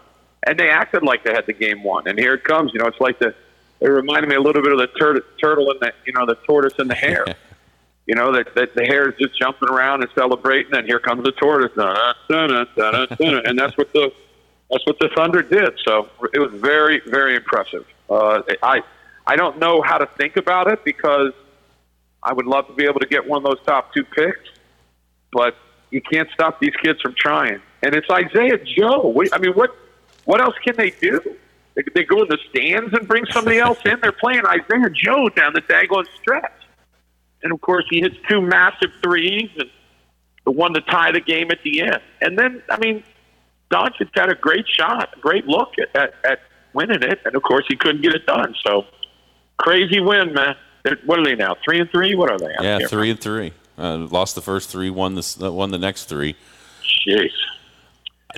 and 0.46 0.60
they 0.60 0.70
acted 0.70 1.04
like 1.04 1.24
they 1.24 1.32
had 1.32 1.46
the 1.46 1.54
game 1.54 1.84
won. 1.84 2.08
And 2.08 2.18
here 2.20 2.34
it 2.34 2.44
comes. 2.44 2.72
You 2.74 2.80
know, 2.80 2.88
it's 2.88 3.00
like 3.00 3.20
the 3.20 3.34
it 3.80 3.88
reminded 3.88 4.30
me 4.30 4.36
a 4.36 4.42
little 4.42 4.62
bit 4.62 4.72
of 4.72 4.80
the 4.80 4.88
tur- 4.88 5.26
turtle 5.42 5.72
and 5.72 5.80
the 5.80 5.94
you 6.06 6.14
know 6.14 6.26
the 6.26 6.36
tortoise 6.46 6.74
and 6.78 6.90
the 6.90 6.96
hare. 6.96 7.26
you 8.06 8.16
know 8.16 8.32
that, 8.34 8.54
that 8.56 8.76
the 8.76 8.86
hare 8.86 9.10
is 9.10 9.16
just 9.20 9.38
jumping 9.40 9.70
around 9.70 10.02
and 10.04 10.12
celebrating, 10.16 10.74
and 10.74 10.86
here 10.86 11.00
comes 11.00 11.24
the 11.24 11.32
tortoise, 11.32 11.72
and 11.76 11.86
that's 13.60 13.78
what 13.78 13.94
the 13.94 14.12
that's 14.70 14.86
what 14.86 15.00
the 15.00 15.10
Thunder 15.16 15.42
did. 15.42 15.80
So 15.86 16.10
it 16.34 16.40
was 16.40 16.52
very 16.54 17.02
very 17.06 17.36
impressive. 17.36 17.86
Uh, 18.10 18.42
I 18.62 18.82
I 19.26 19.36
don't 19.36 19.60
know 19.60 19.82
how 19.82 19.98
to 19.98 20.08
think 20.18 20.38
about 20.38 20.68
it 20.68 20.84
because 20.84 21.32
I 22.22 22.34
would 22.34 22.46
love 22.46 22.68
to 22.68 22.74
be 22.74 22.86
able 22.86 23.00
to 23.00 23.08
get 23.08 23.28
one 23.28 23.38
of 23.38 23.44
those 23.44 23.66
top 23.66 23.94
two 23.94 24.04
picks, 24.04 24.50
but 25.32 25.56
you 25.92 26.02
can't 26.02 26.30
stop 26.34 26.60
these 26.60 26.76
kids 26.82 27.02
from 27.02 27.14
trying. 27.18 27.62
And 27.82 27.96
it's 27.96 28.10
Isaiah 28.10 28.58
Joe. 28.64 29.14
I 29.32 29.38
mean, 29.40 29.54
what 29.54 29.76
what 30.26 30.42
else 30.42 30.56
can 30.64 30.76
they 30.78 30.92
do? 30.92 31.22
They, 31.76 31.84
they 31.94 32.04
go 32.04 32.22
in 32.22 32.30
the 32.30 32.38
stands 32.50 32.94
and 32.94 33.08
bring 33.08 33.26
somebody 33.32 33.60
else 33.60 33.80
in. 33.86 34.00
They're 34.02 34.12
playing 34.12 34.46
Isaiah 34.46 34.90
Joe 34.90 35.30
down 35.30 35.54
the 35.54 35.62
daggone 35.62 36.06
stretch. 36.22 36.52
And 37.42 37.52
of 37.52 37.60
course, 37.62 37.86
he 37.90 38.00
hits 38.00 38.16
two 38.30 38.42
massive 38.42 38.92
threes 39.04 39.50
and 39.58 39.70
the 40.46 40.52
one 40.52 40.74
to 40.74 40.82
tie 40.82 41.12
the 41.12 41.20
game 41.20 41.52
at 41.52 41.60
the 41.64 41.82
end. 41.82 42.02
And 42.22 42.38
then, 42.38 42.64
I 42.70 42.78
mean, 42.78 43.04
Doncic 43.70 44.10
had 44.14 44.30
a 44.30 44.36
great 44.36 44.66
shot, 44.68 45.14
a 45.18 45.20
great 45.20 45.46
look 45.46 45.74
at, 45.80 45.96
at, 45.96 46.14
at 46.24 46.40
winning 46.74 47.02
it. 47.02 47.20
And 47.26 47.36
of 47.36 47.44
course, 47.44 47.66
he 47.68 47.76
couldn't 47.76 48.02
get 48.02 48.14
it 48.14 48.26
done. 48.26 48.56
So 48.66 48.86
crazy 49.58 50.00
win, 50.00 50.34
man. 50.34 50.56
They're, 50.84 50.98
what 51.06 51.20
are 51.20 51.24
they 51.24 51.36
now? 51.36 51.56
Three 51.64 51.80
and 51.80 51.90
three? 51.90 52.16
What 52.16 52.30
are 52.30 52.38
they? 52.38 52.54
Yeah, 52.62 52.80
three 52.88 53.10
and 53.10 53.20
three. 53.20 53.54
Uh, 53.78 53.98
lost 53.98 54.36
the 54.36 54.42
first 54.42 54.70
three, 54.70 54.90
won 54.90 55.16
the 55.16 55.52
won 55.52 55.72
the 55.72 55.78
next 55.78 56.06
three. 56.06 56.36
Jeez. 57.08 57.32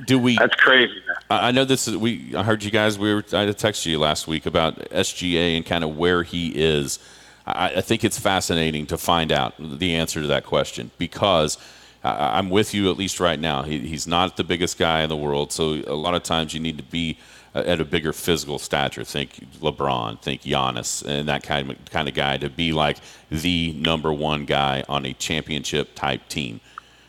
Do 0.05 0.19
we? 0.19 0.37
That's 0.37 0.55
crazy. 0.55 0.93
Man. 0.93 1.15
I 1.29 1.51
know 1.51 1.65
this 1.65 1.87
is. 1.87 1.97
We 1.97 2.35
I 2.35 2.43
heard 2.43 2.63
you 2.63 2.71
guys. 2.71 2.99
We 2.99 3.13
were. 3.13 3.23
I 3.29 3.47
texted 3.47 3.87
you 3.87 3.99
last 3.99 4.27
week 4.27 4.45
about 4.45 4.77
SGA 4.91 5.57
and 5.57 5.65
kind 5.65 5.83
of 5.83 5.97
where 5.97 6.23
he 6.23 6.49
is. 6.49 6.99
I, 7.45 7.75
I 7.77 7.81
think 7.81 8.03
it's 8.03 8.19
fascinating 8.19 8.85
to 8.87 8.97
find 8.97 9.31
out 9.31 9.53
the 9.59 9.95
answer 9.95 10.21
to 10.21 10.27
that 10.27 10.45
question 10.45 10.91
because 10.97 11.57
I, 12.03 12.37
am 12.39 12.49
with 12.49 12.73
you 12.73 12.91
at 12.91 12.97
least 12.97 13.19
right 13.19 13.39
now. 13.39 13.63
He, 13.63 13.79
he's 13.79 14.07
not 14.07 14.37
the 14.37 14.43
biggest 14.43 14.77
guy 14.77 15.01
in 15.01 15.09
the 15.09 15.15
world, 15.15 15.51
so 15.51 15.81
a 15.87 15.95
lot 15.95 16.13
of 16.13 16.23
times 16.23 16.53
you 16.53 16.59
need 16.59 16.77
to 16.77 16.83
be 16.83 17.17
at 17.55 17.79
a 17.79 17.85
bigger 17.85 18.13
physical 18.13 18.59
stature. 18.59 19.03
Think 19.03 19.59
LeBron, 19.59 20.21
think 20.21 20.41
Giannis, 20.41 21.03
and 21.05 21.27
that 21.29 21.43
kind 21.43 21.71
of 21.71 21.77
kind 21.89 22.07
of 22.07 22.13
guy 22.13 22.37
to 22.37 22.49
be 22.49 22.71
like 22.71 22.97
the 23.29 23.73
number 23.73 24.11
one 24.13 24.45
guy 24.45 24.83
on 24.89 25.05
a 25.05 25.13
championship 25.13 25.95
type 25.95 26.27
team. 26.27 26.59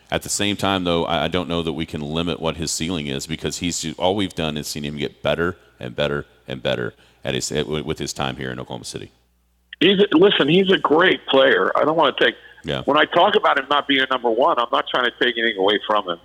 At 0.09 0.23
the 0.23 0.29
same 0.29 0.57
time, 0.57 0.85
though, 0.85 1.05
I 1.05 1.27
don't 1.27 1.49
know 1.49 1.63
that 1.63 1.73
we 1.73 1.85
can 1.85 2.01
limit 2.01 2.39
what 2.39 2.57
his 2.57 2.71
ceiling 2.71 3.09
is 3.09 3.27
because 3.27 3.59
he's 3.59 3.93
all 3.99 4.15
we've 4.15 4.35
done 4.35 4.57
is 4.57 4.69
seen 4.69 4.85
him 4.85 4.97
get 4.97 5.21
better 5.21 5.57
and 5.81 5.97
better 5.97 6.27
and 6.47 6.63
better 6.63 6.95
at 7.25 7.35
his 7.35 7.51
with 7.51 7.99
his 7.99 8.13
time 8.13 8.37
here 8.37 8.53
in 8.53 8.61
Oklahoma 8.61 8.85
City. 8.85 9.11
He's 9.81 9.99
listen. 10.13 10.49
He's 10.49 10.71
a 10.71 10.79
great 10.79 11.27
player. 11.27 11.73
I 11.77 11.85
don't 11.85 11.97
want 11.97 12.17
to 12.17 12.25
take. 12.25 12.37
Yeah. 12.63 12.83
When 12.85 12.97
I 12.97 13.05
talk 13.05 13.35
about 13.35 13.59
him 13.59 13.67
not 13.69 13.89
being 13.89 14.01
a 14.01 14.07
number 14.07 14.31
one, 14.31 14.59
I'm 14.59 14.69
not 14.71 14.87
trying 14.89 15.05
to 15.07 15.13
take 15.21 15.37
anything 15.37 15.59
away 15.59 15.81
from 15.87 16.09
him. 16.09 16.19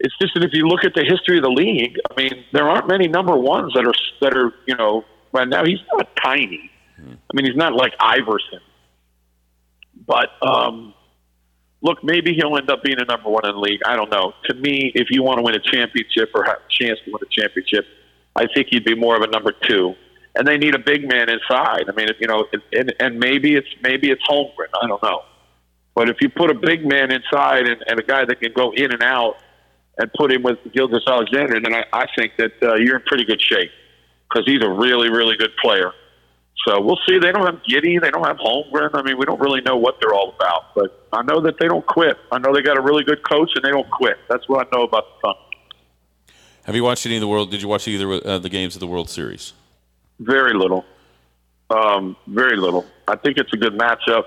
It's 0.00 0.16
just 0.20 0.34
that 0.34 0.44
if 0.44 0.52
you 0.52 0.66
look 0.66 0.84
at 0.84 0.94
the 0.94 1.04
history 1.04 1.38
of 1.38 1.44
the 1.44 1.50
league, 1.50 1.96
I 2.10 2.20
mean, 2.20 2.44
there 2.52 2.68
aren't 2.68 2.86
many 2.88 3.08
number 3.08 3.36
ones 3.36 3.72
that 3.74 3.86
are 3.86 3.94
that 4.20 4.36
are 4.36 4.52
you 4.66 4.76
know. 4.76 5.04
Right 5.30 5.46
now, 5.46 5.62
he's 5.62 5.80
not 5.92 6.08
tiny. 6.24 6.70
I 6.98 7.30
mean, 7.34 7.44
he's 7.44 7.54
not 7.54 7.74
like 7.74 7.92
Iverson, 8.00 8.60
but 10.06 10.30
um, 10.40 10.94
look, 11.82 12.02
maybe 12.02 12.34
he'll 12.34 12.56
end 12.56 12.70
up 12.70 12.82
being 12.82 12.98
a 12.98 13.04
number 13.04 13.28
one 13.28 13.46
in 13.46 13.54
the 13.54 13.60
league. 13.60 13.80
I 13.84 13.94
don't 13.94 14.10
know. 14.10 14.32
To 14.46 14.54
me, 14.54 14.90
if 14.94 15.08
you 15.10 15.22
want 15.22 15.38
to 15.38 15.42
win 15.42 15.54
a 15.54 15.60
championship 15.60 16.30
or 16.34 16.44
have 16.44 16.56
a 16.56 16.70
chance 16.70 16.98
to 17.04 17.12
win 17.12 17.20
a 17.22 17.30
championship, 17.30 17.84
I 18.34 18.46
think 18.54 18.68
he'd 18.70 18.84
be 18.84 18.94
more 18.94 19.16
of 19.16 19.22
a 19.22 19.26
number 19.26 19.52
two. 19.52 19.94
And 20.34 20.46
they 20.46 20.56
need 20.56 20.74
a 20.74 20.78
big 20.78 21.08
man 21.08 21.28
inside. 21.28 21.84
I 21.88 21.92
mean, 21.94 22.08
if, 22.08 22.16
you 22.20 22.28
know, 22.28 22.46
and, 22.72 22.94
and 23.00 23.18
maybe 23.18 23.54
it's 23.54 23.68
maybe 23.82 24.10
it's 24.10 24.22
Holmgren. 24.28 24.68
I 24.80 24.86
don't 24.86 25.02
know. 25.02 25.22
But 25.94 26.08
if 26.08 26.16
you 26.20 26.28
put 26.30 26.50
a 26.50 26.54
big 26.54 26.86
man 26.86 27.10
inside 27.12 27.66
and, 27.66 27.82
and 27.86 27.98
a 27.98 28.02
guy 28.02 28.24
that 28.24 28.40
can 28.40 28.52
go 28.52 28.72
in 28.72 28.92
and 28.92 29.02
out 29.02 29.36
and 29.98 30.12
put 30.14 30.32
him 30.32 30.42
with 30.42 30.58
Gilgeous-Alexander, 30.72 31.60
then 31.60 31.74
I, 31.74 31.84
I 31.92 32.06
think 32.16 32.32
that 32.38 32.52
uh, 32.62 32.74
you're 32.74 32.96
in 32.96 33.02
pretty 33.02 33.24
good 33.24 33.42
shape 33.42 33.70
because 34.28 34.46
he's 34.46 34.62
a 34.62 34.70
really, 34.70 35.10
really 35.10 35.36
good 35.36 35.56
player. 35.60 35.92
So 36.66 36.80
we'll 36.80 36.98
see. 37.08 37.18
They 37.18 37.32
don't 37.32 37.46
have 37.46 37.62
Giddey. 37.62 38.00
They 38.00 38.10
don't 38.10 38.26
have 38.26 38.36
Holmgren. 38.36 38.90
I 38.94 39.02
mean, 39.02 39.18
we 39.18 39.24
don't 39.24 39.40
really 39.40 39.60
know 39.60 39.76
what 39.76 39.96
they're 40.00 40.14
all 40.14 40.34
about. 40.34 40.74
But 40.74 41.06
I 41.12 41.22
know 41.22 41.40
that 41.42 41.58
they 41.58 41.66
don't 41.66 41.86
quit. 41.86 42.16
I 42.32 42.38
know 42.38 42.52
they 42.52 42.62
got 42.62 42.76
a 42.76 42.80
really 42.80 43.04
good 43.04 43.22
coach, 43.28 43.50
and 43.54 43.64
they 43.64 43.70
don't 43.70 43.88
quit. 43.90 44.16
That's 44.28 44.48
what 44.48 44.66
I 44.66 44.76
know 44.76 44.84
about 44.84 45.04
the 45.04 45.28
Thunder. 45.28 45.40
Have 46.64 46.76
you 46.76 46.84
watched 46.84 47.06
any 47.06 47.16
of 47.16 47.20
the 47.20 47.28
world? 47.28 47.50
Did 47.50 47.62
you 47.62 47.68
watch 47.68 47.88
either 47.88 48.20
uh, 48.26 48.38
the 48.38 48.50
games 48.50 48.76
of 48.76 48.80
the 48.80 48.86
World 48.86 49.08
Series? 49.08 49.54
Very 50.20 50.52
little. 50.52 50.84
Um, 51.70 52.16
very 52.26 52.56
little. 52.56 52.84
I 53.06 53.16
think 53.16 53.38
it's 53.38 53.52
a 53.52 53.56
good 53.56 53.78
matchup. 53.78 54.24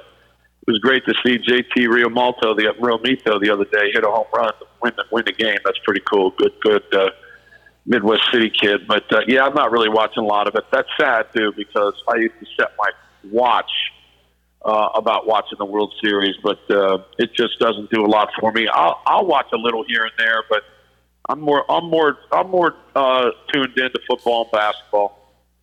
It 0.62 0.68
was 0.68 0.80
great 0.80 1.04
to 1.06 1.14
see 1.24 1.38
JT 1.38 1.88
Realmuto, 1.88 2.56
the 2.56 2.74
Realmuto, 2.80 3.40
the 3.42 3.50
other 3.52 3.66
day 3.66 3.92
hit 3.92 4.04
a 4.04 4.08
home 4.08 4.26
run 4.34 4.54
to 4.60 4.66
win 4.82 4.94
the, 4.96 5.06
win 5.12 5.24
the 5.26 5.34
game. 5.34 5.58
That's 5.64 5.80
pretty 5.80 6.02
cool. 6.10 6.32
Good, 6.32 6.54
good. 6.62 6.84
Uh, 6.94 7.10
Midwest 7.86 8.24
City 8.32 8.50
kid. 8.50 8.88
But 8.88 9.12
uh, 9.12 9.22
yeah, 9.28 9.44
I'm 9.46 9.54
not 9.54 9.72
really 9.72 9.90
watching 9.90 10.24
a 10.24 10.28
lot 10.28 10.48
of 10.48 10.56
it. 10.56 10.66
That's 10.72 10.90
sad 11.00 11.28
too 11.34 11.54
because 11.56 11.94
I 12.08 12.18
used 12.18 12.36
to 12.40 12.46
set 12.58 12.72
my 12.78 12.92
watch 13.30 13.72
uh, 14.64 14.90
about 14.94 15.26
watching 15.26 15.58
the 15.58 15.66
World 15.66 15.94
Series, 16.04 16.36
but 16.44 16.60
uh, 16.70 17.00
it 17.18 17.34
just 17.34 17.58
doesn't 17.60 17.90
do 17.90 18.06
a 18.06 18.08
lot 18.08 18.30
for 18.40 18.52
me. 18.52 18.68
I'll, 18.68 19.02
I'll 19.06 19.26
watch 19.26 19.48
a 19.54 19.58
little 19.58 19.84
here 19.88 20.04
and 20.04 20.14
there, 20.18 20.44
but 20.50 20.62
I'm 21.30 21.40
more 21.40 21.70
I'm 21.70 21.86
more 21.86 22.20
I'm 22.32 22.50
more 22.50 22.76
uh, 22.96 23.32
tuned 23.52 23.78
into 23.78 24.00
football 24.08 24.44
and 24.44 24.52
basketball. 24.52 25.18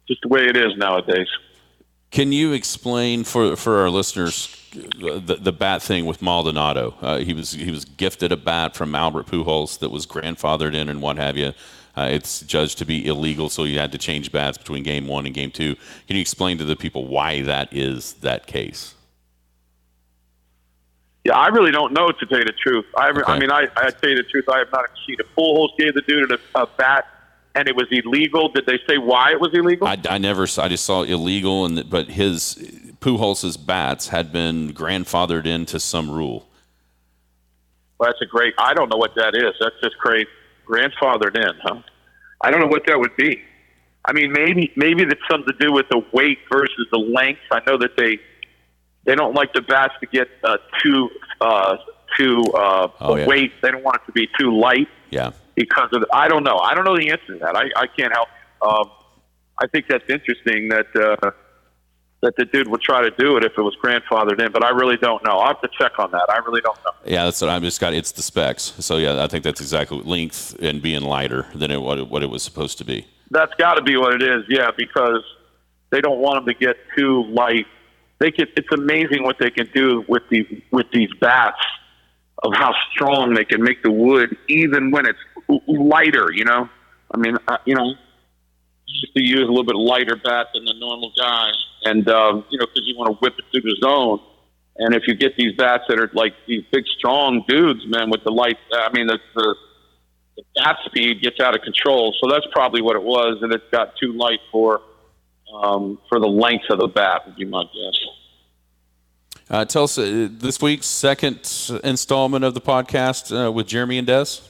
Just 0.08 0.22
the 0.22 0.28
way 0.28 0.46
it 0.46 0.56
is 0.56 0.76
nowadays. 0.76 1.28
Can 2.10 2.32
you 2.32 2.52
explain 2.52 3.24
for 3.24 3.54
for 3.54 3.80
our 3.80 3.90
listeners 3.90 4.57
the, 4.72 5.38
the 5.40 5.52
bat 5.52 5.82
thing 5.82 6.06
with 6.06 6.22
Maldonado? 6.22 6.94
Uh, 7.00 7.18
he 7.18 7.32
was 7.32 7.52
he 7.52 7.70
was 7.70 7.84
gifted 7.84 8.32
a 8.32 8.36
bat 8.36 8.76
from 8.76 8.94
Albert 8.94 9.26
Pujols 9.26 9.78
that 9.78 9.90
was 9.90 10.06
grandfathered 10.06 10.74
in 10.74 10.88
and 10.88 11.02
what 11.02 11.16
have 11.16 11.36
you. 11.36 11.52
Uh, 11.96 12.08
it's 12.10 12.42
judged 12.42 12.78
to 12.78 12.84
be 12.84 13.06
illegal, 13.06 13.48
so 13.48 13.64
you 13.64 13.78
had 13.78 13.90
to 13.90 13.98
change 13.98 14.30
bats 14.30 14.56
between 14.56 14.82
game 14.84 15.08
one 15.08 15.26
and 15.26 15.34
game 15.34 15.50
two. 15.50 15.74
Can 16.06 16.16
you 16.16 16.20
explain 16.20 16.58
to 16.58 16.64
the 16.64 16.76
people 16.76 17.06
why 17.06 17.42
that 17.42 17.72
is 17.72 18.14
that 18.14 18.46
case? 18.46 18.94
Yeah, 21.24 21.36
I 21.36 21.48
really 21.48 21.72
don't 21.72 21.92
know 21.92 22.08
to 22.08 22.26
tell 22.26 22.38
you 22.38 22.44
the 22.44 22.52
truth. 22.52 22.86
I, 22.96 23.10
okay. 23.10 23.22
I 23.26 23.38
mean, 23.38 23.50
I, 23.50 23.66
I 23.76 23.90
tell 23.90 24.10
you 24.10 24.16
the 24.16 24.22
truth. 24.22 24.48
I 24.48 24.58
have 24.58 24.70
not 24.72 24.84
seen 25.06 25.16
a 25.20 25.24
Pujols 25.38 25.76
gave 25.76 25.94
the 25.94 26.02
dude 26.02 26.32
a, 26.32 26.38
a 26.54 26.66
bat 26.66 27.06
and 27.58 27.66
it 27.66 27.74
was 27.74 27.86
illegal. 27.90 28.48
Did 28.48 28.66
they 28.66 28.78
say 28.88 28.98
why 28.98 29.32
it 29.32 29.40
was 29.40 29.52
illegal? 29.52 29.88
I, 29.88 29.98
I 30.08 30.18
never. 30.18 30.46
I 30.58 30.68
just 30.68 30.84
saw 30.84 31.02
illegal, 31.02 31.64
and 31.64 31.88
but 31.90 32.08
his 32.08 32.56
Pujols' 33.00 33.56
bats 33.64 34.08
had 34.08 34.32
been 34.32 34.72
grandfathered 34.72 35.46
into 35.46 35.78
some 35.78 36.10
rule. 36.10 36.48
Well, 37.98 38.08
that's 38.10 38.20
a 38.22 38.26
great. 38.26 38.54
I 38.58 38.74
don't 38.74 38.88
know 38.90 38.96
what 38.96 39.14
that 39.16 39.34
is. 39.34 39.54
That's 39.60 39.74
just 39.82 39.98
great. 39.98 40.26
Grandfathered 40.66 41.36
in, 41.36 41.54
huh? 41.62 41.82
I 42.40 42.50
don't 42.50 42.60
know 42.60 42.66
what 42.66 42.86
that 42.86 42.98
would 42.98 43.16
be. 43.16 43.42
I 44.04 44.12
mean, 44.12 44.32
maybe 44.32 44.72
maybe 44.76 45.04
that's 45.04 45.20
something 45.30 45.52
to 45.52 45.58
do 45.66 45.72
with 45.72 45.86
the 45.90 46.02
weight 46.12 46.38
versus 46.50 46.86
the 46.92 46.98
length. 46.98 47.40
I 47.50 47.60
know 47.66 47.76
that 47.78 47.96
they 47.96 48.18
they 49.04 49.14
don't 49.14 49.34
like 49.34 49.52
the 49.52 49.62
bats 49.62 49.94
to 50.00 50.06
get 50.06 50.28
uh, 50.44 50.56
too 50.82 51.08
uh, 51.40 51.76
too 52.16 52.42
uh, 52.54 52.88
Oh, 53.00 53.16
yeah. 53.16 53.26
weight. 53.26 53.52
They 53.62 53.70
don't 53.70 53.84
want 53.84 53.96
it 54.02 54.06
to 54.06 54.12
be 54.12 54.28
too 54.38 54.56
light 54.58 54.88
Yeah. 55.10 55.32
because 55.54 55.88
of. 55.92 56.00
The, 56.02 56.06
I 56.12 56.28
don't 56.28 56.44
know. 56.44 56.58
I 56.58 56.74
don't 56.74 56.84
know 56.84 56.96
the 56.96 57.10
answer 57.10 57.34
to 57.34 57.38
that. 57.40 57.56
I, 57.56 57.64
I 57.76 57.86
can't 57.86 58.12
help. 58.12 58.28
Um, 58.62 58.90
I 59.60 59.66
think 59.66 59.86
that's 59.88 60.08
interesting 60.08 60.68
that 60.68 60.86
uh, 60.96 61.30
that 62.20 62.34
the 62.36 62.44
dude 62.44 62.68
would 62.68 62.80
try 62.80 63.00
to 63.00 63.10
do 63.12 63.36
it 63.36 63.44
if 63.44 63.52
it 63.56 63.62
was 63.62 63.76
grandfathered 63.82 64.44
in, 64.44 64.50
but 64.50 64.64
I 64.64 64.70
really 64.70 64.96
don't 64.96 65.24
know. 65.24 65.38
I'll 65.38 65.48
have 65.48 65.60
to 65.60 65.68
check 65.78 65.98
on 65.98 66.10
that. 66.10 66.26
I 66.28 66.38
really 66.38 66.60
don't 66.60 66.76
know. 66.84 66.90
Yeah, 67.04 67.24
that's 67.24 67.40
what 67.40 67.50
I'm 67.50 67.62
just 67.62 67.80
got. 67.80 67.94
It's 67.94 68.10
the 68.10 68.22
specs. 68.22 68.74
So 68.80 68.96
yeah, 68.96 69.22
I 69.22 69.28
think 69.28 69.44
that's 69.44 69.60
exactly 69.60 70.00
length 70.02 70.56
and 70.60 70.82
being 70.82 71.02
lighter 71.02 71.46
than 71.54 71.70
it, 71.70 71.80
what 71.80 71.98
it, 71.98 72.08
what 72.08 72.22
it 72.22 72.30
was 72.30 72.42
supposed 72.42 72.78
to 72.78 72.84
be. 72.84 73.06
That's 73.30 73.54
got 73.54 73.74
to 73.74 73.82
be 73.82 73.96
what 73.96 74.14
it 74.14 74.22
is, 74.22 74.44
yeah, 74.48 74.70
because 74.76 75.22
they 75.90 76.00
don't 76.00 76.18
want 76.18 76.44
them 76.44 76.54
to 76.54 76.58
get 76.58 76.76
too 76.96 77.24
light. 77.26 77.66
They 78.18 78.32
can. 78.32 78.48
It's 78.56 78.72
amazing 78.72 79.22
what 79.22 79.38
they 79.38 79.50
can 79.50 79.68
do 79.72 80.04
with 80.08 80.22
these 80.28 80.62
with 80.72 80.86
these 80.92 81.10
bats 81.20 81.60
of 82.42 82.52
how 82.54 82.74
strong 82.92 83.34
they 83.34 83.44
can 83.44 83.62
make 83.62 83.82
the 83.82 83.92
wood, 83.92 84.36
even 84.48 84.90
when 84.90 85.06
it's 85.06 85.18
lighter. 85.68 86.32
You 86.32 86.46
know, 86.46 86.68
I 87.14 87.16
mean, 87.16 87.36
uh, 87.46 87.58
you 87.64 87.76
know, 87.76 87.94
used 88.88 89.14
to 89.14 89.22
use 89.22 89.42
a 89.42 89.50
little 89.50 89.64
bit 89.64 89.76
lighter 89.76 90.16
bat 90.16 90.48
than 90.54 90.64
the 90.64 90.74
normal 90.74 91.12
guy, 91.16 91.50
and 91.84 92.08
um, 92.08 92.44
you 92.50 92.58
know, 92.58 92.66
because 92.66 92.86
you 92.86 92.96
want 92.96 93.12
to 93.12 93.18
whip 93.18 93.34
it 93.38 93.44
through 93.52 93.62
the 93.62 93.76
zone. 93.80 94.20
And 94.80 94.94
if 94.94 95.08
you 95.08 95.14
get 95.14 95.36
these 95.36 95.56
bats 95.56 95.84
that 95.88 95.98
are 95.98 96.10
like 96.14 96.34
these 96.46 96.64
big, 96.70 96.84
strong 96.98 97.44
dudes, 97.48 97.84
man, 97.86 98.10
with 98.10 98.22
the 98.22 98.30
light, 98.30 98.58
I 98.72 98.92
mean, 98.92 99.08
the, 99.08 99.18
the 99.34 99.56
the 100.36 100.44
bat 100.54 100.76
speed 100.86 101.20
gets 101.20 101.40
out 101.40 101.56
of 101.56 101.62
control. 101.62 102.14
So 102.20 102.30
that's 102.30 102.46
probably 102.52 102.80
what 102.80 102.94
it 102.94 103.02
was, 103.02 103.38
and 103.42 103.52
it 103.52 103.70
got 103.72 103.96
too 103.96 104.12
light 104.12 104.38
for 104.52 104.80
um, 105.52 105.98
for 106.08 106.20
the 106.20 106.28
length 106.28 106.66
of 106.70 106.78
the 106.78 106.86
bat. 106.86 107.26
Would 107.26 107.36
be 107.36 107.44
my 107.44 107.64
guess. 107.64 107.98
Uh, 109.50 109.64
tell 109.64 109.84
us 109.84 109.98
uh, 109.98 110.28
this 110.30 110.60
week's 110.60 110.86
second 110.86 111.38
installment 111.82 112.44
of 112.44 112.54
the 112.54 112.60
podcast 112.60 113.34
uh, 113.34 113.50
with 113.50 113.66
Jeremy 113.66 113.98
and 113.98 114.06
Des. 114.06 114.42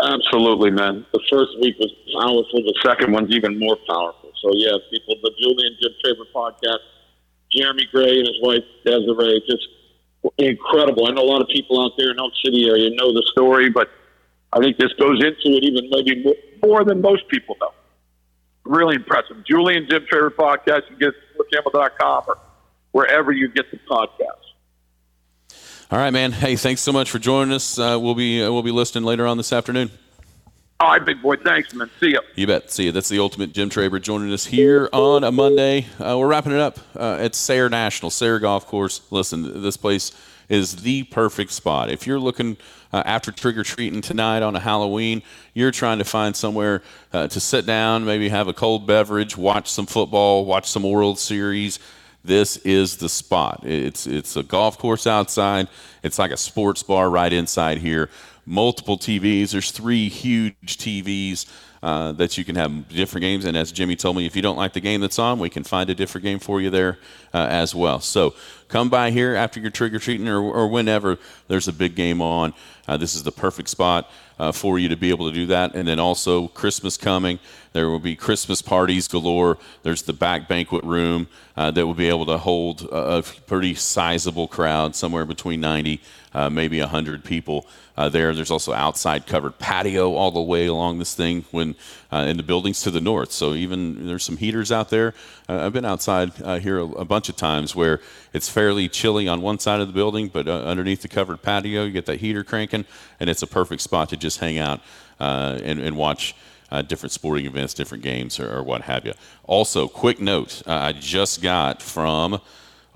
Absolutely, 0.00 0.70
man. 0.70 1.06
The 1.12 1.20
first 1.30 1.52
week 1.60 1.76
was 1.78 1.92
powerful. 2.18 2.62
The 2.62 2.74
second 2.82 3.12
one's 3.12 3.30
even 3.32 3.58
more 3.58 3.76
powerful. 3.86 4.32
So 4.42 4.50
yeah, 4.54 4.76
people, 4.90 5.14
the 5.22 5.30
Julian 5.40 5.76
Jim 5.80 5.92
Traber 6.04 6.26
podcast, 6.34 6.82
Jeremy 7.52 7.86
Gray 7.92 8.18
and 8.18 8.26
his 8.26 8.40
wife 8.42 8.64
Desiree, 8.84 9.42
just 9.48 9.68
incredible. 10.38 11.06
I 11.06 11.12
know 11.12 11.22
a 11.22 11.30
lot 11.30 11.42
of 11.42 11.48
people 11.48 11.80
out 11.82 11.92
there 11.96 12.10
in 12.10 12.18
Elk 12.18 12.32
City 12.44 12.66
area 12.68 12.90
know 12.90 13.12
the 13.12 13.24
story, 13.32 13.70
but 13.70 13.88
I 14.52 14.58
think 14.58 14.78
this 14.78 14.92
goes 14.94 15.22
into 15.22 15.56
it 15.56 15.64
even 15.64 15.88
maybe 15.90 16.24
mo- 16.24 16.68
more 16.68 16.84
than 16.84 17.00
most 17.00 17.28
people 17.28 17.56
know. 17.60 17.72
Really 18.64 18.96
impressive. 18.96 19.44
Julian 19.46 19.86
Jim 19.88 20.06
Traber 20.10 20.30
podcast. 20.30 20.90
You 20.90 20.96
can 20.96 20.98
get 20.98 21.14
it 21.66 21.74
at 21.74 21.92
or 22.28 22.38
wherever 22.92 23.32
you 23.32 23.48
get 23.48 23.70
the 23.70 23.78
podcast. 23.88 24.43
All 25.90 25.98
right, 25.98 26.12
man. 26.12 26.32
Hey, 26.32 26.56
thanks 26.56 26.80
so 26.80 26.92
much 26.92 27.10
for 27.10 27.18
joining 27.18 27.52
us. 27.52 27.78
Uh, 27.78 27.98
we'll 28.00 28.14
be 28.14 28.42
uh, 28.42 28.50
we'll 28.50 28.62
be 28.62 28.70
listening 28.70 29.04
later 29.04 29.26
on 29.26 29.36
this 29.36 29.52
afternoon. 29.52 29.90
All 30.80 30.90
right, 30.90 31.04
big 31.04 31.20
boy. 31.20 31.36
Thanks, 31.36 31.74
man. 31.74 31.90
See 32.00 32.12
ya. 32.12 32.20
You 32.36 32.46
bet. 32.46 32.70
See 32.70 32.84
you. 32.86 32.92
That's 32.92 33.10
the 33.10 33.18
ultimate 33.18 33.52
Jim 33.52 33.68
Traber 33.68 34.00
joining 34.00 34.32
us 34.32 34.46
here 34.46 34.88
on 34.94 35.24
a 35.24 35.30
Monday. 35.30 35.86
Uh, 36.00 36.16
we're 36.18 36.26
wrapping 36.26 36.52
it 36.52 36.58
up 36.58 36.78
uh, 36.96 37.18
at 37.20 37.34
Sayre 37.34 37.68
National, 37.68 38.10
Sayre 38.10 38.38
Golf 38.38 38.66
Course. 38.66 39.02
Listen, 39.10 39.62
this 39.62 39.76
place 39.76 40.12
is 40.48 40.76
the 40.76 41.02
perfect 41.04 41.52
spot. 41.52 41.90
If 41.90 42.06
you're 42.06 42.18
looking 42.18 42.56
uh, 42.90 43.02
after 43.04 43.30
trick 43.30 43.58
or 43.58 43.62
treating 43.62 44.00
tonight 44.00 44.42
on 44.42 44.56
a 44.56 44.60
Halloween, 44.60 45.22
you're 45.52 45.70
trying 45.70 45.98
to 45.98 46.04
find 46.04 46.34
somewhere 46.34 46.82
uh, 47.12 47.28
to 47.28 47.40
sit 47.40 47.66
down, 47.66 48.06
maybe 48.06 48.30
have 48.30 48.48
a 48.48 48.54
cold 48.54 48.86
beverage, 48.86 49.36
watch 49.36 49.70
some 49.70 49.86
football, 49.86 50.46
watch 50.46 50.68
some 50.68 50.82
World 50.82 51.18
Series. 51.18 51.78
This 52.24 52.56
is 52.58 52.96
the 52.96 53.08
spot. 53.08 53.60
It's 53.64 54.06
it's 54.06 54.34
a 54.36 54.42
golf 54.42 54.78
course 54.78 55.06
outside. 55.06 55.68
It's 56.02 56.18
like 56.18 56.30
a 56.30 56.38
sports 56.38 56.82
bar 56.82 57.10
right 57.10 57.32
inside 57.32 57.78
here. 57.78 58.08
Multiple 58.46 58.98
TVs. 58.98 59.52
There's 59.52 59.70
three 59.70 60.08
huge 60.08 60.78
TVs 60.78 61.46
uh, 61.84 62.12
that 62.12 62.38
you 62.38 62.46
can 62.46 62.56
have 62.56 62.88
different 62.88 63.20
games. 63.20 63.44
And 63.44 63.58
as 63.58 63.70
Jimmy 63.70 63.94
told 63.94 64.16
me, 64.16 64.24
if 64.24 64.34
you 64.34 64.40
don't 64.40 64.56
like 64.56 64.72
the 64.72 64.80
game 64.80 65.02
that's 65.02 65.18
on, 65.18 65.38
we 65.38 65.50
can 65.50 65.64
find 65.64 65.90
a 65.90 65.94
different 65.94 66.24
game 66.24 66.38
for 66.38 66.58
you 66.58 66.70
there 66.70 66.98
uh, 67.34 67.46
as 67.50 67.74
well. 67.74 68.00
So 68.00 68.34
come 68.68 68.88
by 68.88 69.10
here 69.10 69.34
after 69.34 69.60
your 69.60 69.70
trick 69.70 69.92
or 69.92 69.98
treating 69.98 70.26
or, 70.26 70.40
or 70.40 70.66
whenever 70.66 71.18
there's 71.46 71.68
a 71.68 71.74
big 71.74 71.94
game 71.94 72.22
on. 72.22 72.54
Uh, 72.88 72.96
this 72.96 73.14
is 73.14 73.22
the 73.22 73.32
perfect 73.32 73.68
spot 73.68 74.10
uh, 74.38 74.50
for 74.50 74.78
you 74.78 74.88
to 74.88 74.96
be 74.96 75.10
able 75.10 75.28
to 75.28 75.34
do 75.34 75.44
that. 75.46 75.74
And 75.74 75.86
then 75.86 75.98
also 75.98 76.48
Christmas 76.48 76.96
coming, 76.96 77.38
there 77.74 77.90
will 77.90 77.98
be 77.98 78.16
Christmas 78.16 78.62
parties 78.62 79.06
galore. 79.06 79.58
There's 79.82 80.02
the 80.02 80.14
back 80.14 80.48
banquet 80.48 80.84
room 80.84 81.28
uh, 81.54 81.70
that 81.72 81.86
will 81.86 81.92
be 81.92 82.08
able 82.08 82.24
to 82.26 82.38
hold 82.38 82.82
a, 82.84 83.18
a 83.18 83.22
pretty 83.22 83.74
sizable 83.74 84.48
crowd, 84.48 84.96
somewhere 84.96 85.26
between 85.26 85.60
90, 85.60 86.00
uh, 86.34 86.50
maybe 86.50 86.80
100 86.80 87.24
people 87.24 87.66
uh, 87.96 88.08
there. 88.08 88.34
There's 88.34 88.50
also 88.50 88.72
outside 88.72 89.26
covered 89.26 89.58
patio 89.58 90.14
all 90.14 90.30
the 90.30 90.40
way 90.40 90.66
along 90.66 90.98
this 90.98 91.14
thing 91.14 91.44
when 91.50 91.76
uh, 92.12 92.24
in 92.28 92.36
the 92.36 92.42
buildings 92.42 92.82
to 92.82 92.90
the 92.90 93.00
north. 93.00 93.32
So 93.32 93.54
even 93.54 94.06
there's 94.06 94.24
some 94.24 94.36
heaters 94.36 94.72
out 94.72 94.90
there. 94.90 95.14
Uh, 95.48 95.64
I've 95.64 95.72
been 95.72 95.84
outside 95.84 96.32
uh, 96.42 96.58
here 96.58 96.78
a, 96.78 96.84
a 96.84 97.04
bunch 97.04 97.28
of 97.28 97.36
times 97.36 97.76
where 97.76 98.00
it's 98.32 98.48
fairly 98.48 98.88
chilly 98.88 99.28
on 99.28 99.42
one 99.42 99.58
side 99.58 99.80
of 99.80 99.86
the 99.86 99.94
building, 99.94 100.28
but 100.28 100.48
uh, 100.48 100.62
underneath 100.64 101.02
the 101.02 101.08
covered 101.08 101.42
patio, 101.42 101.84
you 101.84 101.92
get 101.92 102.06
that 102.06 102.20
heater 102.20 102.42
cranking, 102.42 102.84
and 103.20 103.30
it's 103.30 103.42
a 103.42 103.46
perfect 103.46 103.82
spot 103.82 104.08
to 104.08 104.16
just 104.16 104.40
hang 104.40 104.58
out 104.58 104.80
and, 105.18 105.80
and 105.80 105.96
watch. 105.96 106.34
Uh, 106.70 106.82
different 106.82 107.12
sporting 107.12 107.46
events, 107.46 107.72
different 107.72 108.02
games, 108.02 108.40
or, 108.40 108.56
or 108.56 108.62
what 108.62 108.80
have 108.80 109.04
you. 109.06 109.12
Also, 109.44 109.86
quick 109.86 110.18
note 110.18 110.60
uh, 110.66 110.72
I 110.72 110.92
just 110.92 111.40
got 111.40 111.80
from 111.80 112.40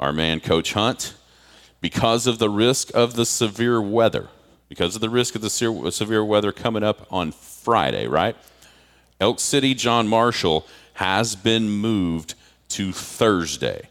our 0.00 0.12
man, 0.12 0.40
Coach 0.40 0.72
Hunt, 0.72 1.14
because 1.80 2.26
of 2.26 2.38
the 2.38 2.50
risk 2.50 2.90
of 2.94 3.14
the 3.14 3.24
severe 3.26 3.80
weather, 3.80 4.28
because 4.68 4.94
of 4.94 5.00
the 5.00 5.10
risk 5.10 5.34
of 5.34 5.42
the 5.42 5.50
severe 5.50 6.24
weather 6.24 6.52
coming 6.52 6.82
up 6.82 7.06
on 7.10 7.32
Friday, 7.32 8.06
right? 8.06 8.36
Elk 9.20 9.40
City 9.40 9.74
John 9.74 10.08
Marshall 10.08 10.66
has 10.94 11.36
been 11.36 11.70
moved 11.70 12.34
to 12.70 12.92
Thursday. 12.92 13.88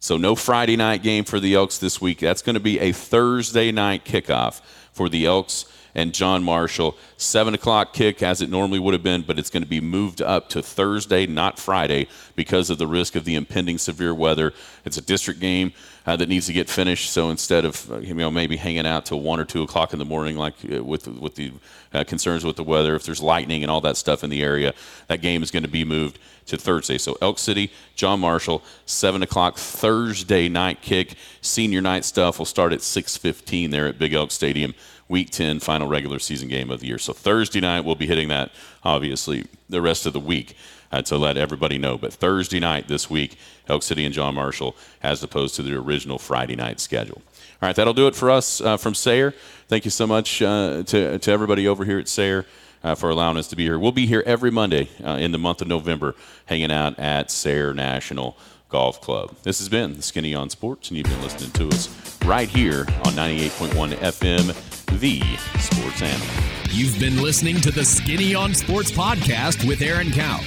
So 0.00 0.16
no 0.16 0.34
Friday 0.34 0.76
night 0.76 1.02
game 1.02 1.24
for 1.24 1.40
the 1.40 1.54
Elks 1.54 1.78
this 1.78 2.00
week. 2.00 2.18
That's 2.18 2.42
going 2.42 2.54
to 2.54 2.60
be 2.60 2.78
a 2.78 2.92
Thursday 2.92 3.72
night 3.72 4.04
kickoff 4.04 4.60
for 4.92 5.08
the 5.08 5.26
Elks 5.26 5.64
and 5.94 6.12
John 6.12 6.42
Marshall. 6.42 6.96
Seven 7.16 7.54
o'clock 7.54 7.92
kick 7.92 8.22
as 8.22 8.40
it 8.40 8.50
normally 8.50 8.78
would 8.78 8.94
have 8.94 9.02
been, 9.02 9.22
but 9.22 9.38
it's 9.38 9.50
going 9.50 9.62
to 9.62 9.68
be 9.68 9.80
moved 9.80 10.20
up 10.20 10.48
to 10.50 10.62
Thursday, 10.62 11.26
not 11.26 11.58
Friday, 11.58 12.08
because 12.34 12.70
of 12.70 12.78
the 12.78 12.86
risk 12.86 13.14
of 13.14 13.24
the 13.24 13.34
impending 13.34 13.78
severe 13.78 14.14
weather. 14.14 14.52
It's 14.84 14.96
a 14.96 15.02
district 15.02 15.40
game 15.40 15.72
uh, 16.06 16.16
that 16.16 16.28
needs 16.28 16.46
to 16.46 16.52
get 16.52 16.68
finished. 16.68 17.10
So 17.10 17.30
instead 17.30 17.64
of 17.64 17.90
uh, 17.90 17.98
you 17.98 18.14
know 18.14 18.30
maybe 18.30 18.56
hanging 18.56 18.86
out 18.86 19.06
till 19.06 19.20
one 19.20 19.40
or 19.40 19.44
two 19.44 19.62
o'clock 19.62 19.92
in 19.92 19.98
the 19.98 20.04
morning, 20.04 20.36
like 20.36 20.54
uh, 20.70 20.82
with 20.82 21.06
with 21.06 21.36
the 21.36 21.52
uh, 21.92 22.04
concerns 22.04 22.44
with 22.44 22.56
the 22.56 22.64
weather, 22.64 22.94
if 22.94 23.04
there's 23.04 23.22
lightning 23.22 23.62
and 23.62 23.70
all 23.70 23.80
that 23.82 23.96
stuff 23.96 24.24
in 24.24 24.30
the 24.30 24.42
area, 24.42 24.74
that 25.08 25.22
game 25.22 25.42
is 25.42 25.50
going 25.50 25.62
to 25.62 25.68
be 25.68 25.84
moved 25.84 26.18
to 26.46 26.58
Thursday. 26.58 26.98
So 26.98 27.16
Elk 27.22 27.38
City, 27.38 27.70
John 27.94 28.20
Marshall, 28.20 28.62
seven 28.84 29.22
o'clock 29.22 29.56
Thursday 29.56 30.48
night 30.48 30.82
kick. 30.82 31.14
Senior 31.40 31.80
night 31.80 32.04
stuff 32.04 32.38
will 32.38 32.46
start 32.46 32.72
at 32.72 32.82
six 32.82 33.16
fifteen 33.16 33.70
there 33.70 33.86
at 33.86 33.98
Big 33.98 34.12
Elk 34.12 34.30
Stadium. 34.30 34.74
Week 35.08 35.30
10, 35.30 35.60
final 35.60 35.86
regular 35.86 36.18
season 36.18 36.48
game 36.48 36.70
of 36.70 36.80
the 36.80 36.86
year. 36.86 36.98
So 36.98 37.12
Thursday 37.12 37.60
night, 37.60 37.84
we'll 37.84 37.94
be 37.94 38.06
hitting 38.06 38.28
that, 38.28 38.50
obviously, 38.82 39.46
the 39.68 39.82
rest 39.82 40.06
of 40.06 40.12
the 40.12 40.20
week 40.20 40.56
uh, 40.90 41.02
to 41.02 41.18
let 41.18 41.36
everybody 41.36 41.76
know. 41.76 41.98
But 41.98 42.12
Thursday 42.12 42.60
night 42.60 42.88
this 42.88 43.10
week, 43.10 43.36
Elk 43.68 43.82
City 43.82 44.04
and 44.04 44.14
John 44.14 44.34
Marshall, 44.34 44.76
as 45.02 45.22
opposed 45.22 45.56
to 45.56 45.62
the 45.62 45.74
original 45.74 46.18
Friday 46.18 46.56
night 46.56 46.80
schedule. 46.80 47.20
All 47.60 47.68
right, 47.68 47.76
that'll 47.76 47.94
do 47.94 48.06
it 48.06 48.14
for 48.14 48.30
us 48.30 48.60
uh, 48.60 48.76
from 48.76 48.94
Sayre. 48.94 49.34
Thank 49.68 49.84
you 49.84 49.90
so 49.90 50.06
much 50.06 50.40
uh, 50.40 50.82
to, 50.84 51.18
to 51.18 51.30
everybody 51.30 51.66
over 51.68 51.84
here 51.84 51.98
at 51.98 52.08
Sayre. 52.08 52.46
Uh, 52.82 52.94
for 52.94 53.08
allowing 53.08 53.38
us 53.38 53.48
to 53.48 53.56
be 53.56 53.62
here. 53.62 53.78
We'll 53.78 53.92
be 53.92 54.04
here 54.04 54.22
every 54.26 54.50
Monday 54.50 54.90
uh, 55.02 55.12
in 55.12 55.32
the 55.32 55.38
month 55.38 55.62
of 55.62 55.68
November, 55.68 56.14
hanging 56.44 56.70
out 56.70 56.98
at 56.98 57.30
Sayre 57.30 57.72
National 57.72 58.36
Golf 58.68 59.00
Club. 59.00 59.34
This 59.42 59.58
has 59.60 59.70
been 59.70 60.02
Skinny 60.02 60.34
on 60.34 60.50
Sports, 60.50 60.90
and 60.90 60.98
you've 60.98 61.06
been 61.06 61.22
listening 61.22 61.50
to 61.52 61.68
us 61.68 61.88
right 62.26 62.48
here 62.48 62.80
on 63.06 63.14
98.1 63.14 63.94
FM, 63.94 64.83
the 64.94 65.20
sports 65.58 66.02
animal. 66.02 66.26
You've 66.70 66.98
been 66.98 67.22
listening 67.22 67.60
to 67.62 67.70
the 67.70 67.84
Skinny 67.84 68.34
on 68.34 68.54
Sports 68.54 68.90
podcast 68.90 69.66
with 69.66 69.82
Aaron 69.82 70.10
Cow. 70.10 70.40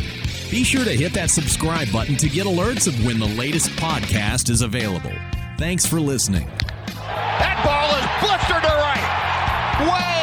Be 0.49 0.63
sure 0.63 0.83
to 0.83 0.91
hit 0.91 1.13
that 1.13 1.29
subscribe 1.29 1.91
button 1.91 2.15
to 2.17 2.29
get 2.29 2.45
alerts 2.45 2.87
of 2.87 3.05
when 3.05 3.19
the 3.19 3.27
latest 3.27 3.69
podcast 3.71 4.49
is 4.49 4.61
available. 4.61 5.13
Thanks 5.57 5.85
for 5.85 5.99
listening. 5.99 6.47
That 6.95 7.61
ball 7.63 7.89
is 7.97 8.07
blistered 8.21 8.63
to 8.63 8.75
right. 8.77 9.91
Way 9.91 10.16